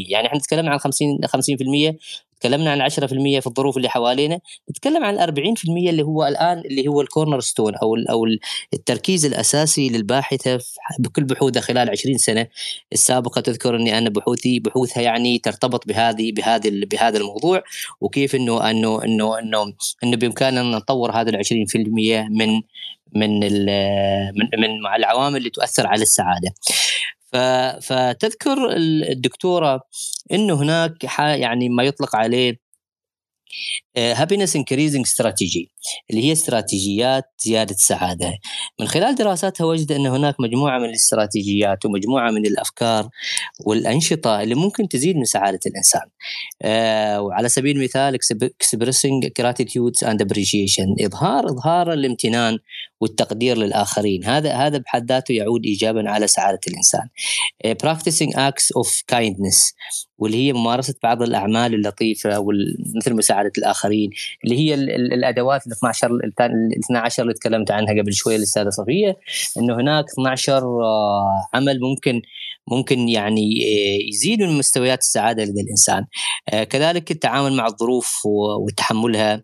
يعني 0.10 0.28
إحنا 0.28 0.39
تكلمنا 0.39 0.72
عن 0.72 0.78
50 0.78 1.18
50% 1.28 1.96
تكلمنا 2.44 2.72
عن 2.72 2.89
10% 2.89 2.96
في 3.39 3.48
الظروف 3.48 3.78
اللي 3.78 3.89
حوالينا 3.89 4.39
نتكلم 4.70 5.04
عن 5.04 5.20
40% 5.20 5.24
اللي 5.68 6.04
هو 6.04 6.28
الآن 6.28 6.60
اللي 6.60 6.88
هو 6.88 7.02
الكورنر 7.02 7.39
ستون 7.39 7.76
أو 7.76 7.96
أو 8.10 8.26
التركيز 8.74 9.26
الأساسي 9.26 9.89
للباحثة 9.89 10.60
بكل 11.00 11.24
بحوثها 11.24 11.62
خلال 11.62 11.89
20 11.89 12.18
سنة 12.18 12.48
السابقة 12.94 13.41
تذكر 13.41 13.76
إني 13.76 13.98
أنا 13.98 14.10
بحوثي 14.10 14.60
بحوثها 14.60 15.02
يعني 15.02 15.39
ترتبط 15.39 15.88
بهذه 15.88 16.32
بهذه 16.32 16.86
بهذا 16.91 17.18
الموضوع 17.18 17.64
وكيف 18.02 18.36
انه 18.36 18.70
انه 18.70 19.04
انه 19.04 19.39
انه 19.39 19.74
إنه 20.04 20.18
بإمكاننا 20.18 20.62
أن 20.62 20.72
نطور 20.72 21.12
هذا 21.12 21.30
ال 21.30 21.46
20% 21.46 21.76
من 22.30 22.62
من 23.16 23.39
من 23.39 24.50
من 24.60 24.88
العوامل 24.96 25.38
اللي 25.38 25.50
تؤثر 25.50 25.88
على 25.88 26.02
السعادة. 26.02 26.54
فتذكر 27.82 28.58
الدكتورة 29.12 29.82
إنه 30.32 30.62
هناك 30.62 31.04
يعني 31.20 31.70
ما 31.70 31.84
يطلق 31.84 32.16
عليه 32.16 32.64
happiness 33.98 34.56
increasing 34.56 35.06
strategy 35.06 35.72
اللي 36.10 36.24
هي 36.24 36.32
استراتيجيات 36.32 37.24
زيادة 37.46 37.76
السعاده 37.76 38.34
من 38.80 38.88
خلال 38.88 39.16
دراساتها 39.16 39.66
وجد 39.66 39.92
إن 39.92 40.08
هناك 40.08 40.36
مجموعة 40.40 40.80
من 40.80 40.86
الاستراتيجيات 40.86 41.86
ومجموعة 41.86 42.32
من 42.32 42.46
الأفكار 42.46 43.10
والأنشطة 43.66 44.42
اللي 44.42 44.56
ممكن 44.56 44.88
تزيد 44.88 45.16
من 45.16 45.24
سعادة 45.26 45.60
الإنسان. 45.66 46.10
آه 46.62 47.22
وعلى 47.22 47.50
سبيل 47.50 47.78
المثال 47.78 48.16
expressing 48.41 49.28
gratitude 49.42 50.08
and 50.08 50.22
appreciation 50.22 50.96
اظهار 51.02 51.46
إظهار 51.46 51.94
الامتنان 51.94 52.58
والتقدير 53.04 53.58
للآخرين. 53.58 54.26
هذا 54.26 54.54
هذا 54.54 54.78
بحد 54.78 55.12
ذاته 55.12 55.32
يعود 55.32 55.66
ايجابا 55.66 56.10
على 56.10 56.28
سعادة 56.28 56.60
الإنسان. 56.68 57.08
Practicing 57.84 58.32
acts 58.36 58.68
of 58.80 59.16
kindness 59.16 59.74
واللي 60.18 60.47
هي 60.47 60.54
ممارسة 60.54 60.95
بعض 61.04 61.22
الأعمال 61.22 61.74
اللطيفة 61.74 62.45
مثل 62.95 63.16
مساعدة 63.16 63.51
الآخرين 63.58 64.10
اللي 64.43 64.58
هي 64.58 64.74
الأدوات 64.95 65.68
ال 65.68 65.72
12 65.72 66.12
ال 66.12 66.34
12 66.86 67.24
اللي 67.24 67.34
تكلمت 67.34 67.72
عنها 67.72 68.01
قبل 68.01 68.14
شوية 68.14 68.36
الاستاذه 68.36 68.70
صفية 68.70 69.18
إنه 69.58 69.76
هناك 69.76 70.06
12 70.10 70.64
آه، 70.64 71.47
عمل 71.54 71.80
ممكن 71.80 72.22
ممكن 72.72 73.09
يعني 73.09 73.41
آه، 73.41 74.09
يزيد 74.09 74.41
من 74.41 74.57
مستويات 74.57 74.99
السعادة 74.99 75.43
لدى 75.43 75.61
الإنسان. 75.61 76.05
آه، 76.49 76.64
كذلك 76.64 77.11
التعامل 77.11 77.53
مع 77.53 77.68
الظروف 77.68 78.22
وتحملها 78.66 79.43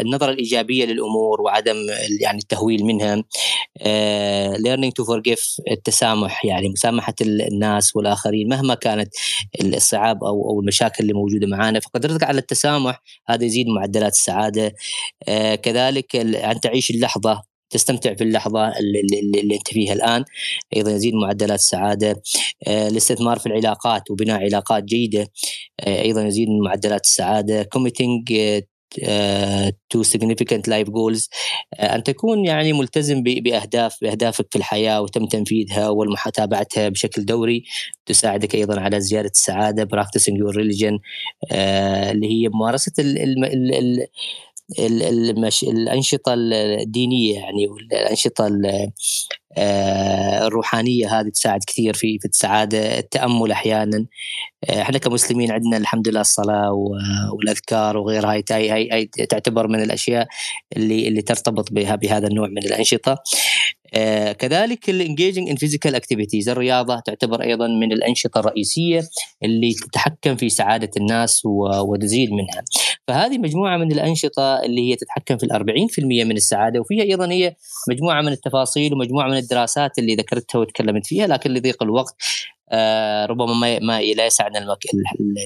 النظرة 0.00 0.30
الإيجابية 0.32 0.84
للأمور 0.84 1.40
وعدم 1.40 1.76
يعني 2.20 2.38
التهويل 2.38 2.84
منها. 2.84 3.24
learning 4.56 4.92
to 5.00 5.04
forgive 5.04 5.42
التسامح 5.70 6.44
يعني 6.44 6.68
مسامحة 6.68 7.14
الناس 7.22 7.96
والآخرين 7.96 8.48
مهما 8.48 8.74
كانت 8.74 9.08
الصعاب 9.64 10.24
أو 10.24 10.50
أو 10.50 10.60
المشاكل 10.60 10.96
اللي 11.02 11.12
موجودة 11.12 11.46
معانا. 11.46 11.80
فقدرتك 11.80 12.22
على 12.24 12.38
التسامح 12.38 13.02
هذا 13.28 13.44
يزيد 13.44 13.66
معدلات 13.68 14.12
السعادة. 14.12 14.74
آه 15.28 15.54
كذلك 15.54 16.16
أن 16.16 16.60
تعيش 16.60 16.90
اللحظة 16.90 17.51
تستمتع 17.72 18.14
في 18.14 18.24
اللحظة 18.24 18.78
اللي, 18.78 19.00
اللي 19.40 19.54
أنت 19.56 19.68
فيها 19.68 19.92
الآن 19.92 20.24
أيضا 20.76 20.90
يزيد 20.90 21.14
معدلات 21.14 21.58
السعادة 21.58 22.22
آه 22.66 22.88
الاستثمار 22.88 23.38
في 23.38 23.46
العلاقات 23.46 24.10
وبناء 24.10 24.40
علاقات 24.40 24.84
جيدة 24.84 25.28
آه 25.80 26.02
أيضا 26.02 26.26
يزيد 26.26 26.48
من 26.48 26.60
معدلات 26.60 27.04
السعادة 27.04 27.68
committing 27.76 28.24
to 29.90 30.04
significant 30.04 30.68
life 30.68 30.90
goals 30.90 31.28
أن 31.80 32.02
تكون 32.02 32.44
يعني 32.44 32.72
ملتزم 32.72 33.22
بأهداف 33.22 33.96
بأهدافك 34.02 34.46
في 34.50 34.58
الحياة 34.58 35.00
وتم 35.00 35.26
تنفيذها 35.26 35.88
ومتابعتها 35.88 36.88
بشكل 36.88 37.24
دوري 37.24 37.64
تساعدك 38.06 38.54
أيضا 38.54 38.80
على 38.80 39.00
زيادة 39.00 39.30
السعادة 39.34 39.84
your 39.84 40.54
religion 40.54 40.98
آه، 41.52 42.10
اللي 42.12 42.26
هي 42.26 42.48
ممارسة. 42.48 42.92
الأنشطة 45.62 46.34
الدينية 46.34 47.34
يعني 47.34 47.66
والأنشطة 47.68 48.48
آه، 49.58 50.46
الروحانية 50.46 51.20
هذه 51.20 51.28
تساعد 51.28 51.60
كثير 51.66 51.94
في 51.94 52.18
في 52.18 52.28
السعاده 52.28 52.98
التأمل 52.98 53.52
أحيانا. 53.52 54.06
آه، 54.70 54.82
إحنا 54.82 54.98
كمسلمين 54.98 55.50
عندنا 55.52 55.76
الحمد 55.76 56.08
لله 56.08 56.20
الصلاة 56.20 56.72
والأذكار 57.32 57.96
وغيرها 57.96 58.42
هي, 58.50 58.92
هي 58.92 59.06
تعتبر 59.06 59.68
من 59.68 59.82
الأشياء 59.82 60.26
اللي 60.76 61.08
اللي 61.08 61.22
ترتبط 61.22 61.72
بها 61.72 61.96
بهذا 61.96 62.28
النوع 62.28 62.48
من 62.48 62.58
الأنشطة. 62.58 63.18
كذلك 64.38 64.90
ال 64.90 64.96
engaging 64.96 65.48
in 65.48 65.56
physical 65.56 65.94
activities 65.94 66.48
الرياضة 66.48 67.00
تعتبر 67.00 67.42
أيضا 67.42 67.68
من 67.68 67.92
الأنشطة 67.92 68.38
الرئيسية 68.38 69.02
اللي 69.44 69.74
تتحكم 69.74 70.36
في 70.36 70.48
سعادة 70.48 70.90
الناس 70.96 71.42
وتزيد 71.88 72.30
منها. 72.32 72.64
فهذه 73.08 73.38
مجموعة 73.38 73.76
من 73.76 73.92
الأنشطة 73.92 74.62
اللي 74.64 74.90
هي 74.90 74.96
تتحكم 74.96 75.36
في 75.36 75.46
ال 75.46 75.52
40% 75.52 76.24
من 76.24 76.36
السعادة 76.36 76.80
وفيها 76.80 77.02
أيضا 77.02 77.30
هي 77.30 77.54
مجموعة 77.90 78.22
من 78.22 78.32
التفاصيل 78.32 78.94
ومجموعة 78.94 79.28
من 79.28 79.36
الدراسات 79.36 79.98
اللي 79.98 80.14
ذكرتها 80.14 80.58
وتكلمت 80.58 81.06
فيها 81.06 81.26
لكن 81.26 81.50
لضيق 81.50 81.82
الوقت 81.82 82.14
آه 82.72 83.26
ربما 83.26 83.54
ما 83.54 83.78
ما 83.78 84.02
لا 84.02 84.26
يسعنا 84.26 84.76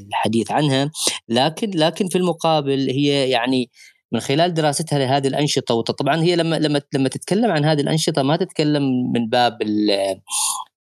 الحديث 0.09 0.51
عنها. 0.51 0.91
لكن 1.29 1.71
لكن 1.75 2.09
في 2.09 2.19
المقابل 2.19 2.91
هي 2.91 3.31
يعني 3.31 3.71
من 4.13 4.21
خلال 4.21 4.55
دراستها 4.55 4.99
لهذه 4.99 5.27
الأنشطة. 5.29 5.75
وطبعا 5.75 6.23
هي 6.23 6.37
لما 6.37 6.57
لما 6.57 6.81
لما 6.95 7.09
تتكلم 7.09 7.51
عن 7.51 7.65
هذه 7.65 7.81
الأنشطة 7.81 8.23
ما 8.23 8.37
تتكلم 8.37 9.13
من 9.15 9.29
باب 9.29 9.59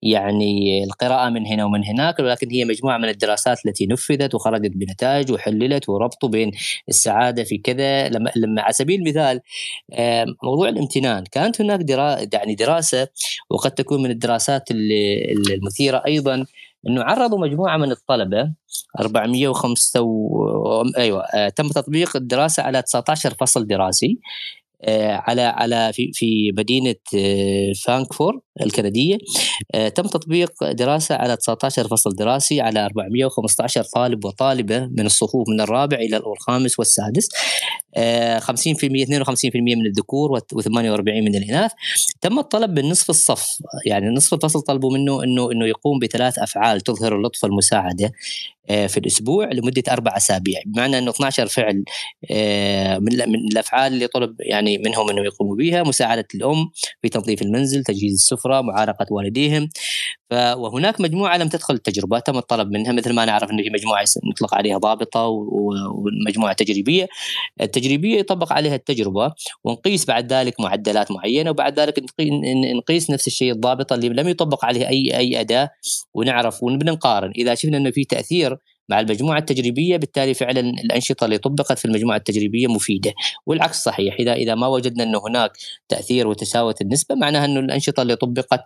يعني 0.02 0.84
القراءة 0.84 1.30
من 1.30 1.46
هنا 1.46 1.64
ومن 1.64 1.84
هناك 1.84 2.18
ولكن 2.20 2.50
هي 2.50 2.64
مجموعة 2.64 2.98
من 2.98 3.08
الدراسات 3.08 3.66
التي 3.66 3.86
نفذت 3.86 4.34
وخرجت 4.34 4.70
بنتائج 4.74 5.32
وحللت 5.32 5.88
وربطوا 5.88 6.28
بين 6.28 6.50
السعادة 6.88 7.44
في 7.44 7.58
كذا. 7.58 8.08
لما, 8.08 8.30
لما 8.36 8.62
على 8.62 8.72
سبيل 8.72 9.00
المثال 9.00 9.40
موضوع 10.44 10.68
الامتنان. 10.68 11.24
كانت 11.32 11.60
هناك 11.60 11.80
درا 11.80 12.18
يعني 12.32 12.54
دراسة 12.54 13.08
وقد 13.50 13.70
تكون 13.70 14.02
من 14.02 14.10
الدراسات 14.10 14.70
المثيرة 14.70 16.02
أيضا. 16.06 16.46
إنه 16.88 17.02
عرضوا 17.02 17.38
مجموعة 17.38 17.76
من 17.76 17.90
الطلبة 17.90 18.52
405 19.00 20.00
و... 20.00 20.84
أيوه 20.96 21.22
آه، 21.34 21.48
تم 21.48 21.68
تطبيق 21.68 22.16
الدراسة 22.16 22.62
على 22.62 22.82
19 22.82 23.34
فصل 23.40 23.66
دراسي. 23.66 24.18
على 24.88 25.42
على 25.42 25.92
في 25.92 26.10
في 26.12 26.52
مدينة 26.58 26.94
آه، 27.16 27.72
فانكفور 27.84 28.40
الكندية. 28.60 29.18
آه، 29.74 29.88
تم 29.88 30.02
تطبيق 30.02 30.70
دراسة 30.70 31.14
على 31.14 31.36
19 31.36 31.88
فصل 31.88 32.14
دراسي 32.14 32.60
على 32.60 32.84
415 32.84 33.82
طالب 33.82 34.24
وطالبة 34.24 34.86
من 34.86 35.06
الصفوف 35.06 35.48
من 35.48 35.60
الرابع 35.60 35.96
إلى 35.96 36.16
الخامس 36.16 36.78
والسادس. 36.78 37.28
50% 38.38 39.04
52% 39.04 39.76
من 39.76 39.86
الذكور 39.86 40.40
و48 40.40 41.00
من 41.00 41.34
الإناث. 41.34 41.70
تم 42.20 42.38
الطلب 42.38 42.78
من 42.78 42.88
نصف 42.88 43.10
الصف 43.10 43.46
يعني 43.86 44.08
نصف 44.08 44.34
الفصل 44.34 44.60
طلبوا 44.60 44.98
منه 44.98 45.24
إنه 45.24 45.52
إنه 45.52 45.66
يقوم 45.66 45.98
بثلاث 45.98 46.38
أفعال 46.38 46.80
تظهر 46.80 47.16
اللطف 47.16 47.44
والمساعده 47.44 48.06
آه، 48.06 48.10
في 48.68 48.96
الأسبوع 48.96 49.48
لمدة 49.52 49.82
أربع 49.90 50.16
أسابيع. 50.16 50.60
بمعنى 50.66 50.98
إنه 50.98 51.10
12 51.10 51.46
فعل 51.46 51.84
آه، 52.30 52.98
من 52.98 53.12
الأفعال 53.52 53.92
اللي 53.92 54.06
طلب 54.06 54.36
يعني 54.40 54.78
منهم 54.78 55.10
إنه 55.10 55.22
يقوموا 55.22 55.56
بها 55.56 55.82
مساعدة 55.82 56.26
الأم 56.34 56.70
في 57.02 57.08
تنظيف 57.08 57.42
المنزل 57.42 57.84
تجهيز 57.84 58.12
السفرة 58.12 58.60
معانقه 58.60 59.06
والديهم. 59.10 59.68
وهناك 60.34 61.00
مجموعة 61.00 61.36
لم 61.36 61.48
تدخل 61.48 61.74
التجربة 61.74 62.18
تم 62.18 62.38
الطلب 62.38 62.70
منها 62.70 62.92
مثل 62.92 63.12
ما 63.12 63.24
نعرف 63.24 63.50
انه 63.50 63.62
في 63.62 63.70
مجموعة 63.70 64.04
نطلق 64.30 64.54
عليها 64.54 64.78
ضابطة 64.78 65.26
ومجموعه 65.26 66.52
تجريبية. 66.52 67.08
التجريبية 67.60 68.18
يطبق 68.18 68.52
عليها 68.52 68.74
التجربة 68.74 69.32
ونقيس 69.64 70.06
بعد 70.06 70.32
ذلك 70.32 70.60
معدلات 70.60 71.10
معينة 71.10 71.50
وبعد 71.50 71.80
ذلك 71.80 72.04
نقيس 72.76 73.10
نفس 73.10 73.26
الشيء 73.26 73.52
الضابطه 73.52 73.94
اللي 73.94 74.08
لم 74.08 74.28
يطبق 74.28 74.64
عليها 74.64 74.88
اي 74.88 75.16
أي 75.16 75.40
أداة 75.40 75.70
ونعرف 76.14 76.62
ونقارن 76.62 77.32
إذا 77.36 77.54
شفنا 77.54 77.76
إنه 77.76 77.90
في 77.90 78.04
تأثير 78.04 78.58
مع 78.88 79.00
المجموعة 79.00 79.38
التجريبية 79.38 79.96
بالتالي 79.96 80.34
فعلا 80.34 80.60
الأنشطة 80.60 81.24
اللي 81.24 81.38
طبقت 81.38 81.78
في 81.78 81.84
المجموعة 81.84 82.16
التجريبية 82.16 82.66
مفيدة. 82.66 83.12
والعكس 83.46 83.82
صحيح 83.82 84.14
إذا 84.20 84.32
إذا 84.32 84.54
ما 84.54 84.66
وجدنا 84.66 85.04
إنه 85.04 85.18
هناك 85.28 85.52
تأثير 85.88 86.26
وتساوت 86.28 86.80
النسبة 86.80 87.14
معناها 87.14 87.44
إنه 87.44 87.60
الأنشطة 87.60 88.02
اللي 88.02 88.16
طبقت 88.16 88.60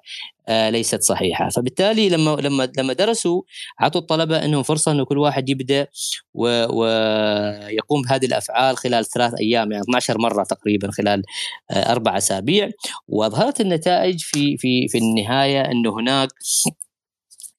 آه 0.48 0.70
ليست 0.70 1.02
صحيحة. 1.02 1.48
فبالتالي 1.48 2.08
لما 2.08 2.30
لما 2.30 2.68
لما 2.78 2.92
درسوا 2.92 3.42
أعطوا 3.82 4.00
الطلبة 4.00 4.44
إنهم 4.44 4.62
فرصة 4.62 4.92
إنه 4.92 5.04
كل 5.04 5.18
واحد 5.18 5.48
يبدأ 5.48 5.86
ويقوم 6.34 8.02
بهذه 8.02 8.26
الأفعال 8.26 8.76
خلال 8.76 9.04
ثلاث 9.04 9.34
أيام 9.40 9.72
يعني 9.72 9.82
12 9.82 10.18
مرة 10.18 10.44
تقريبا 10.44 10.90
خلال 10.90 11.22
آه 11.70 11.92
أربع 11.92 12.16
أسابيع. 12.16 12.70
وأظهرت 13.08 13.60
النتائج 13.60 14.20
في 14.20 14.56
في 14.56 14.88
في 14.88 14.98
النهاية 14.98 15.60
إنه 15.60 16.00
هناك 16.00 16.28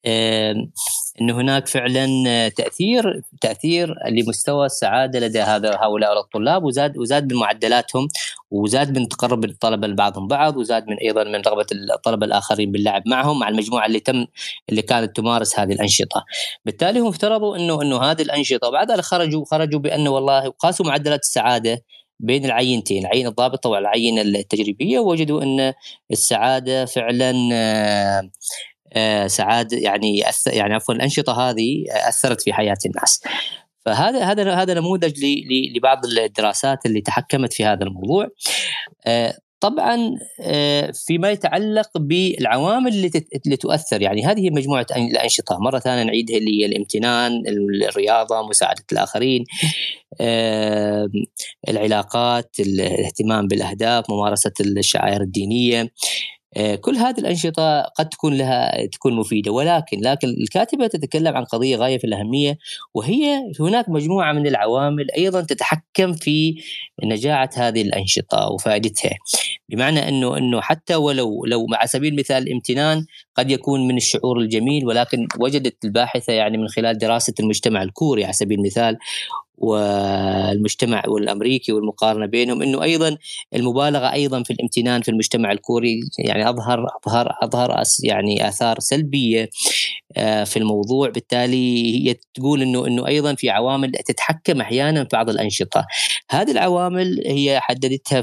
انه 0.06 1.42
هناك 1.42 1.68
فعلا 1.68 2.08
تأثير 2.50 3.22
تأثير 3.42 3.96
لمستوى 4.10 4.66
السعادة 4.66 5.20
لدى 5.20 5.42
هذا 5.42 5.76
هؤلاء 5.76 6.20
الطلاب 6.20 6.64
وزاد 6.64 6.98
وزاد 6.98 7.34
من 7.34 7.40
معدلاتهم 7.40 8.08
وزاد 8.52 8.98
من 8.98 9.08
تقرب 9.08 9.46
الطلبة 9.46 9.88
لبعضهم 9.88 10.28
بعض 10.28 10.58
وزاد 10.58 10.88
من 10.88 10.98
أيضا 10.98 11.24
من 11.24 11.42
رغبة 11.42 11.66
الطلبة 11.96 12.26
الآخرين 12.26 12.72
باللعب 12.72 13.04
معهم 13.08 13.40
مع 13.40 13.50
المجموعة 13.50 13.86
اللي 13.86 14.00
تم 14.00 14.26
اللي 14.70 14.82
كانت 14.82 15.16
تمارس 15.16 15.60
هذه 15.60 15.74
الأنشطة. 15.74 16.26
بالتالي 16.66 17.00
هم 17.00 17.08
افترضوا 17.08 17.58
إنه 17.58 17.82
إنه 17.82 18.02
هذه 18.04 18.22
الأنشطة 18.22 18.68
وبعد 18.68 18.92
ذلك 18.92 19.02
خرجوا 19.02 19.46
خرجوا 19.46 19.80
بانه 19.80 20.10
والله 20.10 20.50
قاسوا 20.50 20.86
معدلات 20.86 21.20
السعادة 21.20 21.84
بين 22.20 22.46
العينتين 22.46 23.06
العين 23.06 23.28
الضابطة 23.28 23.70
والعينه 23.70 24.22
التجريبية 24.22 25.00
ووجدوا 25.00 25.44
إن 25.44 25.74
السعادة 26.12 26.86
فعلا 26.86 27.32
سعادة 29.28 29.78
يعني 29.78 30.24
يعني 30.48 30.74
عفوا 30.74 30.94
الأنشطة 30.94 31.50
هذه 31.50 31.86
أثرت 31.90 32.42
في 32.42 32.54
حياة 32.54 32.78
الناس. 32.86 33.22
فهذا 33.86 34.24
هذا 34.24 34.54
هذا 34.54 34.74
نموذج 34.74 35.26
لبعض 35.76 36.06
الدراسات 36.06 36.86
اللي 36.86 37.02
تحكمت 37.02 37.54
في 37.54 37.66
هذا 37.66 37.84
الموضوع. 37.84 38.28
آه، 39.06 39.38
طبعا 39.60 40.18
آه، 40.42 40.92
فيما 40.92 41.32
يتعلق 41.32 41.98
بالعوامل 41.98 42.94
اللي, 43.46 43.58
تؤثر 43.58 44.02
يعني 44.02 44.26
هذه 44.26 44.50
مجموعة 44.50 44.86
الأنشطة 44.98 45.58
مرة 45.60 45.80
ثانية 45.80 46.04
نعيدها 46.04 46.38
اللي 46.38 46.62
هي 46.62 46.66
الامتنان 46.66 47.44
الرياضة 47.48 48.48
مساعدة 48.48 48.84
الآخرين 48.92 49.44
العلاقات 51.70 52.56
الاهتمام 52.60 53.48
بالأهداف 53.48 54.10
ممارسة 54.10 54.52
الشعائر 54.62 55.22
الدينية 55.22 55.82
آه، 55.82 55.90
كل 56.82 56.96
هذه 56.96 57.20
الأنشطة 57.20 57.82
قد 57.82 58.10
تكون 58.10 58.38
لها 58.38 58.86
تكون 58.86 59.14
مفيدة. 59.14 59.52
ولكن 59.52 60.02
لكن 60.02 60.28
الكاتبة 60.28 60.88
تتكلم 60.88 61.38
عن 61.38 61.44
قضية 61.44 61.76
غاية 61.78 61.98
في 61.98 62.04
الأهمية 62.08 62.58
وهي 62.94 63.52
هناك 63.60 63.90
مجموعة 63.90 64.34
من 64.34 64.48
العوامل 64.48 65.12
أيضا 65.12 65.42
تتحكم 65.42 66.14
في 66.14 66.56
نجاعة 67.04 67.50
هذه 67.56 67.82
الأنشطة 67.82 68.50
وفائدتها. 68.50 69.18
بمعنى 69.70 70.08
أنه 70.10 70.38
أنه 70.38 70.62
حتى 70.62 70.96
ولو 70.96 71.46
لو 71.46 71.68
على 71.74 71.88
سبيل 71.88 72.14
المثال 72.14 72.44
الامتنان 72.44 73.06
قد 73.36 73.52
يكون 73.52 73.88
من 73.88 73.98
الشعور 73.98 74.40
الجميل 74.40 74.86
ولكن 74.86 75.28
وجدت 75.40 75.86
الباحثة 75.86 76.34
يعني 76.34 76.58
من 76.58 76.68
خلال 76.68 76.98
دراسة 76.98 77.34
المجتمع 77.40 77.84
الكوري 77.84 78.24
على 78.24 78.34
سبيل 78.34 78.60
المثال 78.60 78.98
والمجتمع 79.60 81.04
والأمريكي 81.08 81.72
والمقارنة 81.72 82.26
بينهم 82.26 82.62
إنه 82.62 82.84
أيضا 82.84 83.18
المبالغة 83.56 84.14
أيضا 84.14 84.44
في 84.44 84.54
الامتنان 84.54 85.02
في 85.02 85.12
المجتمع 85.12 85.52
الكوري 85.52 86.00
يعني 86.20 86.50
أظهر 86.50 86.86
أظهر 87.06 87.34
أظهر 87.44 87.84
يعني 88.04 88.48
آثار 88.48 88.80
سلبية 88.80 89.50
آه، 90.18 90.44
في 90.44 90.58
الموضوع. 90.58 91.10
بالتالي 91.10 92.10
هي 92.10 92.16
تقول 92.34 92.62
إنه 92.62 92.88
إنه 92.88 93.08
أيضا 93.08 93.36
في 93.36 93.50
عوامل 93.50 93.92
تتحكم 93.92 94.62
أحيانا 94.62 95.04
في 95.04 95.10
بعض 95.14 95.30
الأنشطة. 95.30 95.86
هذه 96.30 96.52
العوامل 96.52 97.24
هي 97.26 97.60
حددتها 97.60 98.22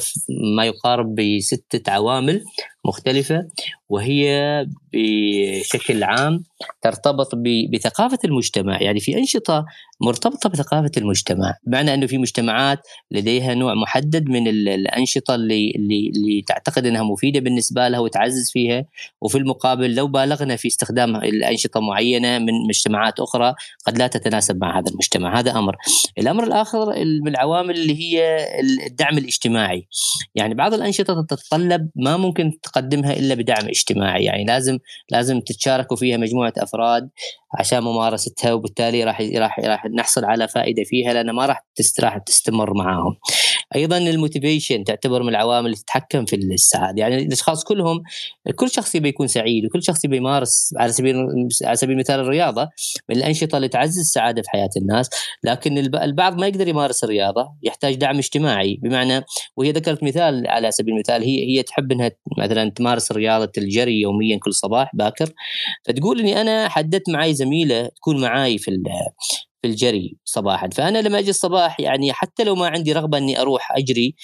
ما 0.56 0.64
يقارب 0.64 1.14
بستة 1.14 1.92
عوامل. 1.92 2.44
مختلفة 2.86 3.48
وهي 3.88 4.66
بشكل 4.92 6.02
عام 6.02 6.44
ترتبط 6.82 7.30
بثقافة 7.72 8.18
المجتمع. 8.24 8.82
يعني 8.82 9.00
في 9.00 9.18
أنشطة 9.18 9.64
مرتبطة 10.00 10.48
بثقافة 10.48 10.90
المجتمع. 10.96 11.54
بمعنى 11.66 11.94
أنه 11.94 12.06
في 12.06 12.18
مجتمعات 12.18 12.78
لديها 13.10 13.54
نوع 13.54 13.74
محدد 13.74 14.28
من 14.28 14.48
الأنشطة 14.48 15.34
اللي, 15.34 15.72
اللي, 15.76 16.12
اللي 16.16 16.42
تعتقد 16.42 16.86
أنها 16.86 17.02
مفيدة 17.02 17.40
بالنسبة 17.40 17.88
لها 17.88 18.00
وتعزز 18.00 18.50
فيها. 18.50 18.84
وفي 19.20 19.38
المقابل 19.38 19.94
لو 19.94 20.06
بالغنا 20.06 20.56
في 20.56 20.68
استخدام 20.68 21.16
الأنشطة 21.16 21.80
معينة 21.80 22.38
من 22.38 22.52
مجتمعات 22.68 23.20
أخرى 23.20 23.54
قد 23.86 23.98
لا 23.98 24.06
تتناسب 24.06 24.60
مع 24.60 24.78
هذا 24.78 24.90
المجتمع. 24.90 25.38
هذا 25.38 25.58
أمر. 25.58 25.76
الأمر 26.18 26.44
الآخر 26.44 27.04
من 27.22 27.28
العوامل 27.28 27.74
اللي 27.76 28.00
هي 28.00 28.46
الدعم 28.86 29.18
الاجتماعي. 29.18 29.88
يعني 30.34 30.54
بعض 30.54 30.74
الأنشطة 30.74 31.22
تتطلب 31.22 31.88
ما 31.96 32.16
ممكن 32.16 32.52
تقدمها 32.76 33.12
إلا 33.12 33.34
بدعم 33.34 33.68
اجتماعي 33.68 34.24
يعني 34.24 34.44
لازم 34.44 34.78
لازم 35.10 35.40
تتشاركوا 35.40 35.96
فيها 35.96 36.16
مجموعة 36.16 36.52
أفراد 36.58 37.10
عشان 37.58 37.80
ممارستها 37.80 38.52
وبالتالي 38.52 39.04
راح 39.04 39.20
راح 39.20 39.60
راح 39.60 39.86
نحصل 39.86 40.24
على 40.24 40.48
فائدة 40.48 40.84
فيها 40.84 41.12
لأن 41.12 41.30
ما 41.30 41.46
راح 41.46 41.64
راح 42.00 42.18
تستمر 42.18 42.74
معاهم. 42.74 43.16
أيضا 43.74 43.98
الموتيفيشن 43.98 44.84
تعتبر 44.84 45.22
من 45.22 45.28
العوامل 45.28 45.66
اللي 45.66 45.76
تتحكم 45.76 46.24
في 46.24 46.36
السعاده، 46.36 47.00
يعني 47.00 47.16
الأشخاص 47.22 47.64
كلهم 47.64 48.02
كل 48.54 48.70
شخص 48.70 48.94
يبي 48.94 49.08
يكون 49.08 49.26
سعيد 49.26 49.64
وكل 49.64 49.82
شخص 49.82 50.04
يبي 50.04 50.16
يمارس 50.16 50.74
على 50.76 50.92
سبيل 50.92 51.16
على 51.64 51.76
سبيل 51.76 51.94
المثال 51.94 52.20
الرياضة 52.20 52.68
من 53.08 53.16
الأنشطة 53.16 53.56
اللي 53.56 53.68
تعزز 53.68 53.98
السعادة 53.98 54.42
في 54.42 54.50
حياة 54.50 54.70
الناس، 54.76 55.10
لكن 55.44 55.78
البعض 55.78 56.40
ما 56.40 56.46
يقدر 56.46 56.68
يمارس 56.68 57.04
الرياضة، 57.04 57.48
يحتاج 57.62 57.94
دعم 57.94 58.18
اجتماعي. 58.18 58.78
بمعنى 58.82 59.24
وهي 59.56 59.70
ذكرت 59.70 60.02
مثال 60.02 60.46
على 60.46 60.70
سبيل 60.70 60.94
المثال 60.94 61.22
هي 61.22 61.56
هي 61.58 61.62
تحب 61.62 61.92
إنها 61.92 62.10
مثلا 62.38 62.70
تمارس 62.70 63.12
رياضة 63.12 63.52
الجري 63.58 64.00
يوميا 64.00 64.38
كل 64.38 64.54
صباح 64.54 64.90
باكر. 64.94 65.32
فتقول 65.88 66.20
إني 66.20 66.40
أنا 66.40 66.68
حددت 66.68 67.10
معي 67.10 67.34
زميلة 67.34 67.88
تكون 67.88 68.20
معاي 68.20 68.58
في 68.58 68.70
في 69.62 69.68
الجري 69.68 70.16
صباحا. 70.24 70.68
فأنا 70.68 70.98
لما 70.98 71.18
أجي 71.18 71.30
الصباح 71.30 71.80
يعني 71.80 72.12
حتى 72.12 72.44
لو 72.44 72.54
ما 72.54 72.68
عندي 72.68 72.92
رغبة 72.92 73.18
إني 73.18 73.40
أروح 73.40 73.72
أجري 73.72 74.14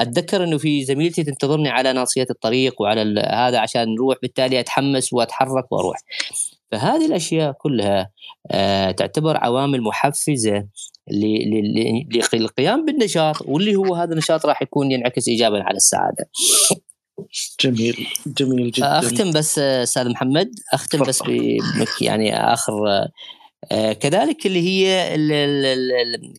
أتذكر 0.00 0.44
إنه 0.44 0.58
في 0.58 0.84
زميلتي 0.84 1.24
تنتظرني 1.24 1.68
على 1.68 1.92
ناصية 1.92 2.26
الطريق 2.30 2.82
وعلى 2.82 3.20
هذا 3.20 3.58
عشان 3.58 3.94
نروح 3.94 4.16
بالتالي 4.22 4.60
أتحمس 4.60 5.12
وأتحرك 5.12 5.72
وأروح. 5.72 5.96
فهذه 6.72 7.06
الأشياء 7.06 7.52
كلها 7.52 8.10
آه 8.50 8.90
تعتبر 8.90 9.36
عوامل 9.36 9.82
محفزة 9.82 10.66
للقيام 12.34 12.84
بالنشاط 12.84 13.36
واللي 13.42 13.74
هو 13.76 13.94
هذا 13.94 14.12
النشاط 14.12 14.46
راح 14.46 14.62
يكون 14.62 14.92
ينعكس 14.92 15.28
ايجابا 15.28 15.62
على 15.62 15.76
السعادة. 15.76 16.30
جميل 17.60 18.06
جميل 18.26 18.70
جدا. 18.70 18.98
أختم 18.98 19.30
بس 19.30 19.58
أستاذ 19.58 20.08
محمد. 20.08 20.50
أختم 20.72 21.02
بس 21.02 21.22
يعني 22.00 22.36
آخر 22.36 22.88
آه، 22.88 23.08
كذلك 23.70 24.46
اللي 24.46 24.60
هي 24.68 25.16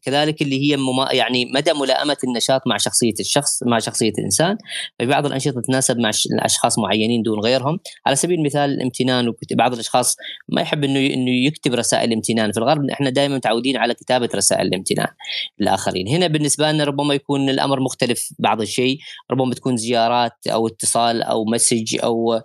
كذلك 0.03 0.41
اللي 0.41 0.61
هي 0.61 0.77
يعني 1.11 1.45
مدى 1.45 1.73
ملائمة 1.73 2.17
النشاط 2.23 2.61
مع 2.67 2.77
شخصية 2.77 3.13
الشخص 3.19 3.63
مع 3.63 3.79
شخصية 3.79 4.11
الإنسان. 4.19 4.57
في 4.99 5.05
بعض 5.05 5.25
الأنشطة 5.25 5.61
تتناسب 5.61 5.97
مع 5.97 6.11
اشخاص 6.39 6.79
معينين 6.79 7.21
دون 7.21 7.39
غيرهم. 7.39 7.79
على 8.05 8.15
سبيل 8.15 8.39
المثال 8.39 8.69
الامتنان 8.69 9.33
بعض 9.51 9.73
الأشخاص 9.73 10.15
ما 10.49 10.61
يحب 10.61 10.83
إنه 10.83 10.99
إنه 10.99 11.45
يكتب 11.45 11.73
رسائل 11.73 12.13
امتنان 12.13 12.51
في 12.51 12.57
الغرب 12.57 12.89
إحنا 12.89 13.09
دائما 13.09 13.35
متعودين 13.35 13.77
على 13.77 13.93
كتابة 13.93 14.29
رسائل 14.35 14.67
الامتنان 14.67 15.07
للاخرين 15.59 16.07
هنا 16.07 16.27
بالنسبة 16.27 16.71
لنا 16.71 16.83
ربما 16.83 17.13
يكون 17.13 17.49
الأمر 17.49 17.79
مختلف 17.79 18.29
بعض 18.39 18.61
الشيء. 18.61 18.97
ربما 19.31 19.53
تكون 19.53 19.77
زيارات 19.77 20.47
أو 20.47 20.67
اتصال 20.67 21.23
أو 21.23 21.45
مسج 21.45 21.97
أو 22.03 22.41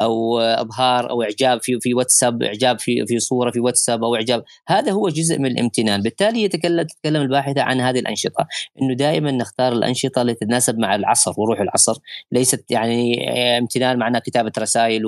أو 0.00 0.38
اظهار 0.38 1.10
أو 1.10 1.22
إعجاب 1.22 1.62
في 1.62 1.78
في 1.80 1.94
واتساب 1.94 2.42
إعجاب 2.42 2.80
في 2.80 3.06
في 3.06 3.18
صورة 3.18 3.50
في 3.50 3.60
واتساب 3.60 4.04
أو 4.04 4.14
إعجاب. 4.14 4.44
هذا 4.68 4.92
هو 4.92 5.08
جزء 5.08 5.38
من 5.38 5.46
الامتنان. 5.46 6.02
بالتالي 6.02 6.42
يتكلم 6.42 6.86
تتكلم 6.86 7.22
الباحثة 7.22 7.62
عن 7.62 7.80
هذه 7.80 7.98
الأنشطة. 7.98 8.46
إنه 8.82 8.94
دائما 8.94 9.30
نختار 9.30 9.72
الأنشطة 9.72 10.22
اللي 10.22 10.34
تتناسب 10.34 10.78
مع 10.78 10.94
العصر 10.94 11.32
وروح 11.36 11.60
العصر. 11.60 11.94
ليست 12.32 12.64
يعني 12.70 13.30
امتنان 13.58 13.98
معناه 13.98 14.18
كتابة 14.18 14.52
رسائل 14.58 15.02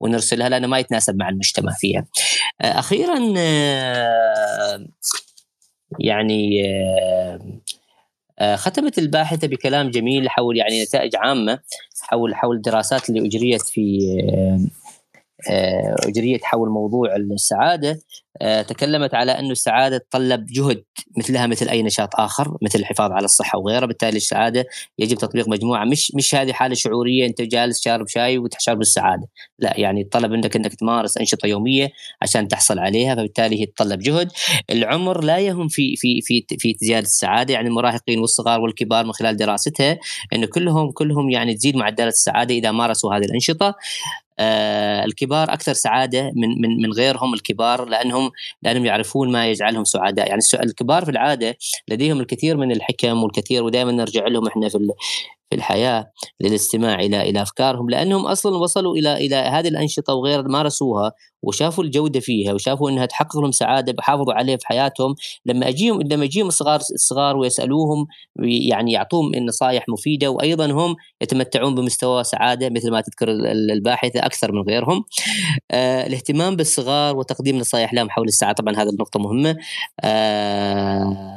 ونرسلها 0.00 0.48
لأنه 0.48 0.66
ما 0.66 0.78
يتناسب 0.78 1.16
مع 1.16 1.28
المجتمع 1.28 1.72
فيها. 1.72 2.06
أخيرا 2.60 3.18
يعني 6.00 6.62
ختمت 8.54 8.98
الباحثة 8.98 9.48
بكلام 9.48 9.90
جميل 9.90 10.30
حول 10.30 10.56
يعني 10.56 10.82
نتائج 10.82 11.16
عامة 11.16 11.58
حول 12.00 12.34
حول 12.34 12.56
الدراسات 12.56 13.08
اللي 13.08 13.26
أجريت 13.26 13.62
في 13.62 14.00
أجريت 16.06 16.44
حول 16.44 16.68
موضوع 16.68 17.16
السعادة 17.16 17.98
آه، 18.42 18.62
تكلمت 18.62 19.14
على 19.14 19.32
أن 19.32 19.50
السعادة 19.50 19.98
تطلب 19.98 20.46
جهد 20.46 20.84
مثلها 21.18 21.46
مثل 21.46 21.68
أي 21.68 21.82
نشاط 21.82 22.08
آخر 22.14 22.56
مثل 22.62 22.78
الحفاظ 22.78 23.12
على 23.12 23.24
الصحة 23.24 23.58
وغيرها. 23.58 23.86
بالتالي 23.86 24.16
السعادة 24.16 24.64
يجب 24.98 25.16
تطبيق 25.18 25.48
مجموعة. 25.48 25.84
مش 25.84 26.12
مش 26.14 26.34
هذه 26.34 26.52
حالة 26.52 26.74
شعورية 26.74 27.26
أنت 27.26 27.42
جالس 27.42 27.84
شارب 27.84 28.08
شاي 28.08 28.38
وتشعر 28.38 28.74
بالسعادة. 28.74 29.28
لا 29.58 29.80
يعني 29.80 30.00
الطلب 30.00 30.32
عندك 30.32 30.56
أنك 30.56 30.74
تمارس 30.74 31.18
أنشطة 31.18 31.46
يومية 31.46 31.88
عشان 32.22 32.48
تحصل 32.48 32.78
عليها 32.78 33.14
فبالتالي 33.14 33.60
هي 33.60 33.66
تتطلب 33.66 33.98
جهد. 33.98 34.32
العمر 34.70 35.24
لا 35.24 35.38
يهم 35.38 35.68
في 35.68 35.96
في 35.96 36.20
في 36.20 36.46
في 36.58 36.76
زيادة 36.80 37.06
السعادة. 37.06 37.54
يعني 37.54 37.68
المراهقين 37.68 38.18
والصغار 38.18 38.60
والكبار 38.60 39.04
من 39.04 39.12
خلال 39.12 39.36
دراستها 39.36 39.98
أنه 40.32 40.46
كلهم 40.46 40.90
كلهم 40.92 41.30
يعني 41.30 41.54
تزيد 41.54 41.76
معدلات 41.76 42.12
السعادة 42.12 42.54
إذا 42.54 42.70
مارسوا 42.70 43.14
هذه 43.14 43.24
الأنشطة. 43.24 43.66
آه 43.66 43.74
الكبار 45.04 45.52
أكثر 45.52 45.72
سعادة 45.72 46.32
من 46.34 46.48
من 46.60 46.82
من 46.82 46.92
غيرهم 46.92 47.34
الكبار 47.34 47.84
لأنهم 47.84 48.30
لأنهم 48.62 48.84
يعرفون 48.84 49.32
ما 49.32 49.50
يجعلهم 49.50 49.84
سعداء. 49.84 50.28
يعني 50.28 50.40
الكبار 50.54 51.04
في 51.04 51.10
العادة 51.10 51.56
لديهم 51.88 52.20
الكثير 52.20 52.56
من 52.56 52.72
الحكم 52.72 53.22
والكثير 53.22 53.62
ودائما 53.62 53.92
نرجع 53.92 54.26
لهم 54.26 54.46
إحنا 54.46 54.68
في 54.68 54.78
في 55.50 55.56
الحياة 55.56 56.12
للاستماع 56.40 57.00
إلى 57.00 57.22
إلى 57.30 57.42
أفكارهم 57.42 57.90
لأنهم 57.90 58.26
أصلا 58.26 58.56
وصلوا 58.56 58.96
إلى 58.96 59.26
إلى 59.26 59.36
هذه 59.36 59.68
الأنشطة 59.68 60.14
وغيرها 60.14 60.42
مارسوها 60.42 61.12
وشافوا 61.42 61.84
الجودة 61.84 62.20
فيها 62.20 62.52
وشافوا 62.52 62.90
إنها 62.90 63.06
تحقق 63.06 63.38
لهم 63.38 63.52
سعادة 63.52 63.92
بحافظوا 63.92 64.34
عليها 64.34 64.56
في 64.56 64.66
حياتهم 64.66 65.14
لما 65.46 65.68
أجيهم 65.68 66.02
لما 66.02 66.24
يجيهم 66.24 66.46
الصغار 66.46 66.80
الصغار 66.94 67.36
ويسألوهم 67.36 68.06
يعني 68.42 68.92
يعطوهم 68.92 69.32
نصائح 69.36 69.84
مفيدة 69.88 70.30
وأيضا 70.30 70.66
هم 70.66 70.96
يتمتعون 71.22 71.74
بمستوى 71.74 72.24
سعادة 72.24 72.70
مثل 72.70 72.90
ما 72.90 73.00
تذكر 73.00 73.28
الباحثة 73.72 74.20
أكثر 74.26 74.52
من 74.52 74.62
غيرهم. 74.62 75.04
آه 75.70 76.06
الاهتمام 76.06 76.56
بالصغار 76.56 77.16
وتقديم 77.16 77.58
نصائح 77.58 77.94
لهم 77.94 78.10
حول 78.10 78.28
السعاده 78.28 78.54
طبعا 78.54 78.74
هذه 78.74 78.88
النقطة 78.88 79.20
مهمة. 79.20 79.56
آه 80.04 81.35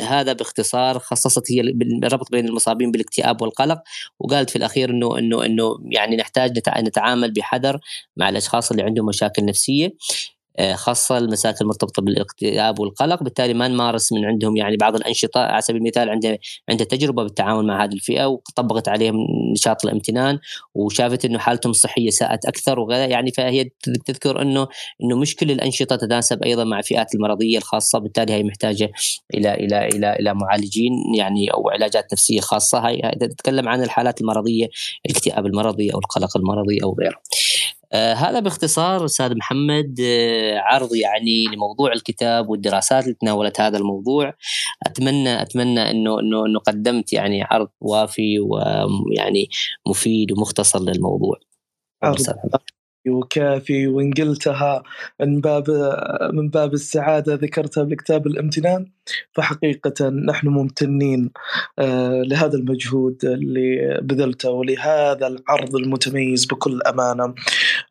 هذا 0.00 0.32
باختصار 0.32 0.98
خصصت 0.98 1.52
هي 1.52 1.60
الربط 2.04 2.30
بين 2.30 2.48
المصابين 2.48 2.92
بالاكتئاب 2.92 3.42
والقلق 3.42 3.82
وقالت 4.20 4.50
في 4.50 4.56
الأخير 4.56 4.90
إنه 4.90 5.18
إنه 5.18 5.44
إنه 5.44 5.78
يعني 5.90 6.16
نحتاج 6.16 6.58
نتعامل 6.78 7.32
بحذر 7.32 7.78
مع 8.16 8.28
الأشخاص 8.28 8.70
اللي 8.70 8.82
عندهم 8.82 9.06
مشاكل 9.06 9.44
نفسية. 9.44 9.92
خاصة 10.74 11.18
المساكن 11.18 11.58
المرتبطة 11.60 12.02
بالاكتئاب 12.02 12.78
والقلق. 12.78 13.22
بالتالي 13.22 13.54
ما 13.54 13.68
نمارس 13.68 14.12
من 14.12 14.24
عندهم 14.24 14.56
يعني 14.56 14.76
بعض 14.76 14.94
الأنشطة. 14.94 15.40
على 15.40 15.62
سبيل 15.62 15.80
المثال 15.80 16.10
عنده 16.10 16.38
عنده 16.70 16.84
تجربة 16.84 17.22
بالتعامل 17.22 17.66
مع 17.66 17.84
هذه 17.84 17.92
الفئة 17.92 18.26
وطبقت 18.26 18.88
عليهم 18.88 19.16
نشاط 19.52 19.84
الامتنان 19.84 20.38
وشافت 20.74 21.24
أنه 21.24 21.38
حالتهم 21.38 21.70
الصحية 21.70 22.10
ساءت 22.10 22.44
أكثر 22.44 22.78
وغيرها. 22.80 23.06
يعني 23.06 23.32
فهي 23.32 23.70
تذكر 24.06 24.42
أنه 24.42 24.68
أنه 25.02 25.16
مش 25.16 25.36
كل 25.36 25.50
الأنشطة 25.50 25.96
تتناسب 25.96 26.42
أيضا 26.42 26.64
مع 26.64 26.80
فئات 26.80 27.14
المرضية 27.14 27.58
الخاصة. 27.58 27.98
بالتالي 27.98 28.32
هي 28.32 28.42
محتاجة 28.42 28.92
إلى 29.34 29.54
إلى 29.54 29.88
إلى 29.88 30.12
إلى 30.12 30.34
معالجين 30.34 30.92
يعني 31.18 31.52
أو 31.52 31.70
علاجات 31.70 32.12
نفسية 32.12 32.40
خاصة. 32.40 32.78
هي 32.88 33.12
تتكلم 33.20 33.68
عن 33.68 33.82
الحالات 33.82 34.20
المرضية 34.20 34.68
الاكتئاب 35.06 35.46
المرضي 35.46 35.94
أو 35.94 35.98
القلق 35.98 36.36
المرضي 36.36 36.78
أو 36.82 36.96
غيره. 37.00 37.16
آه 37.92 38.14
هذا 38.14 38.40
باختصار 38.40 39.04
أستاذ 39.04 39.34
محمد 39.36 40.00
آه 40.00 40.58
عرض 40.58 40.94
يعني 40.94 41.44
لموضوع 41.46 41.92
الكتاب 41.92 42.48
والدراسات 42.48 43.04
اللي 43.04 43.14
تناولت 43.20 43.60
هذا 43.60 43.78
الموضوع. 43.78 44.34
أتمنى 44.86 45.42
أتمنى 45.42 45.90
إنه 45.90 46.20
إنه 46.20 46.46
إنه 46.46 46.58
قدمت 46.58 47.12
يعني 47.12 47.42
عرض 47.42 47.68
وافي 47.80 48.40
ويعني 48.40 49.48
مفيد 49.88 50.32
ومختصر 50.32 50.80
للموضوع. 50.80 51.36
وكافي 53.08 53.86
وإن 53.86 54.12
قلتها 54.12 54.82
من 55.20 55.40
باب 55.40 55.70
من 56.32 56.48
باب 56.48 56.74
السعادة 56.74 57.34
ذكرتها 57.34 57.84
بكتاب 57.84 58.26
الامتنان 58.26 58.86
فحقيقة 59.32 60.08
نحن 60.08 60.48
ممتنين 60.48 61.30
آه، 61.78 62.22
لهذا 62.22 62.58
المجهود 62.58 63.24
اللي 63.24 63.98
بذلته 64.02 64.50
ولهذا 64.50 65.26
العرض 65.26 65.76
المتميز 65.76 66.46
بكل 66.46 66.80
أمانة. 66.82 67.34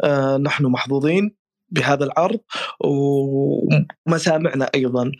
آه، 0.04 0.38
نحن 0.38 0.66
محظوظين. 0.66 1.41
بهذا 1.72 2.04
العرض 2.06 2.40
ومسامعنا 2.80 4.70
أيضا 4.76 5.12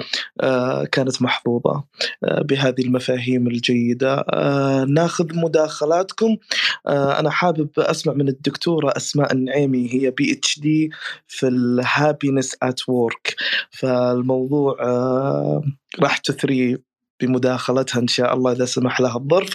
آه، 0.42 0.84
كانت 0.84 1.22
محظوظة 1.22 1.84
آه، 2.24 2.42
بهذه 2.42 2.82
المفاهيم 2.82 3.48
الجيدة. 3.48 4.26
آه، 4.30 4.86
ناخذ 4.86 5.36
مداخلاتكم. 5.36 6.38
أنا 6.88 7.30
حابب 7.30 7.70
أسمع 7.78 8.14
من 8.14 8.28
الدكتورة 8.28 8.94
أسماء 8.98 9.34
النعيمي 9.34 9.94
هي 9.94 10.12
PhD 10.12 10.90
في 11.28 11.48
ال 11.48 11.59
happiness 11.59 12.56
at 12.64 12.90
work 12.90 13.36
فالموضوع 13.72 14.76
راح 16.00 16.18
تثري 16.18 16.78
بمداخلتها 17.22 18.00
إن 18.02 18.08
شاء 18.08 18.34
الله 18.34 18.52
إذا 18.52 18.66
سمح 18.66 19.02
لها 19.02 19.18
الظرف. 19.18 19.50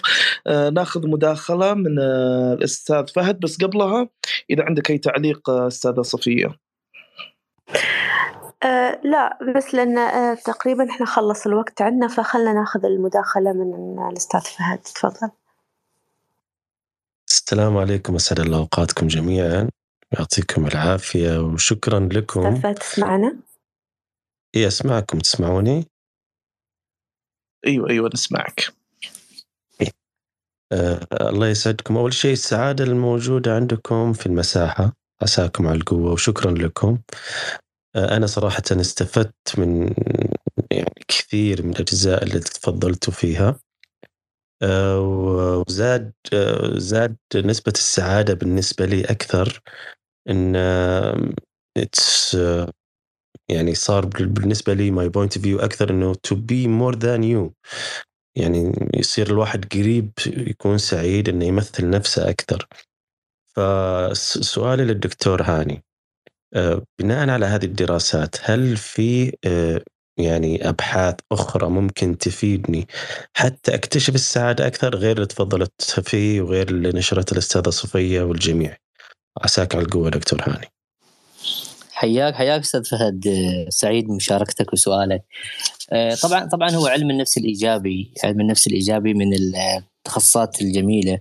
آه 0.47 0.69
ناخذ 0.69 1.07
مداخلة 1.07 1.73
من 1.73 1.99
آه 1.99 2.53
الأستاذ 2.53 3.07
فهد 3.07 3.39
بس 3.39 3.57
قبلها 3.57 4.09
إذا 4.49 4.63
عندك 4.63 4.91
أي 4.91 4.97
تعليق 4.97 5.49
آه 5.49 5.67
أستاذة 5.67 6.01
صفية. 6.01 6.66
أه 8.63 9.01
لا 9.03 9.39
بس 9.55 9.75
لأن 9.75 9.97
أه 9.97 10.33
تقريبا 10.33 10.89
إحنا 10.89 11.05
خلص 11.05 11.47
الوقت 11.47 11.81
عندنا 11.81 12.07
فخلنا 12.07 12.53
ناخذ 12.53 12.85
المداخلة 12.85 13.53
من 13.53 13.99
الأستاذ 14.11 14.41
فهد. 14.41 14.79
تفضل. 14.79 15.29
السلام 17.29 17.77
عليكم 17.77 18.15
أسعد 18.15 18.39
الله 18.39 18.57
أوقاتكم 18.57 19.07
جميعا. 19.07 19.69
يعطيكم 20.11 20.67
العافية 20.67 21.39
وشكرا 21.39 21.99
لكم. 21.99 22.45
أستاذ 22.45 22.61
فهد 22.61 22.75
تسمعنا؟ 22.75 23.39
إي 24.55 24.67
أسمعكم. 24.67 25.19
تسمعوني؟ 25.19 25.87
أيوة 27.67 27.89
أيوة 27.89 28.09
نسمعك. 28.13 28.73
آه 30.71 31.07
الله 31.13 31.47
يسعدكم. 31.47 31.97
أول 31.97 32.13
شيء 32.13 32.33
السعادة 32.33 32.83
الموجودة 32.83 33.55
عندكم 33.55 34.13
في 34.13 34.25
المساحة. 34.25 34.93
عساكم 35.21 35.67
على 35.67 35.77
القوة 35.77 36.11
وشكرا 36.11 36.51
لكم. 36.51 36.97
آه، 37.97 38.17
أنا 38.17 38.27
صراحة 38.27 38.63
استفدت 38.71 39.59
من 39.59 39.93
يعني 40.71 40.93
كثير 41.07 41.63
من 41.63 41.69
الأجزاء 41.71 42.23
اللي 42.23 42.39
تفضلتوا 42.39 43.13
فيها. 43.13 43.59
آه، 44.63 44.99
وزاد 45.67 46.13
آه، 46.33 46.77
زاد 46.77 47.17
نسبة 47.35 47.73
السعادة 47.75 48.33
بالنسبة 48.33 48.85
لي 48.85 49.05
إن 50.29 50.55
it's 51.77 52.37
يعني 53.49 53.75
صار 53.75 54.05
بالنسبة 54.05 54.73
لي 54.73 54.91
my 54.91 55.09
point 55.09 55.37
view 55.37 55.59
أكثر 55.59 55.89
إنه 55.89 56.13
to 56.13 56.35
be 56.35 56.67
more 56.67 56.95
than 56.99 57.23
you. 57.23 57.51
يعني 58.37 58.89
يصير 58.95 59.27
الواحد 59.31 59.65
قريب 59.73 60.11
يكون 60.27 60.77
سعيد 60.77 61.29
إنه 61.29 61.45
يمثل 61.45 61.89
نفسه 61.89 62.29
أكثر. 62.29 62.67
فسؤالي 63.55 64.85
للدكتور 64.85 65.41
هاني. 65.43 65.83
بناء 66.99 67.29
على 67.29 67.45
هذه 67.45 67.65
الدراسات 67.65 68.35
هل 68.41 68.77
في 68.77 69.37
آه، 69.45 69.81
يعني 70.17 70.69
أبحاث 70.69 71.15
أخرى 71.31 71.69
ممكن 71.69 72.17
تفيدني 72.17 72.87
حتى 73.33 73.75
أكتشف 73.75 74.15
السعادة 74.15 74.67
أكثر 74.67 74.95
غير 74.95 75.15
اللي 75.15 75.27
تفضلت 75.27 75.81
فيه 75.81 76.41
وغير 76.41 76.69
اللي 76.69 76.89
نشرت 76.89 77.31
الأستاذة 77.31 77.69
صفيه 77.69 78.21
والجميع؟ 78.21 78.77
عساك 79.41 79.75
على 79.75 79.85
القوة 79.85 80.09
دكتور 80.09 80.41
هاني. 80.41 80.67
حياك 81.91 82.35
حياك 82.35 82.61
أستاذ 82.61 82.83
فهد 82.85 83.23
سعيد 83.69 84.07
بمشاركتك 84.07 84.73
وسؤالك. 84.73 85.23
آه، 85.91 86.15
طبعا 86.15 86.45
طبعا 86.45 86.71
هو 86.71 86.87
علم 86.87 87.09
النفس 87.09 87.37
الإيجابي 87.37 88.13
علم 88.23 88.41
النفس 88.41 88.67
الإيجابي 88.67 89.13
من 89.13 89.33
التخصصات 89.33 90.61
الجميلة. 90.61 91.19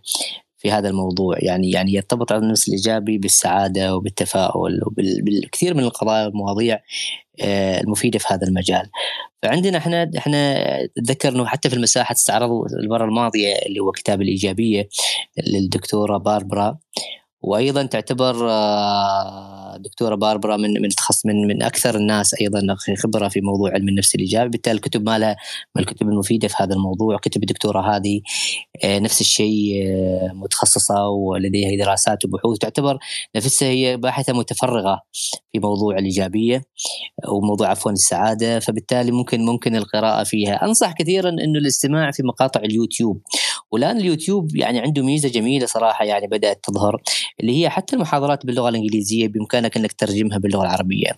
في 0.66 0.72
هذا 0.72 0.88
الموضوع 0.88 1.36
يعني 1.38 1.70
يعني 1.70 1.92
يرتبط 1.92 2.32
النفس 2.32 2.68
الإيجابي 2.68 3.18
بالسعادة 3.18 3.96
وبالتفاؤل 3.96 4.80
وبالكثير 4.86 5.74
من 5.74 5.84
القضايا 5.84 6.26
والمواضيع 6.26 6.80
آه، 7.42 7.80
المفيدة 7.80 8.18
في 8.18 8.26
هذا 8.30 8.46
المجال. 8.46 8.90
فعندنا 9.42 9.78
إحنا 9.78 10.10
إحنا 10.18 10.64
أتذكر 10.98 11.28
إنه 11.28 11.46
حتى 11.46 11.70
في 11.70 11.76
المساحة 11.76 12.12
استعرضوا 12.12 12.66
المره 12.82 13.04
الماضية 13.04 13.54
اللي 13.66 13.80
هو 13.80 13.92
كتاب 13.92 14.22
الإيجابية 14.22 14.88
للدكتورة 15.46 16.18
باربرا 16.18 16.78
وأيضا 17.46 17.86
تعتبر 17.86 18.50
آه، 18.50 19.76
دكتورة 19.76 20.14
باربرا 20.14 20.56
من 20.56 20.82
من 20.82 20.88
من 21.24 21.46
من 21.46 21.62
أكثر 21.62 21.96
الناس 21.96 22.34
أيضا 22.40 22.76
خبرة 23.02 23.28
في 23.28 23.40
موضوع 23.40 23.70
علم 23.70 23.88
النفس 23.88 24.14
الإيجابي. 24.14 24.48
بالتالي 24.48 24.76
الكتب 24.76 25.08
مالها 25.08 25.36
من 25.76 25.82
الكتب 25.82 26.08
المفيدة 26.08 26.48
في 26.48 26.54
هذا 26.58 26.74
الموضوع. 26.74 27.18
كتب 27.18 27.42
الدكتورة 27.42 27.96
هذه 27.96 28.20
آه، 28.84 28.98
نفس 28.98 29.20
الشيء 29.20 29.86
آه، 29.86 30.30
متخصصة 30.34 31.08
ولديها 31.08 31.84
دراسات 31.84 32.24
وبحوث. 32.24 32.58
تعتبر 32.58 32.98
نفسها 33.36 33.68
هي 33.68 33.96
باحثة 33.96 34.32
متفرغة 34.32 35.00
في 35.52 35.58
موضوع 35.58 35.98
الإيجابية 35.98 36.62
وموضوع 37.28 37.68
عفوا 37.68 37.92
السعادة. 37.92 38.58
فبالتالي 38.58 39.12
ممكن 39.12 39.44
ممكن 39.44 39.76
القراءة 39.76 40.24
فيها. 40.24 40.64
أنصح 40.64 40.92
كثيرا 40.92 41.28
إنه 41.28 41.58
الاستماع 41.58 42.10
في 42.10 42.22
مقاطع 42.22 42.60
اليوتيوب. 42.60 43.22
والآن 43.70 43.96
اليوتيوب 43.96 44.56
يعني 44.56 44.80
عنده 44.80 45.02
ميزة 45.02 45.28
جميلة 45.28 45.66
صراحة 45.66 46.04
يعني 46.04 46.26
بدأت 46.26 46.64
تظهر. 46.64 47.02
اللي 47.40 47.62
هي 47.62 47.70
حتى 47.70 47.96
المحاضرات 47.96 48.46
باللغة 48.46 48.68
الإنجليزية 48.68 49.28
بإمكانك 49.28 49.76
إنك 49.76 49.92
تترجمها 49.92 50.38
باللغة 50.38 50.62
العربية. 50.62 51.10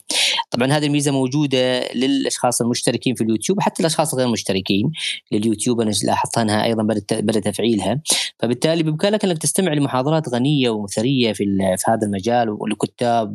طبعا 0.51 0.73
هذه 0.73 0.87
الميزة 0.87 1.13
موجودة 1.13 1.89
للأشخاص 1.95 2.61
المشتركين 2.61 3.15
في 3.15 3.25
اليوتيوب 3.25 3.61
حتى 3.61 3.81
الأشخاص 3.81 4.15
غير 4.15 4.27
المشتركين 4.27 4.93
لليوتيوب. 5.33 5.81
أنا 5.81 5.91
لاحظت 6.05 6.39
أنها 6.39 6.65
أيضا 6.65 6.83
بدا 7.13 7.41
تفعيلها. 7.41 8.01
فبالتالي 8.39 8.83
بإمكانك 8.83 9.25
أنك 9.25 9.39
تستمع 9.39 9.73
لمحاضرات 9.73 10.29
غنية 10.29 10.71
ومثرية 10.71 11.33
في 11.33 11.45
في 11.79 11.91
هذا 11.91 12.07
المجال 12.07 12.51
ولكتاب 12.51 13.35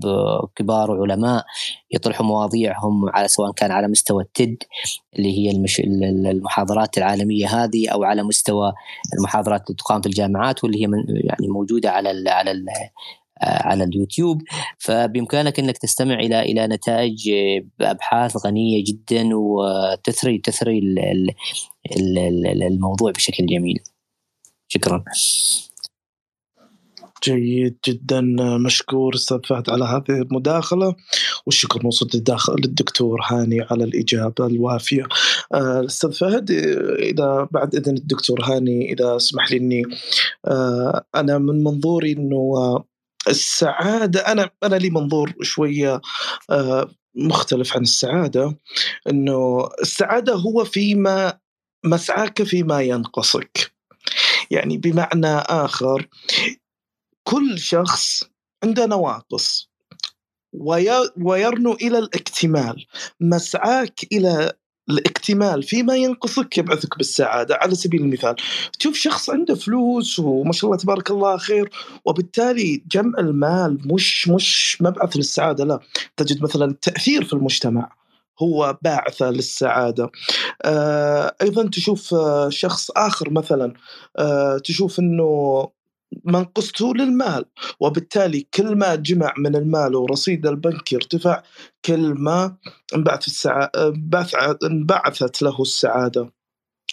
كبار 0.55 0.91
وعلماء 0.91 1.45
يطرحوا 1.91 2.25
مواضيعهم 2.25 3.09
على 3.09 3.27
سواء 3.27 3.51
كان 3.51 3.71
على 3.71 3.87
مستوى 3.87 4.23
التد 4.23 4.57
اللي 5.15 5.37
هي 5.37 5.51
المش... 5.51 5.79
المحاضرات 5.79 6.97
العالمية 6.97 7.47
هذه 7.47 7.89
أو 7.89 8.03
على 8.03 8.23
مستوى 8.23 8.73
المحاضرات 9.17 9.61
اللي 9.67 9.77
تقام 9.77 10.01
في 10.01 10.07
الجامعات 10.07 10.63
واللي 10.63 10.81
هي 10.81 10.87
من 10.87 11.03
يعني 11.07 11.47
موجودة 11.47 11.91
على 11.91 12.11
ال 12.11 12.27
على 12.27 12.51
ال 12.51 12.65
على 13.43 13.83
اليوتيوب. 13.83 14.41
فبإمكانك 14.77 15.59
إنك 15.59 15.77
تستمع 15.77 16.19
إلى 16.19 16.41
إلى 16.41 16.67
نتائج 16.67 17.31
بابحاث 17.79 18.45
غنية 18.45 18.83
جدا 18.83 19.29
وتثري 19.33 20.37
تثري 20.37 20.81
الموضوع 22.67 23.11
بشكل 23.11 23.45
جميل. 23.45 23.79
شكرا. 24.67 25.03
جيد 27.23 27.77
جدا. 27.87 28.21
مشكور 28.65 29.15
أستاذ 29.15 29.39
فهد 29.49 29.69
على 29.69 29.85
هذه 29.85 30.21
المداخلة. 30.21 30.95
والشكر 31.45 31.83
موصول 31.83 32.09
للدكتور 32.59 33.19
هاني 33.31 33.61
على 33.61 33.83
الإجابة 33.83 34.47
الوافية. 34.47 35.03
آه، 35.53 35.85
أستاذ 35.85 36.11
فهد 36.11 36.51
إذا 36.99 37.47
بعد 37.51 37.75
إذن 37.75 37.97
الدكتور 37.97 38.43
هاني 38.43 38.93
إذا 38.93 39.15
اسمح 39.15 39.51
لي 39.51 39.57
إني 39.57 39.83
آه، 40.47 41.05
أنا 41.15 41.37
من 41.37 41.63
منظوري 41.63 42.11
إنه 42.11 42.83
السعادة 43.27 44.19
أنا 44.19 44.49
أنا 44.63 44.75
لي 44.75 44.89
منظور 44.89 45.33
شوية 45.41 46.01
آه، 46.49 46.89
مختلف 47.15 47.75
عن 47.75 47.81
السعادة 47.81 48.57
إنه 49.09 49.69
السعادة 49.81 50.33
هو 50.33 50.63
فيما 50.63 51.39
مسعاك 51.85 52.43
فيما 52.43 52.81
ينقصك. 52.81 53.73
يعني 54.51 54.77
بمعنى 54.77 55.35
آخر 55.37 56.07
كل 57.23 57.59
شخص 57.59 58.23
عنده 58.63 58.85
نواقص 58.85 59.69
ويرنو 61.17 61.73
إلى 61.73 61.97
الاكتمال 61.99 62.85
مسعاك 63.19 63.99
إلى 64.11 64.53
الاكتمال 64.89 65.63
فيما 65.63 65.95
ينقصك 65.95 66.57
يبعثك 66.57 66.97
بالسعادة 66.97 67.55
على 67.55 67.75
سبيل 67.75 68.01
المثال. 68.01 68.35
تشوف 68.79 68.95
شخص 68.95 69.29
عنده 69.29 69.55
فلوس 69.55 70.19
وما 70.19 70.51
شاء 70.51 70.65
الله 70.71 70.77
تبارك 70.83 71.11
الله 71.11 71.37
خير 71.37 71.69
وبالتالي 72.05 72.83
جمع 72.91 73.19
المال 73.19 73.93
مش 73.93 74.27
مش 74.27 74.77
مبعث 74.81 75.17
للسعادة 75.17 75.65
لا. 75.65 75.79
تجد 76.17 76.43
مثلا 76.43 76.65
التأثير 76.65 77.23
في 77.23 77.33
المجتمع 77.33 77.91
هو 78.41 78.77
باعثة 78.81 79.29
للسعادة. 79.31 80.11
آه 80.65 81.35
أيضا 81.41 81.69
تشوف 81.69 82.13
آه 82.13 82.49
شخص 82.49 82.91
آخر 82.91 83.29
مثلا 83.29 83.73
آه 84.19 84.57
تشوف 84.57 84.99
أنه 84.99 85.67
منقصته 86.25 86.93
للمال 86.93 87.45
وبالتالي 87.79 88.47
كل 88.53 88.75
ما 88.75 88.95
جمع 88.95 89.33
من 89.37 89.55
المال 89.55 89.95
ورصيد 89.95 90.47
البنك 90.47 90.93
يرتفع 90.93 91.43
كل 91.85 92.13
ما 92.17 92.57
انبعث 92.95 93.27
السعادة 93.27 93.93
انبعثت 94.63 95.41
له 95.41 95.61
السعادة. 95.61 96.33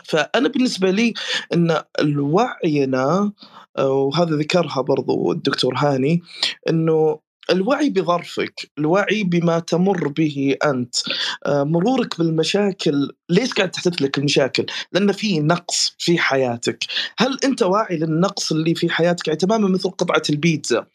فأنا 0.05 0.49
بالنسبة 0.49 0.91
لي 0.91 1.14
أن 1.55 1.83
وعينا 2.18 3.33
وهذا 3.79 4.37
ذكرها 4.37 4.81
برضو 4.81 5.33
الدكتور 5.33 5.75
هاني 5.77 6.23
أنه 6.68 7.21
الوعي 7.51 7.90
بظرفك 7.90 8.70
الوعي 8.78 9.24
بما 9.24 9.59
تمر 9.59 10.09
به 10.09 10.57
أنت 10.64 10.94
آه، 11.46 11.62
مرورك 11.62 12.18
بالمشاكل 12.18 13.12
ليش 13.28 13.53
قاعد 13.53 13.70
تحدث 13.70 14.03
لك 14.03 14.18
المشاكل؟ 14.18 14.66
لأن 14.92 15.12
في 15.12 15.40
نقص 15.40 15.96
في 15.98 16.18
حياتك. 16.18 16.84
هل 17.18 17.38
أنت 17.44 17.62
واعي 17.62 17.96
للنقص 17.96 18.53
اللي 18.53 18.74
في 18.74 18.90
حياتك؟ 18.90 19.28
يعني 19.28 19.38
تماما 19.38 19.68
مثل 19.68 19.90
قطعة 19.90 20.22
البيتزا. 20.30 20.86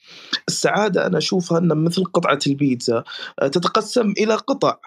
السعادة 0.48 1.08
أنا 1.08 1.18
أشوفها 1.18 1.58
أن 1.58 1.84
مثل 1.84 2.04
قطعة 2.04 2.40
البيتزا 2.48 3.04
آه، 3.42 3.48
تتقسم 3.48 4.14
إلى 4.18 4.36
قطع. 4.36 4.78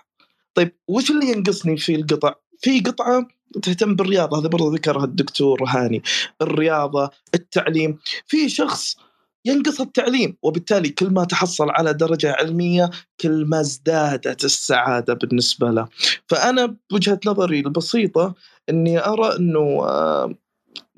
طيب 0.55 0.73
وش 0.89 1.11
اللي 1.11 1.31
ينقصني 1.31 1.77
في 1.77 1.95
القطع؟ 1.95 2.35
في 2.61 2.81
قطعة 2.81 3.29
تهتم 3.63 3.95
بالرياضة 3.95 4.41
هذا 4.41 4.49
برضه 4.49 4.75
ذكرها 4.75 5.05
الدكتور 5.05 5.65
هاني. 5.65 6.03
الرياضة 6.43 7.11
التعليم. 7.35 7.99
في 8.27 8.49
شخص 8.49 8.97
ينقص 9.45 9.81
التعليم 9.81 10.37
وبالتالي 10.43 10.89
كل 10.89 11.11
ما 11.11 11.25
تحصل 11.25 11.71
على 11.71 11.93
درجة 11.93 12.33
علمية 12.33 12.91
كل 13.21 13.45
ما 13.47 13.61
ازدادت 13.61 14.45
السعادة 14.45 15.15
بالنسبة 15.15 15.71
له. 15.71 15.89
فأنا 16.27 16.77
بوجهة 16.91 17.21
نظري 17.27 17.61
البسيطة 17.61 18.35
أني 18.71 19.07
أرى 19.07 19.37
أنه 19.37 19.61
آه، 19.61 20.35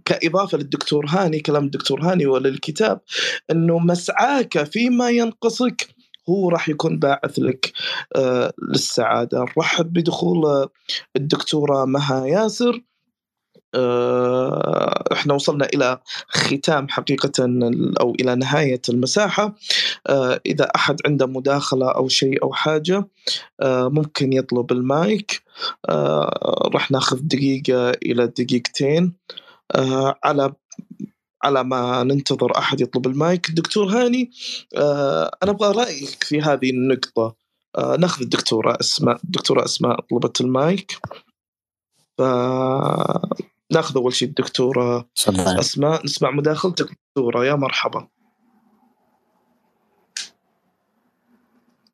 كإضافة 0.05 0.59
للدكتور 0.59 1.07
هاني 1.09 1.41
كلام 1.41 1.65
الدكتور 1.65 2.03
هاني 2.03 2.27
وللكتاب 2.27 3.01
أنه 3.51 3.79
مسعاك 3.79 4.65
فيما 4.65 5.11
ينقصك 5.11 5.89
هو 6.29 6.49
راح 6.49 6.69
يكون 6.69 6.99
باعث 6.99 7.39
لك 7.39 7.73
آه، 8.17 8.53
للسعادة. 8.69 9.45
نرحب 9.59 9.93
بدخول 9.93 10.69
الدكتورة 11.17 11.85
مها 11.85 12.27
ياسر. 12.27 12.81
إحنا 15.13 15.35
وصلنا 15.35 15.69
إلى 15.75 15.99
ختام 16.29 16.89
حقيقة 16.89 17.33
أو 18.01 18.15
إلى 18.21 18.35
نهاية 18.35 18.83
المساحة. 18.89 19.55
آه، 20.07 20.41
إذا 20.47 20.65
أحد 20.77 20.97
عنده 21.07 21.27
مداخلة 21.27 21.91
أو 21.91 22.09
شيء 22.09 22.43
أو 22.43 22.53
حاجة 22.53 23.09
آه، 23.61 23.89
ممكن 23.89 24.33
يطلب 24.33 24.73
المايك. 24.73 25.43
راح 26.75 26.91
ناخذ 26.91 27.19
دقيقة 27.23 27.91
إلى 27.91 28.27
دقيقتين. 28.27 29.15
على 30.25 30.53
على 31.43 31.65
ما 31.65 32.03
ننتظر 32.03 32.59
أحد 32.59 32.81
يطلب 32.81 33.07
المايك. 33.07 33.51
دكتور 33.51 33.87
هاني 33.87 34.31
أنا 35.43 35.51
أبغى 35.51 35.73
رأيك 35.85 36.25
في 36.25 36.41
هذه 36.41 36.71
النقطة. 36.71 37.37
ناخذ 37.99 38.23
الدكتورة 38.23 38.77
أسماء 38.81 39.21
الدكتوره 39.25 39.65
أسماء 39.65 40.01
طلبت 40.11 40.41
المايك. 40.41 40.99
ف 42.19 42.23
ناخذ 43.73 43.97
أول 43.97 44.13
شيء 44.13 44.29
الدكتورة 44.29 45.09
أسماء 45.39 46.05
نسمع 46.05 46.31
مداخلتك 46.31 46.87
دكتوره 46.87 47.45
يا 47.45 47.55
مرحبا. 47.55 48.09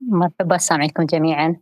مرحبا 0.00 0.56
السلام 0.56 0.80
عليكم 0.80 1.04
جميعا. 1.04 1.56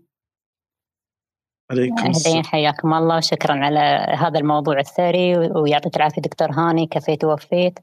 عليكم 1.70 2.10
السلام. 2.10 2.44
حياكم 2.44 2.94
الله 2.94 3.16
وشكرا 3.16 3.64
على 3.64 3.80
هذا 4.18 4.38
الموضوع 4.38 4.78
الثري 4.78 5.36
ويعطيك 5.36 5.96
العافية 5.96 6.22
دكتور 6.22 6.50
هاني 6.50 6.86
كفيت 6.86 7.24
ووفيت. 7.24 7.78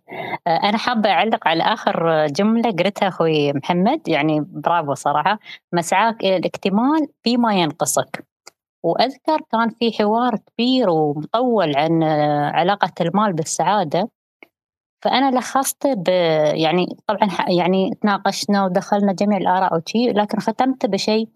آه، 0.47 0.49
أنا 0.49 0.77
حابة 0.77 1.09
أعلق 1.09 1.47
على 1.47 1.63
آخر 1.63 2.27
جملة 2.27 2.71
قلتها 2.71 3.07
أخوي 3.07 3.53
محمد 3.53 4.07
يعني 4.07 4.39
برافو 4.39 4.93
صراحة. 4.93 5.39
مسعاك 5.73 6.23
إلى 6.23 6.37
الاكتمال 6.37 7.07
فيما 7.23 7.53
ينقصك. 7.53 8.30
وأذكر 8.83 9.41
كان 9.51 9.69
في 9.69 9.91
حوار 9.91 10.35
كبير 10.35 10.89
ومطول 10.89 11.75
عن 11.75 12.03
علاقة 12.53 12.91
المال 13.01 13.33
بالسعادة. 13.33 14.09
فأنا 15.03 15.39
لخصت 15.39 15.87
ب 15.87 16.07
يعني 16.53 16.97
طبعا 17.07 17.29
يعني 17.47 17.95
تناقشنا 18.01 18.65
ودخلنا 18.65 19.13
جميع 19.13 19.37
الآراء 19.37 19.77
وشي 19.77 20.11
لكن 20.11 20.39
ختمت 20.39 20.85
بشيء 20.85 21.29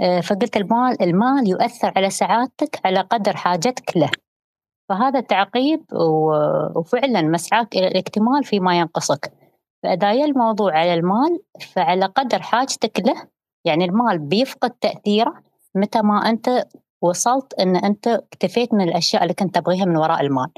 آه، 0.00 0.20
فقلت 0.20 0.56
المال 0.56 1.02
المال 1.02 1.48
يؤثر 1.48 1.92
على 1.96 2.10
سعادتك 2.10 2.80
على 2.84 3.00
قدر 3.00 3.36
حاجتك 3.36 3.96
له. 3.96 4.10
فهذا 4.88 5.20
تعقيب 5.20 5.84
وفعلا 6.76 7.22
مسعاك 7.22 7.76
إلى 7.76 7.88
الاكتمال 7.88 8.44
فيما 8.44 8.78
ينقصك. 8.78 9.32
فإذا 9.82 10.12
الموضوع 10.12 10.78
على 10.78 10.94
المال 10.94 11.40
فعلى 11.74 12.06
قدر 12.06 12.42
حاجتك 12.42 13.00
له 13.00 13.26
يعني 13.64 13.84
المال 13.84 14.18
بيفقد 14.18 14.70
تأثيره 14.70 15.34
متى 15.74 16.02
ما 16.02 16.30
أنت 16.30 16.66
وصلت 17.08 17.54
إن 17.54 17.76
أنت 17.76 18.08
اكتفيت 18.08 18.74
من 18.74 18.80
الأشياء 18.88 19.22
اللي 19.22 19.34
كنت 19.34 19.54
تبغيها 19.54 19.84
من 19.84 19.96
وراء 19.96 20.20
المال 20.20 20.50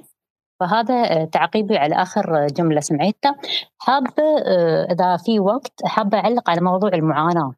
فهذا 0.60 0.94
آه، 0.94 1.24
تعقيبي 1.24 1.78
على 1.78 1.94
آخر 1.94 2.46
جملة 2.46 2.80
سمعتها. 2.80 3.36
حابه 3.78 4.22
آه، 4.46 4.92
إذا 4.92 5.16
في 5.16 5.40
وقت 5.40 5.72
حابه 5.84 6.18
أعلق 6.18 6.50
على 6.50 6.60
موضوع 6.60 6.90
المعاناة. 6.94 7.54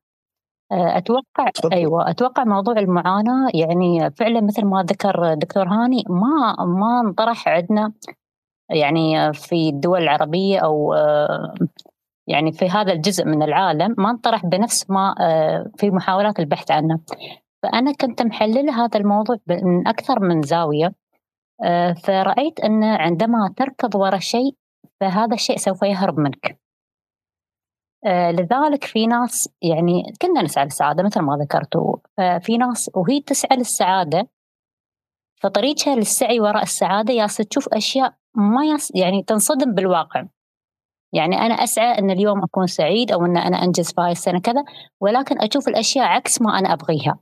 آه، 0.72 0.98
أتوقع 0.98 1.50
أيوه 1.72 2.10
أتوقع 2.10 2.44
موضوع 2.44 2.78
المعاناة 2.78 3.48
يعني 3.54 4.10
فعلا 4.10 4.40
مثل 4.40 4.64
ما 4.64 4.82
ذكر 4.82 5.34
دكتور 5.34 5.68
هاني 5.68 6.04
ما 6.08 6.64
ما 6.64 7.00
انطرح 7.00 7.48
عندنا 7.48 7.92
يعني 8.70 9.32
في 9.32 9.68
الدول 9.68 10.02
العربية 10.02 10.58
أو 10.58 10.94
يعني 12.26 12.52
في 12.52 12.68
هذا 12.68 12.92
الجزء 12.92 13.24
من 13.24 13.42
العالم 13.42 13.94
ما 13.98 14.10
انطرح 14.10 14.46
بنفس 14.46 14.90
ما 14.90 15.14
في 15.76 15.90
محاولات 15.90 16.40
البحث 16.40 16.70
عنه 16.70 17.00
فأنا 17.62 17.92
كنت 17.92 18.22
محللة 18.22 18.84
هذا 18.84 18.98
الموضوع 18.98 19.36
من 19.48 19.88
أكثر 19.88 20.20
من 20.20 20.42
زاوية. 20.42 20.94
آه، 21.64 21.92
فرأيت 21.92 22.60
أن 22.60 22.84
عندما 22.84 23.54
تركض 23.56 23.94
وراء 23.94 24.20
شيء 24.20 24.56
فهذا 25.00 25.34
الشيء 25.34 25.56
سوف 25.56 25.82
يهرب 25.82 26.18
منك. 26.18 26.60
آه، 28.06 28.30
لذلك 28.30 28.84
في 28.84 29.06
ناس 29.06 29.48
يعني 29.62 30.02
كنا 30.22 30.42
نسعى 30.42 30.64
للسعادة 30.64 31.02
مثل 31.02 31.20
ما 31.20 31.36
ذكرتوا 31.36 31.96
ففي 32.16 32.58
ناس 32.58 32.90
وهي 32.94 33.20
تسعى 33.20 33.56
للسعادة 33.56 34.28
فطريقها 35.42 35.96
للسعي 35.96 36.40
وراء 36.40 36.62
السعادة 36.62 37.14
ياس 37.14 37.36
تشوف 37.36 37.68
أشياء 37.68 38.14
ما 38.34 38.64
ياس 38.64 38.92
يعني 38.94 39.22
تنصدم 39.22 39.74
بالواقع. 39.74 40.26
يعني 41.12 41.36
أنا 41.36 41.54
أسعى 41.54 41.98
أن 41.98 42.10
اليوم 42.10 42.44
أكون 42.44 42.66
سعيد 42.66 43.12
أو 43.12 43.24
أن 43.24 43.36
أنا 43.36 43.64
أنجز 43.64 43.92
في 43.92 44.00
هاي 44.00 44.12
السنة 44.12 44.40
كذا 44.40 44.64
ولكن 45.00 45.40
أشوف 45.40 45.68
الأشياء 45.68 46.06
عكس 46.06 46.42
ما 46.42 46.58
أنا 46.58 46.72
أبغيها. 46.72 47.18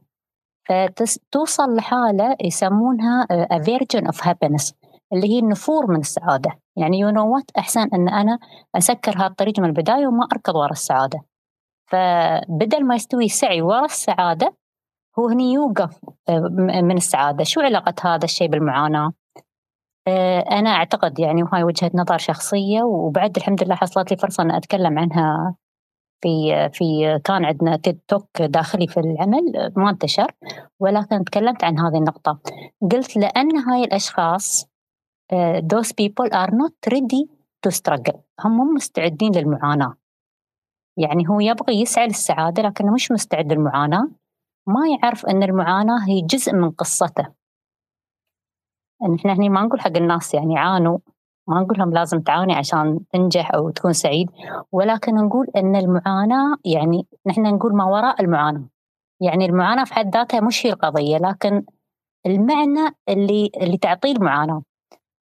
فتوصل 0.68 1.76
لحالة 1.76 2.36
يسمونها 2.44 3.26
آه، 3.30 3.48
aversion 3.52 4.04
of 4.04 4.16
happiness 4.16 4.72
اللي 5.12 5.28
هي 5.28 5.38
النفور 5.38 5.90
من 5.90 6.00
السعادة. 6.00 6.50
يعني 6.76 6.98
you 6.98 7.10
know 7.10 7.34
what 7.34 7.50
أحسن 7.58 7.88
أن 7.94 8.08
أنا 8.08 8.38
أسكر 8.76 9.12
هالطريق 9.16 9.60
من 9.60 9.68
البداية 9.68 10.06
وما 10.06 10.26
أركض 10.32 10.56
ورا 10.56 10.70
السعادة. 10.70 11.20
فبدل 11.90 12.84
ما 12.84 12.94
يستوي 12.94 13.28
سعي 13.28 13.62
ورا 13.62 13.84
السعادة 13.84 14.56
هو 15.18 15.28
هني 15.28 15.52
يوقف 15.52 16.00
آه، 16.28 16.38
من 16.58 16.96
السعادة. 16.96 17.44
شو 17.44 17.60
علاقة 17.60 17.94
هذا 18.14 18.24
الشيء 18.24 18.48
بالمعاناة؟ 18.48 19.12
آه، 20.08 20.40
أنا 20.40 20.70
أعتقد 20.70 21.18
يعني 21.18 21.42
وهاي 21.42 21.62
وجهة 21.62 21.90
نظر 21.94 22.18
شخصية 22.18 22.82
وبعد 22.82 23.36
الحمد 23.36 23.64
لله 23.64 23.74
حصلت 23.74 24.10
لي 24.10 24.16
فرصة 24.16 24.42
أن 24.42 24.50
أتكلم 24.50 24.98
عنها 24.98 25.54
في 26.20 26.68
في 26.72 27.18
كان 27.24 27.44
عندنا 27.44 27.76
تيد 27.76 28.00
توك 28.08 28.42
داخلي 28.42 28.86
في 28.86 29.00
العمل 29.00 29.72
ما 29.76 29.90
انتشر 29.90 30.32
ولكن 30.80 31.24
تكلمت 31.24 31.64
عن 31.64 31.78
هذه 31.78 31.98
النقطة. 31.98 32.38
قلت 32.92 33.16
لأن 33.16 33.56
هاي 33.56 33.84
الأشخاص 33.84 34.68
آه، 35.32 35.60
those 35.60 35.92
people 35.92 36.30
are 36.32 36.50
not 36.50 36.92
ready 36.94 37.28
to 37.66 37.70
struggle. 37.70 38.18
هم 38.44 38.56
مو 38.56 38.64
مستعدين 38.64 39.32
للمعاناة. 39.34 39.96
يعني 40.96 41.28
هو 41.28 41.40
يبغى 41.40 41.80
يسعى 41.80 42.06
للسعادة 42.06 42.62
لكنه 42.62 42.92
مش 42.92 43.12
مستعد 43.12 43.52
للمعاناة. 43.52 44.10
ما 44.66 44.80
يعرف 44.88 45.26
أن 45.26 45.42
المعاناة 45.42 46.08
هي 46.08 46.20
جزء 46.20 46.52
من 46.52 46.70
قصته. 46.70 47.26
إن 49.02 49.14
إحنا 49.14 49.32
هني 49.32 49.48
ما 49.48 49.62
نقول 49.62 49.80
حق 49.80 49.96
الناس 49.96 50.34
يعني 50.34 50.58
عانوا. 50.58 50.98
ما 51.48 51.60
نقول 51.60 51.78
لهم 51.78 51.92
لازم 51.92 52.20
تعاني 52.20 52.54
عشان 52.54 53.00
تنجح 53.12 53.54
أو 53.54 53.70
تكون 53.70 53.92
سعيد 53.92 54.30
ولكن 54.72 55.14
نقول 55.14 55.46
أن 55.56 55.76
المعاناة 55.76 56.56
يعني 56.64 57.06
نحن 57.26 57.42
نقول 57.42 57.76
ما 57.76 57.84
وراء 57.84 58.22
المعاناة. 58.22 58.68
يعني 59.20 59.46
المعاناة 59.46 59.84
في 59.84 59.94
حد 59.94 60.14
ذاتها 60.14 60.40
مش 60.40 60.66
هي 60.66 60.72
القضية 60.72 61.16
لكن 61.16 61.64
المعنى 62.26 62.96
اللي 63.08 63.50
اللي 63.62 63.78
تعطيه 63.78 64.12
المعاناة. 64.12 64.62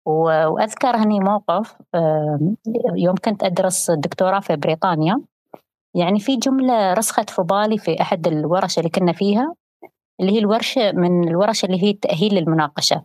وأذكر 0.07 0.97
هني 0.97 1.21
موقف 1.21 1.77
يوم 2.95 3.15
كنت 3.25 3.43
أدرس 3.45 3.91
دكتوراه 3.91 4.41
في 4.41 4.57
بريطانيا. 4.57 5.21
يعني 5.95 6.21
في 6.21 6.37
جملة 6.37 6.95
رسخت 6.95 7.31
في 7.31 7.43
بالي 7.43 7.79
في 7.79 8.01
أحد 8.01 8.27
الورش 8.27 8.79
اللي 8.79 8.91
كنا 8.91 9.13
فيها 9.13 9.55
اللي 10.21 10.33
هي 10.33 10.39
الورشة 10.39 10.93
من 10.93 11.29
الورش 11.29 11.65
اللي 11.65 11.83
هي 11.83 11.91
التأهيل 11.91 12.35
للمناقشة. 12.35 13.05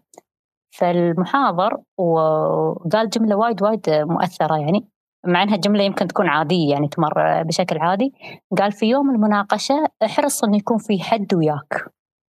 فالمحاضر 0.78 1.78
وقال 1.98 3.10
جملة 3.10 3.36
وايد 3.36 3.64
وايد 3.64 3.90
مؤثرة 3.90 4.58
يعني 4.58 4.88
مع 5.26 5.44
إنها 5.44 5.56
جملة 5.56 5.84
يمكن 5.84 6.08
تكون 6.08 6.28
عادية 6.28 6.72
يعني 6.72 6.88
تمر 6.88 7.44
بشكل 7.44 7.78
عادي. 7.78 8.14
قال 8.60 8.72
في 8.72 8.86
يوم 8.86 9.10
المناقشة 9.10 9.88
احرص 10.06 10.44
إنه 10.44 10.58
يكون 10.58 10.78
في 10.78 11.00
حد 11.00 11.34
وياك. 11.34 11.92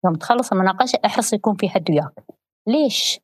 يوم 0.05 0.15
تخلص 0.15 0.51
المناقشة 0.51 0.99
احرص 1.05 1.33
يكون 1.33 1.55
في 1.55 1.69
حد 1.69 1.91
وياك. 1.91 2.25
ليش؟ 2.67 3.19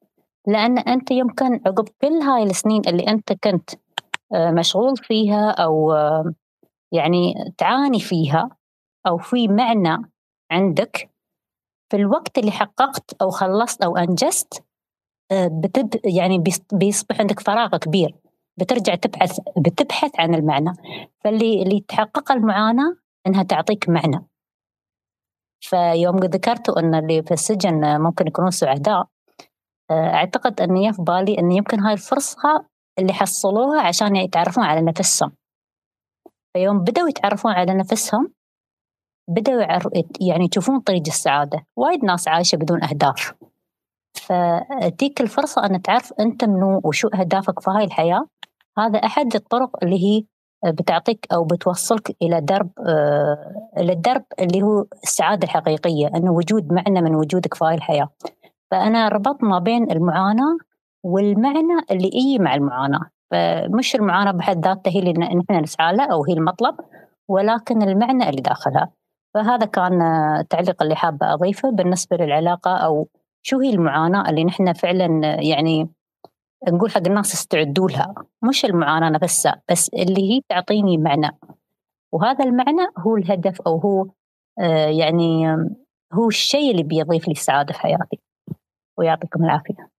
لأن 0.48 0.78
أنت 0.78 1.12
يمكن 1.12 1.62
عقب 1.66 1.90
كل 2.02 2.14
هاي 2.14 2.44
السنين 2.44 2.82
اللي 2.88 3.08
أنت 3.08 3.34
كنت 3.34 3.70
آه، 4.34 4.52
مشغول 4.52 4.98
فيها 4.98 5.52
أو 5.52 5.94
آه، 5.94 6.34
يعني 6.92 7.34
تعاني 7.58 8.00
فيها 8.00 8.50
أو 9.08 9.18
في 9.18 9.48
معنى 9.48 10.12
عندك 10.52 11.10
في 11.92 11.98
الوقت 11.98 12.38
اللي 12.38 12.52
حققت 12.52 13.22
أو 13.22 13.30
خلصت 13.30 13.84
أو 13.84 13.98
أنجزت 13.98 14.54
آه، 14.54 14.75
بتب 15.34 15.90
يعني 16.06 16.44
بيصبح 16.74 17.20
عندك 17.20 17.40
فراغ 17.40 17.78
كبير. 17.78 18.16
بترجع 18.58 18.96
تبحث 18.96 19.40
بتبحث 19.58 20.12
عن 20.20 20.36
المعنى. 20.36 20.74
فاللي 21.24 21.64
اللي 21.64 21.80
تحقق 21.88 22.32
المعاناة 22.32 22.96
إنها 23.28 23.44
تعطيك 23.44 23.90
معنى. 23.90 24.26
فيوم 25.62 26.16
ذكرتوا 26.16 26.80
أن 26.80 26.96
اللي 26.96 27.24
في 27.24 27.32
السجن 27.32 28.02
ممكن 28.02 28.28
يكونون 28.28 28.52
سعداء 28.52 29.08
آه، 29.92 30.14
أعتقد 30.14 30.62
اني 30.62 30.94
في 30.94 31.02
بالي 31.02 31.40
إن 31.40 31.52
يمكن 31.52 31.80
هاي 31.80 31.94
الفرصة 31.94 32.66
اللي 33.00 33.14
حصلوها 33.14 33.82
عشان 33.82 34.16
يتعرفون 34.16 34.64
على 34.64 34.82
نفسهم. 34.82 35.32
فيوم 36.54 36.80
بدأوا 36.80 37.10
يتعرفون 37.10 37.52
على 37.52 37.74
نفسهم 37.74 38.34
بدأوا 39.30 39.62
يعني 40.22 40.46
يشوفون 40.52 40.80
طريق 40.80 41.04
السعادة. 41.08 41.66
وايد 41.76 42.06
ناس 42.06 42.28
عايشة 42.28 42.56
بدون 42.56 42.84
أهداف. 42.84 43.34
فتيك 44.26 45.22
الفرصة 45.22 45.66
أن 45.66 45.82
تعرف 45.82 46.14
أنت 46.20 46.46
منو 46.46 46.82
وشو 46.84 47.08
أهدافك 47.08 47.60
في 47.60 47.72
هاي 47.72 47.84
الحياة. 47.84 48.28
هذا 48.78 49.00
أحد 49.00 49.36
الطرق 49.36 49.84
اللي 49.84 49.96
هي 49.96 50.24
بتعطيك 50.72 51.28
أو 51.34 51.44
بتوصلك 51.44 52.16
إلى 52.22 52.42
درب 52.42 52.70
آه، 52.88 53.72
إلى 53.78 53.94
الدرب 53.94 54.24
اللي 54.40 54.62
هو 54.62 54.86
السعادة 55.04 55.44
الحقيقية 55.44 56.08
أنه 56.08 56.32
وجود 56.32 56.74
معنى 56.74 57.02
من 57.02 57.16
وجودك 57.16 57.54
في 57.54 57.66
هاي 57.66 57.76
الحياة. 57.76 58.10
فأنا 58.72 59.10
ربطت 59.10 59.44
ما 59.44 59.60
بين 59.60 59.92
المعاناة 59.92 60.58
والمعنى 61.04 61.86
اللي 61.92 62.10
يجي 62.14 62.40
مع 62.40 62.56
المعاناة. 62.56 63.10
فمش 63.32 63.96
المعاناة 63.96 64.32
بحد 64.32 64.66
ذاتها 64.66 64.92
هي 64.92 65.00
اللي 65.00 65.14
نحن 65.14 65.64
نسعى 65.64 65.96
لها 65.96 66.06
أو 66.06 66.26
هي 66.26 66.34
المطلب 66.34 66.76
ولكن 67.30 67.82
المعنى 67.82 68.30
اللي 68.30 68.42
داخلها. 68.42 68.90
فهذا 69.34 69.66
كان 69.66 70.02
التعليق 70.40 70.84
اللي 70.84 70.96
حابة 70.96 71.34
أضيفه 71.34 71.72
بالنسبة 71.72 72.18
للعلاقة 72.18 72.78
أو 72.78 73.08
شو 73.48 73.60
هي 73.60 73.70
المعاناة 73.70 74.30
اللي 74.30 74.44
نحن 74.44 74.74
فعلا 74.74 75.38
يعني 75.42 75.90
نقول 76.68 76.92
حق 76.92 77.08
الناس 77.08 77.34
استعدوا 77.34 77.90
لها؟ 77.90 78.16
مش 78.50 78.66
المعاناة 78.66 79.10
نفسها 79.10 79.62
بس 79.72 79.90
اللي 79.90 80.32
هي 80.32 80.42
تعطيني 80.50 80.98
معنى. 80.98 81.40
وهذا 82.12 82.46
المعنى 82.46 82.88
هو 82.98 83.18
الهدف 83.18 83.62
أو 83.62 83.78
هو 83.78 84.06
آه، 84.60 84.88
يعني 84.88 85.48
هو 86.14 86.28
الشيء 86.28 86.72
اللي 86.72 86.84
بيضيف 86.84 87.28
لي 87.28 87.32
السعادة 87.32 87.74
في 87.74 87.80
حياتي. 87.80 88.20
ويعطيكم 88.98 89.44
العافية. 89.44 89.90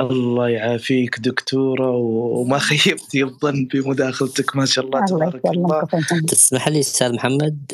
الله 0.00 0.48
يعافيك 0.48 1.18
دكتورة 1.20 1.90
وما 1.90 2.58
خيبتي 2.68 3.22
الظن 3.22 3.64
بمداخلتك 3.64 4.56
ما 4.56 4.64
شاء 4.64 4.84
الله 4.84 5.04
تبارك 5.04 5.46
الله. 5.46 5.86
تسمح 6.28 6.68
لي 6.68 6.80
أستاذ 6.80 7.14
محمد؟ 7.14 7.72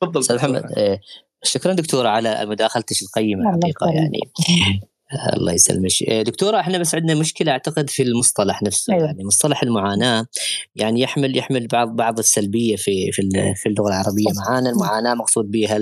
تفضل 0.00 0.20
أستاذ 0.20 0.36
محمد 0.36 0.72
آه، 0.78 1.00
شكرا 1.42 1.72
دكتورة 1.72 2.08
على 2.08 2.46
مداخلتك 2.46 2.96
القيمة 3.02 3.54
الحقيقة 3.54 3.90
يعني. 3.90 4.20
الله 5.36 5.52
يسلمك. 5.52 5.90
إيه، 6.02 6.22
دكتورة 6.22 6.60
إحنا 6.60 6.78
بس 6.78 6.94
عندنا 6.94 7.14
مشكلة 7.14 7.52
أعتقد 7.52 7.90
في 7.90 8.02
المصطلح 8.02 8.62
نفسه 8.62 8.92
أيوة. 8.94 9.04
يعني 9.04 9.24
مصطلح 9.24 9.62
المعاناة 9.62 10.26
يعني 10.76 11.00
يحمل 11.00 11.36
يحمل 11.36 11.66
بعض 11.66 11.96
بعض 11.96 12.18
السلبية 12.18 12.76
في 12.76 13.12
في 13.12 13.22
في 13.56 13.68
اللغة 13.68 13.88
العربية. 13.88 14.24
معانا 14.36 14.70
المعاناة 14.70 15.14
مقصود 15.14 15.50
بها 15.50 15.80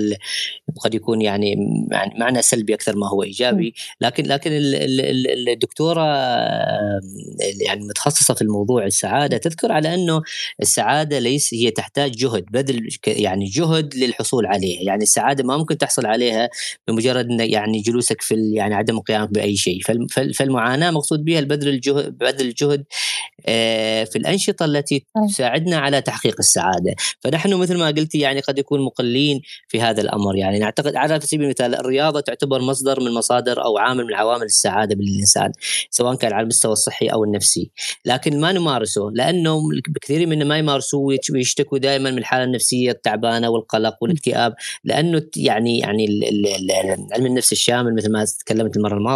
قد 0.79 0.95
يكون 0.95 1.21
يعني 1.21 1.55
يعني 1.91 2.13
معنى 2.19 2.41
سلبي 2.41 2.73
أكثر 2.73 2.95
ما 2.95 3.09
هو 3.09 3.23
إيجابي. 3.23 3.73
لكن 4.01 4.23
لكن 4.23 4.51
الدكتورة 5.47 6.03
يعني 7.61 7.85
متخصصة 7.89 8.33
في 8.33 8.41
الموضوع 8.41 8.85
السعادة. 8.85 9.37
تذكر 9.37 9.71
على 9.71 9.93
أنه 9.93 10.21
السعادة 10.61 11.19
ليس 11.19 11.53
هي 11.53 11.71
تحتاج 11.71 12.11
جهد 12.11 12.45
بذل 12.51 12.87
يعني 13.07 13.45
جهد 13.45 13.95
للحصول 13.95 14.45
عليها. 14.45 14.81
يعني 14.81 15.03
السعادة 15.03 15.43
ما 15.43 15.57
ممكن 15.57 15.77
تحصل 15.77 16.05
عليها 16.05 16.49
بمجرد 16.87 17.27
يعني 17.39 17.81
جلوسك 17.81 18.21
في 18.21 18.51
يعني 18.53 18.75
عدم 18.75 18.99
قيام 18.99 19.18
القيام 19.23 19.31
بأي 19.31 19.55
شيء. 19.57 19.81
فالمعاناة 20.33 20.91
مقصود 20.91 21.25
بها 21.25 21.39
البذل 21.39 21.67
الجهد 21.67 22.17
بذل 22.17 22.47
الجهد 22.47 22.85
آه، 23.45 24.03
في 24.03 24.15
الأنشطة 24.15 24.65
التي 24.65 25.05
تساعدنا 25.29 25.77
على 25.77 26.01
تحقيق 26.01 26.35
السعادة. 26.39 26.95
فنحن 27.19 27.53
مثل 27.53 27.77
ما 27.77 27.87
قلت 27.87 28.15
يعني 28.15 28.39
قد 28.39 28.59
يكون 28.59 28.81
مقلين 28.81 29.41
في 29.67 29.81
هذا 29.81 30.01
الأمر. 30.01 30.35
يعني 30.35 30.59
نعتقد 30.59 30.95
على 30.95 31.19
سبيل 31.19 31.43
المثال 31.43 31.75
الرياضة 31.75 32.19
تعتبر 32.19 32.61
مصدر 32.61 32.99
من 32.99 33.11
مصادر 33.11 33.65
أو 33.65 33.77
عامل 33.77 34.05
من 34.05 34.13
عوامل 34.13 34.45
السعادة 34.45 34.95
بالإنسان 34.95 35.51
سواء 35.89 36.15
كان 36.15 36.33
على 36.33 36.43
المستوى 36.43 36.71
الصحي 36.71 37.07
أو 37.07 37.23
النفسي. 37.23 37.71
لكن 38.05 38.39
ما 38.39 38.51
نمارسه 38.51 39.09
لأنه 39.13 39.61
كثير 40.01 40.27
منا 40.27 40.45
ما 40.45 40.57
يمارسوه 40.57 41.17
ويشتكوا 41.33 41.77
دائما 41.77 42.11
من 42.11 42.17
الحالة 42.17 42.43
النفسية 42.43 42.91
التعبانة 42.91 43.49
والقلق 43.49 43.97
والاكتئاب 44.01 44.53
لأنه 44.83 45.21
يعني 45.35 45.79
يعني 45.79 46.07
علم 47.13 47.25
النفس 47.25 47.51
الشامل 47.51 47.95
مثل 47.95 48.11
ما 48.11 48.25
تكلمت 48.39 48.77
المرة 48.77 48.97
الماضية 48.97 49.08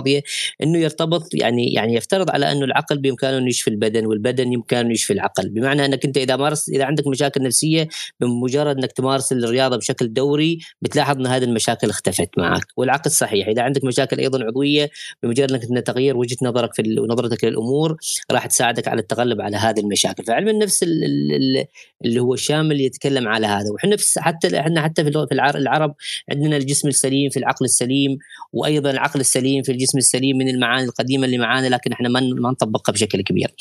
إنه 0.64 0.80
يرتبط 0.80 1.34
يعني 1.34 1.74
يعني 1.74 1.94
يفترض 1.96 2.30
على 2.30 2.52
إنه 2.52 2.66
العقل 2.66 2.98
بإمكانه 2.98 3.38
إنه 3.38 3.48
يشفي 3.48 3.70
البدن 3.70 4.06
والبدن 4.06 4.50
بإمكانه 4.50 4.92
يشفي 4.92 5.14
العقل. 5.14 5.50
بمعنى 5.50 5.86
إنك 5.86 6.06
أنت 6.06 6.18
إذا 6.18 6.36
مارست 6.36 6.70
إذا 6.70 6.86
عندك 6.86 7.08
مشاكل 7.08 7.44
نفسية 7.44 7.88
بمجرد 8.20 8.78
إنك 8.78 8.92
تمارس 8.92 9.32
الرياضة 9.32 9.78
بشكل 9.78 10.14
دوري 10.14 10.60
بتلاحظ 10.82 11.18
إن 11.18 11.28
هذه 11.28 11.44
المشاكل 11.44 11.90
اختفت 11.90 12.30
معك. 12.38 12.66
والعكس 12.78 13.12
صحيح 13.12 13.48
إذا 13.48 13.62
عندك 13.62 13.84
مشاكل 13.84 14.20
أيضا 14.20 14.44
عضوية 14.44 14.90
بمجرد 15.24 15.52
إنك 15.52 15.88
تغيير 15.88 16.18
وجهة 16.18 16.38
نظرك 16.42 16.74
في 16.74 16.84
نظرتك 17.10 17.44
للأمور 17.44 17.98
راح 18.32 18.46
تساعدك 18.46 18.88
على 18.88 19.02
التغلب 19.02 19.42
على 19.42 19.58
هذه 19.58 19.80
المشاكل. 19.80 20.24
فعلم 20.24 20.50
النفس 20.50 20.84
اللي 20.84 22.20
هو 22.20 22.34
الشامل 22.34 22.82
يتكلم 22.82 23.28
على 23.28 23.48
هذا. 23.48 23.72
وحنا 23.72 23.98
حتى 24.18 24.60
إحنا 24.60 24.82
حتى 24.82 25.04
في 25.04 25.28
العرب 25.32 25.96
عندنا 26.32 26.58
الجسم 26.58 26.88
السليم 26.88 27.30
في 27.30 27.38
العقل 27.38 27.66
السليم 27.66 28.18
وأيضا 28.54 28.92
العقل 28.92 29.20
السليم 29.20 29.64
في 29.64 29.72
الجسم 29.72 29.83
السليم 29.98 30.38
من 30.38 30.50
المعاني 30.50 30.86
القديمة 30.86 31.26
اللي 31.26 31.38
معانا 31.38 31.68
لكن 31.68 31.92
إحنا 31.92 32.10
ما 32.10 32.20
ما 32.20 32.52
نطبقها 32.52 32.94
بشكل 32.94 33.22
كبير. 33.22 33.54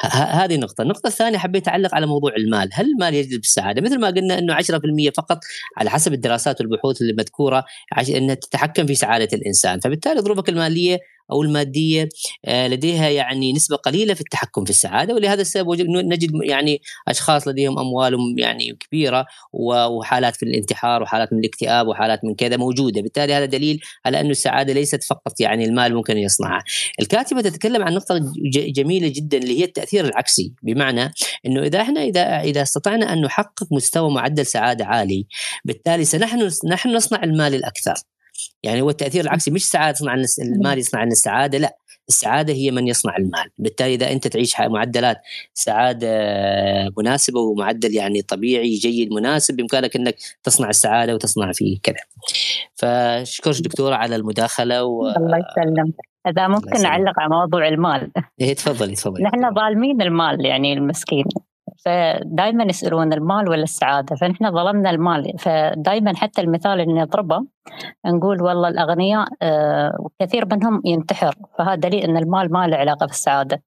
هذه 0.40 0.56
نقطة، 0.56 0.82
النقطة 0.82 1.06
الثانية 1.06 1.38
حبيت 1.38 1.68
أعلق 1.68 1.94
على 1.94 2.06
موضوع 2.06 2.32
المال، 2.36 2.68
هل 2.72 2.86
المال 2.86 3.14
يجلب 3.14 3.40
السعادة؟ 3.40 3.80
مثل 3.80 4.00
ما 4.00 4.06
قلنا 4.06 4.38
إنه 4.38 4.54
10% 4.54 5.10
فقط 5.16 5.40
على 5.76 5.90
حسب 5.90 6.12
الدراسات 6.12 6.60
والبحوث 6.60 7.02
المذكورة 7.02 7.64
إنها 8.08 8.34
تتحكم 8.34 8.86
في 8.86 8.94
سعادة 8.94 9.28
الإنسان، 9.32 9.80
فبالتالي 9.80 10.20
ظروفك 10.20 10.48
المالية 10.48 10.98
أو 11.32 11.42
المادية 11.42 12.08
آه، 12.44 12.68
لديها 12.68 13.08
يعني 13.08 13.52
نسبة 13.52 13.76
قليلة 13.76 14.14
في 14.14 14.20
التحكم 14.20 14.64
في 14.64 14.70
السعادة 14.70 15.14
ولهذا 15.14 15.40
السبب 15.40 15.80
نجد 15.80 16.30
يعني 16.42 16.82
أشخاص 17.08 17.48
لديهم 17.48 17.78
أموالهم 17.78 18.38
يعني 18.38 18.76
كبيرة 18.80 19.26
وحالات 19.52 20.36
في 20.36 20.42
الانتحار 20.42 21.02
وحالات 21.02 21.32
من 21.32 21.38
الاكتئاب 21.38 21.86
وحالات 21.86 22.24
من 22.24 22.34
كذا 22.34 22.56
موجودة. 22.56 23.02
بالتالي 23.02 23.34
هذا 23.34 23.44
دليل 23.44 23.80
على 24.06 24.20
انه 24.20 24.30
السعادة 24.30 24.72
ليست 24.72 25.04
فقط 25.04 25.40
يعني 25.40 25.64
المال 25.64 25.94
ممكن 25.94 26.18
يصنعها. 26.18 26.64
الكاتبة 27.00 27.40
تتكلم 27.40 27.82
عن 27.82 27.94
نقطة 27.94 28.20
جميلة 28.52 29.08
جدا 29.08 29.38
اللي 29.38 29.60
هي 29.60 29.64
التأثير 29.64 30.04
العكسي. 30.04 30.52
بمعنى 30.62 31.12
إنه 31.46 31.62
إذا 31.62 31.80
إحنا 31.80 32.00
إذا 32.02 32.40
إذا 32.40 32.62
استطعنا 32.62 33.12
أن 33.12 33.22
نحقق 33.22 33.66
مستوى 33.72 34.10
معدل 34.10 34.46
سعادة 34.46 34.84
عالي 34.84 35.26
بالتالي 35.64 36.04
سنحن 36.04 36.50
نحن 36.64 36.88
نصنع 36.88 37.24
المال 37.24 37.54
الأكثر. 37.54 37.94
يعني 38.62 38.82
هو 38.82 38.90
التأثير 38.90 39.24
العكسي 39.24 39.50
مش 39.50 39.62
السعاده 39.62 39.92
تصنع 39.92 40.14
المال 40.38 40.78
يصنع 40.78 41.02
لنا 41.02 41.12
السعاده 41.12 41.58
لا. 41.58 41.76
السعادة 42.08 42.52
هي 42.52 42.70
من 42.70 42.88
يصنع 42.88 43.16
المال. 43.16 43.50
بالتالي 43.58 43.94
إذا 43.94 44.12
أنت 44.12 44.28
تعيش 44.28 44.60
معدلات 44.60 45.16
سعادة 45.54 46.08
مناسبة 46.98 47.40
ومعدل 47.40 47.94
يعني 47.94 48.22
طبيعي 48.22 48.74
جيد 48.74 49.12
مناسب 49.12 49.56
بإمكانك 49.56 49.96
إنك 49.96 50.16
تصنع 50.42 50.68
السعادة 50.68 51.14
وتصنع 51.14 51.52
فيه 51.52 51.78
كذا. 51.82 51.96
فشكرا 52.74 53.52
دكتورة 53.52 53.94
على 53.94 54.16
المداخلة 54.16 54.84
و... 54.84 55.06
الله 55.06 55.38
يسلمك. 55.38 55.94
إذا 56.28 56.48
ممكن 56.48 56.86
اعلق 56.86 57.20
على 57.20 57.28
موضوع 57.30 57.68
المال. 57.68 58.10
إيه 58.40 58.54
تفضلي 58.54 58.94
تفضلي. 58.94 59.24
نحن 59.24 59.54
ظالمين 59.54 60.02
المال 60.02 60.46
يعني 60.46 60.72
المسكين. 60.72 61.24
فدائما 61.84 62.64
يسألون 62.64 63.12
المال 63.12 63.48
ولا 63.48 63.62
السعادة 63.62 64.16
فنحن 64.16 64.50
ظلمنا 64.50 64.90
المال. 64.90 65.38
فدائما 65.38 66.16
حتى 66.16 66.40
المثال 66.40 66.80
اللي 66.80 67.00
نضربه 67.00 67.46
نقول 68.06 68.42
والله 68.42 68.68
الأغنياء 68.68 69.28
آه، 69.42 70.08
كثير 70.18 70.46
منهم 70.52 70.82
ينتحر 70.84 71.34
فهذا 71.58 71.74
دليل 71.74 72.04
إن 72.04 72.16
المال 72.16 72.52
ما 72.52 72.66
له 72.66 72.76
علاقة 72.76 73.06
بالسعادة. 73.06 73.62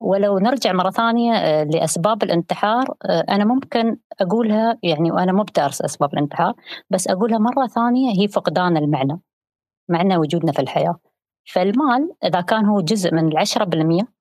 ولو 0.00 0.38
نرجع 0.38 0.72
مرة 0.72 0.90
ثانية 0.90 1.32
آه، 1.32 1.64
لأسباب 1.64 2.22
الانتحار 2.22 2.94
آه، 3.04 3.24
أنا 3.28 3.44
ممكن 3.44 3.96
أقولها 4.20 4.78
يعني 4.82 5.12
وأنا 5.12 5.32
مو 5.32 5.42
بدارس 5.42 5.82
أسباب 5.82 6.12
الانتحار 6.14 6.54
بس 6.90 7.08
أقولها 7.08 7.38
مرة 7.38 7.66
ثانية 7.66 8.20
هي 8.20 8.28
فقدان 8.28 8.76
المعنى 8.76 9.20
معنى 9.88 10.16
وجودنا 10.16 10.52
في 10.52 10.62
الحياة. 10.62 10.98
فالمال 11.52 12.12
إذا 12.24 12.40
كان 12.40 12.64
هو 12.64 12.80
جزء 12.80 13.14
من 13.14 13.28
العشرة 13.28 13.64
بالمية 13.64 14.17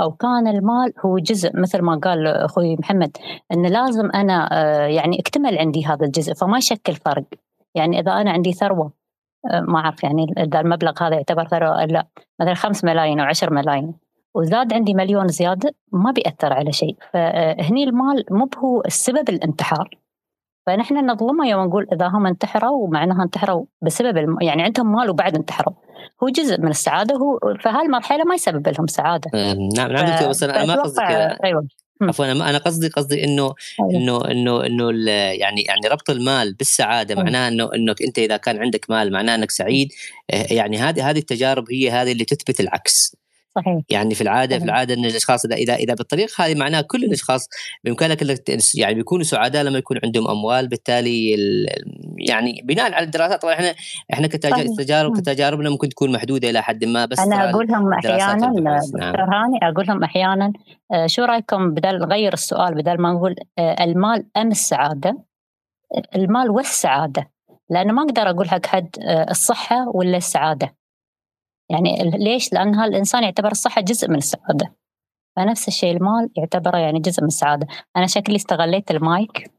أو 0.00 0.12
كان 0.12 0.46
المال 0.46 0.92
هو 1.04 1.18
جزء 1.18 1.50
مثل 1.54 1.82
ما 1.82 2.00
قال 2.04 2.26
أخوي 2.26 2.76
محمد 2.76 3.16
أن 3.52 3.66
لازم 3.66 4.10
أنا 4.10 4.48
آه، 4.52 4.86
يعني 4.86 5.20
أكتمل 5.20 5.58
عندي 5.58 5.86
هذا 5.86 6.06
الجزء 6.06 6.34
فما 6.34 6.58
يشكل 6.58 6.94
فرق. 6.94 7.24
يعني 7.74 8.00
إذا 8.00 8.12
أنا 8.12 8.30
عندي 8.30 8.52
ثروة 8.52 8.92
ما 9.68 9.78
أعرف 9.78 10.04
يعني 10.04 10.26
إذا 10.38 10.60
المبلغ 10.60 10.92
هذا 11.02 11.14
يعتبر 11.14 11.48
ثروة 11.48 11.84
لا 11.84 12.06
مثلا 12.40 12.54
خمس 12.54 12.84
ملايين 12.84 13.20
أو 13.20 13.26
عشر 13.26 13.52
ملايين 13.52 13.94
وزاد 14.34 14.72
عندي 14.72 14.94
مليون 14.94 15.28
زيادة 15.28 15.74
ما 15.92 16.10
بيأثر 16.10 16.52
على 16.52 16.72
شيء. 16.72 16.96
فهني 17.12 17.84
المال 17.84 18.24
مو 18.30 18.48
هو 18.58 18.82
السبب 18.86 19.28
الانتحار. 19.28 19.98
فنحن 20.68 21.10
نظلمه 21.10 21.48
يوم 21.48 21.64
نقول 21.64 21.86
إذا 21.92 22.06
هم 22.06 22.26
انتحروا 22.26 22.88
معناها 22.88 23.22
انتحروا 23.22 23.64
بسبب 23.82 24.18
الم... 24.18 24.36
يعني 24.42 24.62
عندهم 24.62 24.92
مال 24.92 25.10
وبعد 25.10 25.34
انتحروا. 25.34 25.74
هو 26.22 26.28
جزء 26.28 26.60
من 26.60 26.68
السعادة 26.68 27.14
هو 27.14 27.38
فهالمرحله 27.64 28.24
ما 28.24 28.34
يسبب 28.34 28.68
لهم 28.68 28.86
سعادة. 28.86 29.30
نعم 29.76 29.92
نعم 29.92 30.14
دكتور 30.14 30.28
بس 30.28 30.42
أنا 30.42 30.64
ما 30.64 30.82
قصدي 30.82 31.02
أيوه. 31.44 31.66
عفوا 32.02 32.32
أنا 32.32 32.58
قصدي 32.58 32.88
قصدي 32.88 33.24
انه 33.24 33.54
أيوة. 33.80 34.02
انه 34.02 34.24
انه 34.30 34.66
إنه 34.66 35.10
يعني 35.10 35.62
يعني 35.62 35.88
ربط 35.90 36.10
المال 36.10 36.54
بالسعادة 36.54 37.14
أيوة. 37.14 37.24
معناه 37.24 37.48
انه 37.48 37.70
إنك 37.74 38.02
أنت 38.02 38.18
إذا 38.18 38.36
كان 38.36 38.58
عندك 38.58 38.86
مال 38.90 39.12
معناه 39.12 39.34
إنك 39.34 39.50
سعيد. 39.50 39.88
آه، 40.30 40.46
يعني 40.50 40.78
هذه 40.78 41.10
هذه 41.10 41.18
التجارب 41.18 41.64
هي 41.72 41.90
هذه 41.90 42.12
اللي 42.12 42.24
تثبت 42.24 42.60
العكس. 42.60 43.16
صحيح. 43.54 43.82
يعني 43.90 44.14
في 44.14 44.20
العادة 44.20 44.50
صحيح. 44.50 44.64
في 44.64 44.70
العادة 44.70 44.94
إن 44.94 45.04
الأشخاص 45.04 45.44
إذا 45.44 45.54
إذا 45.54 45.74
إذا 45.74 45.94
بالطريقة 45.94 46.44
هذه 46.44 46.54
معناها 46.54 46.80
كل 46.80 47.04
الأشخاص 47.04 47.48
بإمكانك 47.84 48.22
يعني 48.74 48.94
بيكونوا 48.94 49.24
سعداء 49.24 49.62
لما 49.62 49.78
يكون 49.78 49.98
عندهم 50.04 50.28
أموال. 50.28 50.68
بالتالي 50.68 51.36
يعني 52.18 52.62
بناء 52.64 52.92
على 52.92 53.04
الدراسات 53.04 53.42
طبعا 53.42 53.54
إحنا 53.54 53.74
إحنا 54.12 54.26
كتجارب 54.26 55.16
كتجاربنا 55.16 55.70
ممكن 55.70 55.88
تكون 55.88 56.12
محدودة 56.12 56.50
إلى 56.50 56.62
حد 56.62 56.84
ما 56.84 57.04
بس 57.04 57.18
أنا 57.18 57.50
أقول 57.50 57.66
لهم 57.66 57.92
أحيانا 57.92 58.46
دكتور 58.46 59.00
نعم. 59.00 59.14
هاني 59.14 59.58
أقول 59.62 59.86
لهم 59.86 60.04
أحيانا 60.04 60.52
آه، 60.92 61.06
شو 61.06 61.24
رأيكم 61.24 61.74
بدل 61.74 61.98
نغير 61.98 62.32
السؤال 62.32 62.74
بدل 62.74 63.00
ما 63.00 63.12
نقول 63.12 63.36
آه، 63.58 63.84
المال 63.84 64.26
ام 64.36 64.50
السعادة؟ 64.50 65.18
المال 66.16 66.50
والسعادة. 66.50 67.30
لأنه 67.70 67.92
ما 67.92 68.02
أقدر 68.02 68.30
أقول 68.30 68.48
حق 68.48 68.66
حد 68.66 68.88
آه، 69.02 69.30
الصحة 69.30 69.88
ولا 69.88 70.16
السعادة. 70.16 70.77
يعني 71.70 72.10
ليش؟ 72.10 72.52
لأن 72.52 72.80
الإنسان 72.80 73.22
يعتبر 73.22 73.50
الصحة 73.50 73.80
جزء 73.80 74.08
من 74.10 74.16
السعادة. 74.16 74.74
فنفس 75.36 75.68
الشيء 75.68 75.96
المال 75.96 76.30
يعتبر 76.36 76.76
يعني 76.76 77.00
جزء 77.00 77.22
من 77.22 77.28
السعادة. 77.28 77.66
أنا 77.96 78.06
شكلي 78.06 78.36
استغليت 78.36 78.90
المايك. 78.90 79.50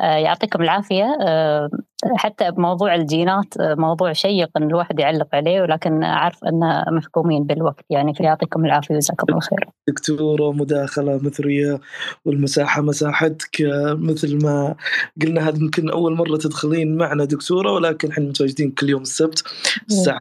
آه 0.00 0.16
يعطيكم 0.16 0.62
العافية. 0.62 1.18
آه 1.22 1.70
حتى 2.16 2.50
بموضوع 2.50 2.94
الجينات 2.94 3.60
آه 3.60 3.74
موضوع 3.74 4.12
شيق 4.12 4.50
أن 4.56 4.62
الواحد 4.62 5.00
يعلق 5.00 5.28
عليه 5.32 5.60
ولكن 5.60 6.02
أعرف 6.02 6.44
أن 6.44 6.84
محكومين 6.94 7.44
بالوقت. 7.44 7.84
يعني 7.90 8.14
فيعطيكم 8.14 8.64
العافية 8.64 8.94
وجزاكم 8.94 9.26
الله 9.28 9.40
خير. 9.40 9.68
دكتورة 9.88 10.52
مداخلة 10.52 11.20
مثرية 11.22 11.80
والمساحة 12.24 12.82
مساحتك 12.82 13.62
آه، 13.62 13.94
مثل 13.94 14.44
ما 14.44 14.74
قلنا 15.22 15.48
هذه 15.48 15.56
يمكن 15.56 15.90
أول 15.90 16.16
مرة 16.16 16.36
تدخلين 16.36 16.96
معنا 16.96 17.24
دكتورة 17.24 17.72
ولكن 17.72 18.10
إحنا 18.10 18.24
متواجدين 18.24 18.70
كل 18.70 18.88
يوم 18.88 19.02
السبت 19.02 19.42
الساعة 19.90 20.20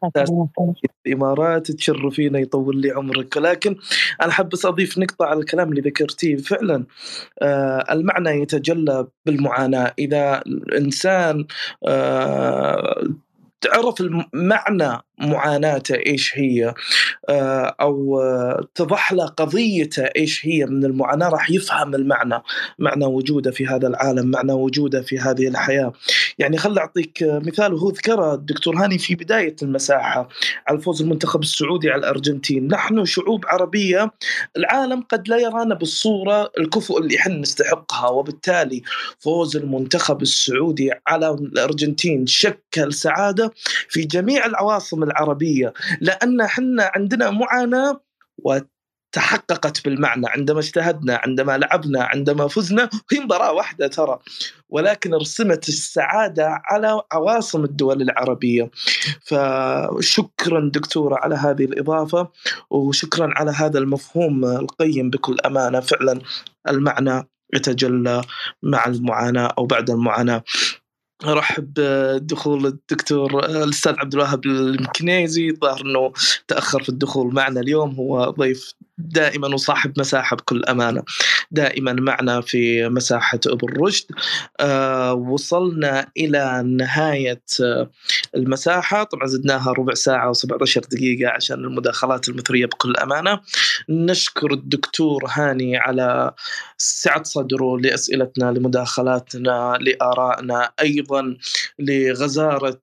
الإمارات 1.06 1.72
تشرفينا 1.72 2.40
يطول 2.40 2.82
لي 2.82 2.92
عمرك. 2.92 3.36
ولكن 3.36 3.76
أنا 4.22 4.32
حاب 4.32 4.50
بس 4.50 4.66
أضيف 4.66 4.98
نقطة 4.98 5.26
على 5.26 5.40
الكلام 5.40 5.70
اللي 5.70 5.82
ذكرتيه. 5.82 6.38
فعلا 6.38 6.86
آه 7.42 7.86
المعنى 7.92 8.30
يتجلى 8.30 9.08
بالمعاناة. 9.26 9.94
إذا 10.00 10.42
الإنسان 10.48 11.40
آه 11.40 11.46
تعرف 13.62 14.02
معنى 14.34 15.02
معاناته 15.20 15.96
إيش 15.96 16.38
هي 16.38 16.74
آه، 17.30 17.76
أو 17.82 18.20
اتضح 18.22 19.14
له 19.14 19.26
قضيته 19.26 20.04
إيش 20.04 20.46
هي 20.46 20.66
من 20.66 20.86
المعاناة 20.86 21.30
راح 21.30 21.52
يفهم 21.52 21.96
المعنى 21.96 22.42
معنى 22.80 23.06
وجوده 23.06 23.52
في 23.52 23.68
هذا 23.68 23.88
العالم 23.88 24.32
معنى 24.32 24.54
وجوده 24.54 25.02
في 25.02 25.20
هذه 25.20 25.48
الحياة. 25.48 25.94
يعني 26.40 26.58
خل 26.58 26.78
أعطيك 26.78 27.18
مثال 27.22 27.74
وهو 27.74 27.90
ذكره 27.90 28.34
الدكتور 28.34 28.76
هاني 28.76 28.98
في 28.98 29.16
بداية 29.16 29.56
المساحة 29.62 30.30
على 30.68 30.82
فوز 30.82 31.02
المنتخب 31.02 31.42
السعودي 31.42 31.90
على 31.90 32.00
الأرجنتين. 32.00 32.68
نحن 32.68 33.06
شعوب 33.06 33.46
عربية 33.46 34.12
العالم 34.58 35.02
قد 35.02 35.30
لا 35.30 35.38
يرانا 35.38 35.76
بالصورة 35.76 36.52
الكفؤ 36.60 36.98
اللي 36.98 37.18
إحنا 37.18 37.36
نستحقها 37.36 38.10
وبالتالي 38.10 38.82
فوز 39.20 39.58
المنتخب 39.58 40.22
السعودي 40.22 40.92
على 41.08 41.30
الأرجنتين 41.30 42.26
شكل 42.26 42.94
سعادة 42.94 43.52
في 43.90 44.02
جميع 44.06 44.46
العواصم 44.46 45.04
العربية 45.08 45.74
لأن 46.02 46.42
إحنا 46.42 46.92
عندنا 46.96 47.30
معاناة 47.32 48.02
وتحققت 48.38 49.86
بالمعنى. 49.86 50.28
عندما 50.28 50.60
اجتهدنا 50.60 51.22
عندما 51.24 51.58
لعبنا 51.58 52.04
عندما 52.04 52.48
فزنا 52.48 52.90
هي 53.12 53.20
مباراة 53.20 53.54
واحدة 53.54 53.88
ترى. 53.88 54.20
ولكن 54.70 55.14
رسمت 55.14 55.70
السعادة 55.70 56.62
على 56.66 57.02
عواصم 57.12 57.64
الدول 57.64 58.02
العربية. 58.02 58.72
فشكرا 59.26 60.72
دكتورة 60.74 61.16
على 61.16 61.36
هذه 61.36 61.66
الإضافة 61.66 62.30
وشكرا 62.70 63.30
على 63.36 63.52
هذا 63.52 63.80
المفهوم 63.80 64.46
القيم 64.46 65.10
بكل 65.10 65.38
أمانة. 65.46 65.80
فعلا 65.80 66.22
المعنى 66.70 67.28
يتجلى 67.54 68.22
مع 68.64 68.86
المعاناة 68.86 69.54
أو 69.58 69.66
بعد 69.66 69.90
المعاناة. 69.90 70.44
ارحب 71.26 71.74
بدخول 71.74 72.66
الدكتور 72.66 73.46
الأستاذ 73.46 73.94
عبد 73.98 74.14
الوهاب 74.14 74.46
المكنيزي 74.46 75.52
ظهر 75.52 75.82
إنه 75.82 76.14
تأخر 76.48 76.84
في 76.84 76.90
الدخول 76.90 77.34
معنا 77.34 77.60
اليوم 77.60 77.96
هو 77.96 78.30
ضيف 78.30 78.74
دائما 78.98 79.48
وصاحب 79.48 79.94
مساحة 80.00 80.36
بكل 80.36 80.64
أمانة 80.66 81.04
دائما 81.52 81.94
معنا 81.94 82.42
في 82.42 82.90
مساحة 82.90 83.40
أبو 83.48 83.68
الرشد. 83.68 84.06
آه 84.60 85.14
وصلنا 85.14 86.08
إلى 86.18 86.64
نهاية 86.66 87.42
المساحة. 88.36 89.04
طبعا 89.04 89.28
زدناها 89.28 89.72
ربع 89.72 89.94
ساعة 89.94 90.34
و17 90.34 90.80
دقيقة 90.92 91.30
عشان 91.32 91.58
المداخلات 91.58 92.30
المثرية 92.30 92.66
بكل 92.66 92.98
أمانة. 92.98 93.40
نشكر 93.90 94.54
الدكتور 94.54 95.24
هاني 95.30 95.78
على 95.78 96.32
سعة 96.78 97.24
صدره 97.24 97.78
لأسئلتنا 97.78 98.52
لمداخلاتنا 98.52 99.78
لآرائنا 99.82 100.72
أيضا 100.82 101.38
لغزارة 101.80 102.82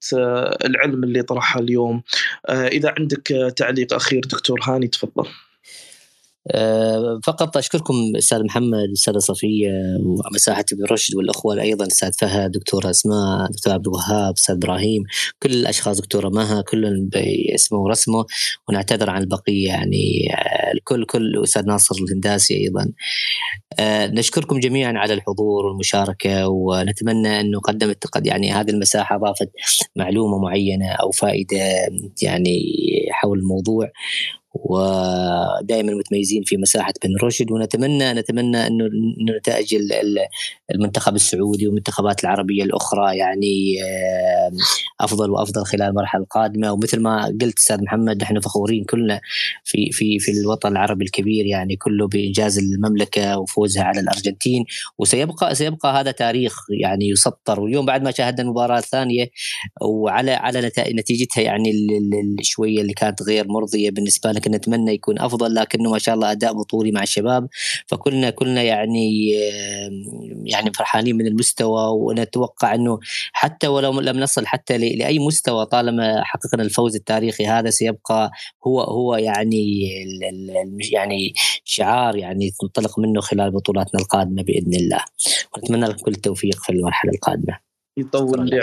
العلم 0.64 1.04
اللي 1.04 1.22
طرحها 1.22 1.62
اليوم. 1.62 2.02
آه 2.48 2.66
إذا 2.66 2.94
عندك 2.98 3.52
تعليق 3.56 3.94
أخير 3.94 4.20
دكتور 4.20 4.60
هاني 4.62 4.88
تفضل. 4.88 5.24
آه، 5.26 5.53
فقط 7.24 7.56
أشكركم 7.56 7.94
أستاذ 8.16 8.44
محمد 8.44 8.90
أستاذة 8.92 9.18
صفية 9.18 9.70
ومساحة 10.00 10.64
ابن 10.72 10.84
رشد 10.84 11.14
والأخوة 11.14 11.60
أيضا 11.60 11.86
أستاذ 11.86 12.12
فهد 12.12 12.50
دكتوره 12.50 12.90
أسماء 12.90 13.50
دكتور 13.50 13.72
عبد 13.72 13.86
الوهاب 13.86 14.34
أستاذ 14.34 14.54
إبراهيم 14.54 15.02
كل 15.42 15.50
الأشخاص 15.50 16.00
دكتورة 16.00 16.28
مها 16.28 16.62
كلهم 16.62 17.08
باسمه 17.08 17.78
ورسمه 17.78 18.24
ونعتذر 18.68 19.10
عن 19.10 19.22
البقية 19.22 19.66
يعني 19.66 20.28
آه، 20.34 20.72
الكل 20.72 21.04
كل 21.04 21.42
أستاذ 21.42 21.66
ناصر 21.66 21.94
الهنداسي 22.04 22.54
أيضا. 22.56 22.92
آه، 23.78 24.06
نشكركم 24.06 24.60
جميعا 24.60 24.92
على 24.92 25.14
الحضور 25.14 25.66
والمشاركة 25.66 26.48
ونتمنى 26.48 27.40
أنه 27.40 27.60
قدمت 27.60 28.06
قد 28.06 28.26
يعني 28.26 28.52
هذه 28.52 28.70
المساحة 28.70 29.16
أضافت 29.16 29.50
معلومة 29.96 30.38
معينة 30.38 30.88
أو 30.88 31.10
فائدة 31.10 31.56
يعني 32.22 32.60
حول 33.10 33.38
الموضوع. 33.38 33.90
ودائما 34.54 35.94
متميزين 35.94 36.42
في 36.42 36.56
مساحة 36.56 36.92
بن 37.04 37.10
رشد 37.22 37.50
ونتمنى 37.50 38.12
نتمنى 38.12 38.66
إنه 38.66 38.84
نتائج 39.38 39.76
المنتخب 40.74 41.14
السعودي 41.14 41.66
والمنتخبات 41.66 42.24
العربية 42.24 42.64
الأخرى 42.64 43.16
يعني 43.16 43.76
أفضل 45.00 45.30
وأفضل 45.30 45.64
خلال 45.64 45.82
المرحلة 45.82 46.22
القادمة. 46.22 46.72
ومثل 46.72 47.00
ما 47.00 47.24
قلت 47.40 47.58
أستاذ 47.58 47.82
محمد 47.82 48.22
نحن 48.22 48.40
فخورين 48.40 48.84
كلنا 48.84 49.20
في 49.64 49.90
في 49.92 50.18
في 50.18 50.30
الوطن 50.30 50.72
العربي 50.72 51.04
الكبير 51.04 51.46
يعني 51.46 51.76
كله 51.76 52.08
بإنجاز 52.08 52.58
المملكة 52.58 53.38
وفوزها 53.38 53.82
على 53.82 54.00
الأرجنتين. 54.00 54.64
وسيبقى 54.98 55.54
سيبقى 55.54 56.00
هذا 56.00 56.10
تاريخ 56.10 56.56
يعني 56.80 57.08
يسطر. 57.08 57.60
واليوم 57.60 57.86
بعد 57.86 58.02
ما 58.02 58.10
شاهدنا 58.10 58.42
المباراة 58.42 58.78
الثانية 58.78 59.30
وعلى 59.82 60.30
على 60.30 60.70
نتيجتها 60.78 61.42
يعني 61.42 61.72
شوية 62.42 62.80
اللي 62.80 62.92
كانت 62.92 63.22
غير 63.22 63.48
مرضية 63.48 63.90
بالنسبة 63.90 64.30
لنا 64.30 64.40
كنا 64.44 64.56
نتمنى 64.56 64.92
يكون 64.92 65.18
أفضل 65.18 65.54
لكنه 65.54 65.90
ما 65.90 65.98
شاء 65.98 66.14
الله 66.14 66.32
أداء 66.32 66.52
بطولي 66.52 66.92
مع 66.92 67.02
الشباب. 67.02 67.48
فكلنا 67.86 68.30
كلنا 68.30 68.62
يعني 68.62 69.30
يعني 70.44 70.72
فرحانين 70.74 71.16
من 71.16 71.26
المستوى 71.26 71.90
ونتوقع 71.90 72.74
إنه 72.74 72.98
حتى 73.32 73.68
ولو 73.68 74.00
لم 74.00 74.20
نصل 74.20 74.46
حتى 74.46 74.78
لأي 74.78 75.18
مستوى 75.18 75.66
طالما 75.66 76.24
حققنا 76.24 76.62
الفوز 76.62 76.96
التاريخي 76.96 77.46
هذا 77.46 77.70
سيبقى 77.70 78.30
هو 78.66 78.80
هو 78.80 79.16
يعني 79.16 79.88
يعني 80.92 81.34
شعار 81.64 82.16
يعني 82.16 82.50
تنطلق 82.60 82.98
منه 82.98 83.20
خلال 83.20 83.50
بطولاتنا 83.50 84.00
القادمة 84.00 84.42
بإذن 84.42 84.74
الله. 84.74 85.04
ونتمنى 85.56 85.86
لكم 85.86 86.04
كل 86.04 86.12
التوفيق 86.12 86.62
في 86.62 86.72
المرحلة 86.72 87.10
القادمة. 87.12 87.58
يطول 87.96 88.50
لي 88.50 88.60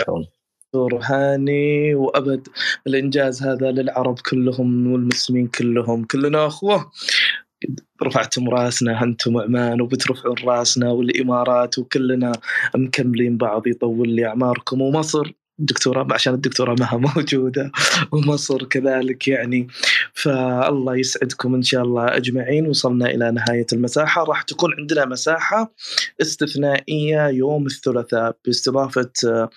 دكتور 0.74 0.98
هاني 1.02 1.94
وأبد. 1.94 2.48
الإنجاز 2.86 3.42
هذا 3.42 3.70
للعرب 3.70 4.18
كلهم 4.30 4.92
والمسلمين 4.92 5.46
كلهم. 5.46 6.04
كلنا 6.04 6.46
أخوة. 6.46 6.90
رفعتم 8.02 8.48
رأسنا 8.48 9.02
أنتم 9.02 9.38
عمان 9.38 9.80
وبترفعون 9.80 10.36
رأسنا 10.44 10.90
والإمارات 10.90 11.78
وكلنا 11.78 12.32
مكملين 12.74 13.36
بعض 13.36 13.66
يطول 13.66 14.08
لي 14.08 14.26
أعماركم 14.26 14.80
ومصر. 14.80 15.32
الدكتوراه 15.62 16.06
عشان 16.10 16.34
الدكتوراه 16.34 16.76
ما 16.80 17.10
موجودة 17.16 17.72
ومصر 18.12 18.64
كذلك 18.64 19.28
يعني. 19.28 19.68
فالله 20.14 20.96
يسعدكم 20.96 21.54
إن 21.54 21.62
شاء 21.62 21.82
الله 21.82 22.16
أجمعين 22.16 22.66
وصلنا 22.66 23.06
إلى 23.06 23.30
نهاية 23.30 23.66
المساحة. 23.72 24.24
راح 24.24 24.42
تكون 24.42 24.70
عندنا 24.78 25.04
مساحة 25.04 25.72
استثنائية 26.20 27.28
يوم 27.28 27.66
الثلاثاء 27.66 28.36
باستضافة 28.44 29.10
آه، 29.26 29.50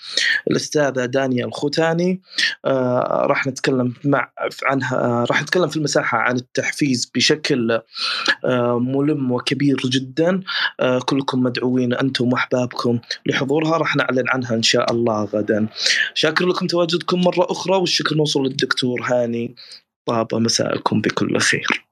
الأستاذة 0.52 1.06
دانيا 1.06 1.46
الختاني 1.46 2.22
آه، 2.66 3.26
راح 3.30 3.48
نتكلم 3.48 3.94
مع 4.04 4.32
عنها 4.64 4.96
آه، 4.96 5.26
راح 5.30 5.42
نتكلم 5.42 5.68
في 5.68 5.78
المساحة 5.78 6.18
عن 6.18 6.36
التحفيز 6.36 7.12
بشكل 7.16 7.82
ملم 8.76 9.32
وكبير 9.32 9.78
جدا. 9.86 10.42
كلكم 11.06 11.44
مدعوين 11.44 11.94
أنتم 11.94 12.34
وأحبابكم 12.34 13.00
لحضورها. 13.26 13.78
راح 13.78 13.96
نعلن 13.96 14.30
عنها 14.30 14.56
إن 14.56 14.64
شاء 14.64 14.92
الله 14.92 15.24
غدا. 15.24 15.68
شاكر 16.14 16.46
لكم 16.46 16.68
تواجدكم 16.68 17.22
مرة 17.22 17.48
أخرى 17.52 17.76
والشكر 17.76 18.16
موصول 18.16 18.48
للدكتور 18.48 19.02
هاني. 19.04 19.56
طاب 20.06 20.36
مساءكم 20.36 21.02
بكل 21.02 21.40
خير. 21.40 21.86